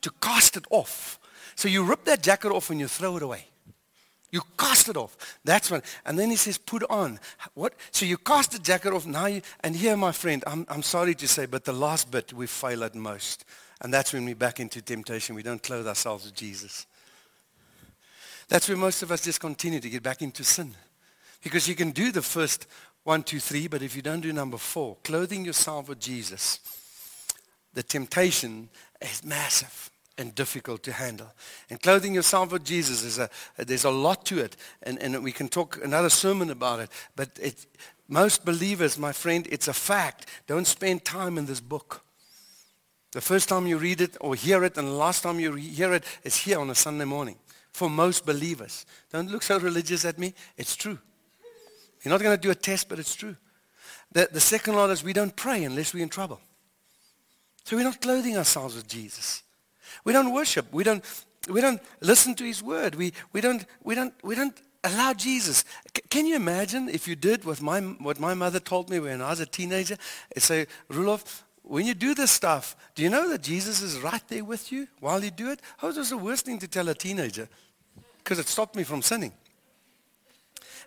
to 0.00 0.10
cast 0.20 0.56
it 0.56 0.64
off. 0.70 1.18
So 1.56 1.68
you 1.68 1.84
rip 1.84 2.04
that 2.06 2.22
jacket 2.22 2.50
off 2.50 2.70
and 2.70 2.80
you 2.80 2.88
throw 2.88 3.16
it 3.16 3.22
away. 3.22 3.49
You 4.32 4.42
cast 4.56 4.88
it 4.88 4.96
off. 4.96 5.38
That's 5.44 5.70
when, 5.70 5.82
and 6.06 6.18
then 6.18 6.30
he 6.30 6.36
says, 6.36 6.56
put 6.56 6.84
on. 6.88 7.18
What? 7.54 7.74
So 7.90 8.06
you 8.06 8.16
cast 8.16 8.52
the 8.52 8.58
jacket 8.58 8.92
off 8.92 9.06
now, 9.06 9.26
you, 9.26 9.42
and 9.60 9.74
here, 9.74 9.96
my 9.96 10.12
friend, 10.12 10.44
I'm, 10.46 10.64
I'm 10.68 10.82
sorry 10.82 11.14
to 11.16 11.28
say, 11.28 11.46
but 11.46 11.64
the 11.64 11.72
last 11.72 12.10
bit 12.10 12.32
we 12.32 12.46
fail 12.46 12.84
at 12.84 12.94
most. 12.94 13.44
And 13.80 13.92
that's 13.92 14.12
when 14.12 14.24
we're 14.24 14.36
back 14.36 14.60
into 14.60 14.82
temptation. 14.82 15.34
We 15.34 15.42
don't 15.42 15.62
clothe 15.62 15.88
ourselves 15.88 16.26
with 16.26 16.34
Jesus. 16.34 16.86
That's 18.48 18.68
where 18.68 18.76
most 18.76 19.02
of 19.02 19.10
us 19.10 19.22
just 19.22 19.40
continue 19.40 19.80
to 19.80 19.90
get 19.90 20.02
back 20.02 20.22
into 20.22 20.44
sin. 20.44 20.74
Because 21.42 21.68
you 21.68 21.74
can 21.74 21.90
do 21.90 22.12
the 22.12 22.22
first 22.22 22.66
one, 23.04 23.22
two, 23.22 23.40
three, 23.40 23.66
but 23.66 23.82
if 23.82 23.96
you 23.96 24.02
don't 24.02 24.20
do 24.20 24.32
number 24.32 24.58
four, 24.58 24.96
clothing 25.02 25.44
yourself 25.44 25.88
with 25.88 25.98
Jesus, 25.98 26.60
the 27.72 27.82
temptation 27.82 28.68
is 29.00 29.24
massive 29.24 29.89
and 30.20 30.34
difficult 30.34 30.82
to 30.82 30.92
handle. 30.92 31.32
And 31.70 31.80
clothing 31.80 32.14
yourself 32.14 32.52
with 32.52 32.62
Jesus 32.62 33.02
is 33.02 33.18
a 33.18 33.30
there's 33.56 33.84
a 33.84 33.90
lot 33.90 34.26
to 34.26 34.38
it, 34.38 34.54
and, 34.82 35.02
and 35.02 35.24
we 35.24 35.32
can 35.32 35.48
talk 35.48 35.82
another 35.82 36.10
sermon 36.10 36.50
about 36.50 36.80
it. 36.80 36.90
But 37.16 37.30
it, 37.40 37.66
most 38.06 38.44
believers, 38.44 38.98
my 38.98 39.12
friend, 39.12 39.48
it's 39.50 39.66
a 39.66 39.72
fact. 39.72 40.26
Don't 40.46 40.66
spend 40.66 41.04
time 41.04 41.38
in 41.38 41.46
this 41.46 41.60
book. 41.60 42.02
The 43.12 43.20
first 43.20 43.48
time 43.48 43.66
you 43.66 43.78
read 43.78 44.00
it 44.00 44.16
or 44.20 44.34
hear 44.34 44.62
it, 44.62 44.76
and 44.76 44.86
the 44.86 44.92
last 44.92 45.22
time 45.22 45.40
you 45.40 45.54
hear 45.54 45.94
it 45.94 46.04
is 46.22 46.36
here 46.36 46.60
on 46.60 46.68
a 46.70 46.74
Sunday 46.74 47.06
morning. 47.06 47.36
For 47.72 47.88
most 47.88 48.26
believers, 48.26 48.84
don't 49.10 49.30
look 49.30 49.42
so 49.42 49.58
religious 49.58 50.04
at 50.04 50.18
me. 50.18 50.34
It's 50.56 50.76
true. 50.76 50.98
You're 52.02 52.12
not 52.12 52.20
going 52.20 52.36
to 52.36 52.40
do 52.40 52.50
a 52.50 52.54
test, 52.54 52.88
but 52.88 52.98
it's 52.98 53.14
true. 53.14 53.36
The, 54.12 54.28
the 54.30 54.40
second 54.40 54.74
law 54.74 54.88
is 54.90 55.02
we 55.02 55.12
don't 55.12 55.34
pray 55.34 55.64
unless 55.64 55.94
we're 55.94 56.02
in 56.02 56.08
trouble. 56.08 56.40
So 57.64 57.76
we're 57.76 57.84
not 57.84 58.00
clothing 58.00 58.36
ourselves 58.36 58.76
with 58.76 58.88
Jesus. 58.88 59.42
We 60.04 60.12
don't 60.12 60.32
worship. 60.32 60.72
We 60.72 60.84
don't, 60.84 61.04
we 61.48 61.60
don't 61.60 61.80
listen 62.00 62.34
to 62.36 62.44
his 62.44 62.62
word. 62.62 62.94
We, 62.94 63.12
we, 63.32 63.40
don't, 63.40 63.64
we, 63.82 63.94
don't, 63.94 64.14
we 64.22 64.34
don't 64.34 64.56
allow 64.84 65.12
Jesus. 65.14 65.64
C- 65.96 66.02
can 66.08 66.26
you 66.26 66.36
imagine 66.36 66.88
if 66.88 67.06
you 67.06 67.16
did 67.16 67.44
what 67.44 67.60
my, 67.60 67.80
what 67.80 68.20
my 68.20 68.34
mother 68.34 68.60
told 68.60 68.90
me 68.90 68.98
when 69.00 69.22
I 69.22 69.30
was 69.30 69.40
a 69.40 69.46
teenager? 69.46 69.96
Say, 70.36 70.66
Rudolph, 70.88 71.44
when 71.62 71.86
you 71.86 71.94
do 71.94 72.14
this 72.14 72.30
stuff, 72.30 72.76
do 72.94 73.02
you 73.02 73.10
know 73.10 73.28
that 73.28 73.42
Jesus 73.42 73.80
is 73.80 74.00
right 74.00 74.26
there 74.28 74.44
with 74.44 74.72
you 74.72 74.88
while 75.00 75.22
you 75.22 75.30
do 75.30 75.50
it? 75.50 75.60
Oh, 75.82 75.90
it 75.90 75.96
was 75.96 76.10
the 76.10 76.16
worst 76.16 76.46
thing 76.46 76.58
to 76.58 76.68
tell 76.68 76.88
a 76.88 76.94
teenager 76.94 77.48
because 78.18 78.38
it 78.38 78.48
stopped 78.48 78.74
me 78.76 78.82
from 78.82 79.02
sinning. 79.02 79.32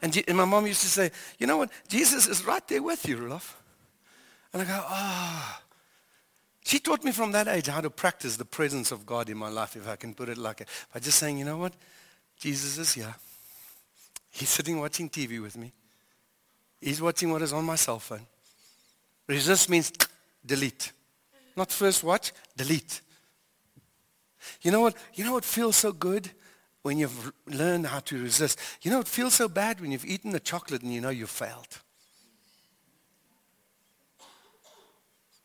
And, 0.02 0.24
and 0.28 0.38
my 0.38 0.46
mom 0.46 0.68
used 0.68 0.82
to 0.82 0.88
say, 0.88 1.12
you 1.40 1.48
know 1.48 1.58
what? 1.58 1.70
Jesus 1.88 2.28
is 2.28 2.46
right 2.46 2.68
there 2.68 2.84
with 2.84 3.08
you, 3.08 3.16
Rudolph. 3.16 3.58
And 4.52 4.62
I 4.62 4.66
go, 4.66 4.84
ah. 4.86 5.60
Oh. 5.60 5.63
She 6.64 6.80
taught 6.80 7.04
me 7.04 7.12
from 7.12 7.32
that 7.34 7.48
age 7.48 7.68
how 7.68 7.82
to 7.82 7.90
practice 7.90 8.38
the 8.38 8.46
presence 8.46 8.92
of 8.92 9.06
God 9.06 9.30
in 9.30 9.38
my 9.38 9.50
life, 9.50 9.76
if 9.76 9.88
I 9.88 9.98
can 9.98 10.14
put 10.14 10.30
it 10.30 10.38
like 10.38 10.58
that. 10.58 10.70
By 10.94 11.00
just 11.00 11.20
saying, 11.20 11.38
you 11.38 11.46
know 11.46 11.58
what? 11.58 11.74
Jesus 12.40 12.78
is 12.78 12.94
here. 12.94 13.14
He's 14.32 14.50
sitting 14.50 14.80
watching 14.80 15.10
TV 15.10 15.42
with 15.42 15.58
me. 15.58 15.74
He's 16.82 17.02
watching 17.02 17.32
what 17.32 17.42
is 17.42 17.54
on 17.54 17.66
my 17.66 17.76
cell 17.76 18.00
phone. 18.00 18.26
Resist 19.28 19.70
means 19.70 19.92
delete. 20.46 20.92
Not 21.56 21.72
first 21.72 22.04
watch, 22.04 22.32
delete. 22.58 23.02
You 24.62 24.72
know 24.72 24.82
what? 24.82 24.96
You 25.14 25.24
know 25.26 25.34
what 25.34 25.46
feels 25.46 25.76
so 25.76 25.92
good 25.92 26.32
when 26.82 26.98
you've 26.98 27.32
learned 27.48 27.88
how 27.88 28.00
to 28.00 28.24
resist? 28.24 28.60
You 28.82 28.92
know 28.92 29.00
it 29.00 29.08
feels 29.08 29.36
so 29.36 29.48
bad 29.48 29.80
when 29.80 29.92
you've 29.92 30.06
eaten 30.06 30.32
the 30.32 30.40
chocolate 30.40 30.82
and 30.82 30.94
you 30.94 31.02
know 31.02 31.10
you 31.10 31.28
failed. 31.28 31.80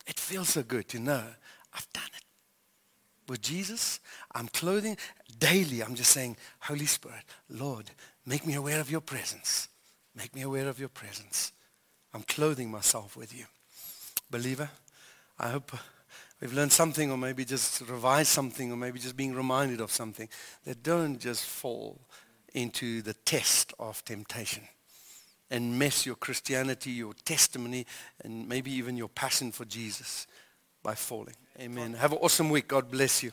It 0.08 0.18
feels 0.18 0.48
so 0.48 0.62
good 0.62 0.88
to 0.88 0.98
know 0.98 1.22
I've 1.74 1.92
done 1.92 2.10
it. 2.16 2.24
With 3.28 3.42
Jesus, 3.42 4.00
I'm 4.34 4.48
clothing 4.48 4.96
daily. 5.38 5.82
I'm 5.82 5.94
just 5.94 6.10
saying, 6.10 6.38
Holy 6.60 6.86
Spirit, 6.86 7.24
Lord, 7.50 7.90
make 8.24 8.46
me 8.46 8.54
aware 8.54 8.80
of 8.80 8.90
your 8.90 9.02
presence. 9.02 9.68
Make 10.16 10.34
me 10.34 10.42
aware 10.42 10.66
of 10.66 10.80
your 10.80 10.88
presence. 10.88 11.52
I'm 12.14 12.22
clothing 12.22 12.70
myself 12.70 13.16
with 13.16 13.36
you. 13.36 13.44
Believer, 14.30 14.70
I 15.38 15.50
hope 15.50 15.74
uh, 15.74 15.78
we've 16.40 16.54
learned 16.54 16.72
something 16.72 17.10
or 17.10 17.18
maybe 17.18 17.44
just 17.44 17.82
revised 17.82 18.30
something 18.30 18.72
or 18.72 18.76
maybe 18.76 18.98
just 18.98 19.16
being 19.16 19.34
reminded 19.34 19.80
of 19.82 19.92
something 19.92 20.28
that 20.64 20.82
don't 20.82 21.18
just 21.18 21.44
fall 21.44 22.00
into 22.54 23.02
the 23.02 23.12
test 23.12 23.74
of 23.78 24.02
temptation 24.06 24.66
and 25.50 25.78
mess 25.78 26.06
your 26.06 26.16
Christianity, 26.16 26.90
your 26.90 27.14
testimony, 27.24 27.86
and 28.24 28.48
maybe 28.48 28.70
even 28.72 28.96
your 28.96 29.08
passion 29.08 29.52
for 29.52 29.64
Jesus 29.64 30.26
by 30.82 30.94
falling. 30.94 31.36
Amen. 31.60 31.94
Have 31.94 32.12
an 32.12 32.18
awesome 32.18 32.50
week. 32.50 32.68
God 32.68 32.90
bless 32.90 33.22
you. 33.22 33.32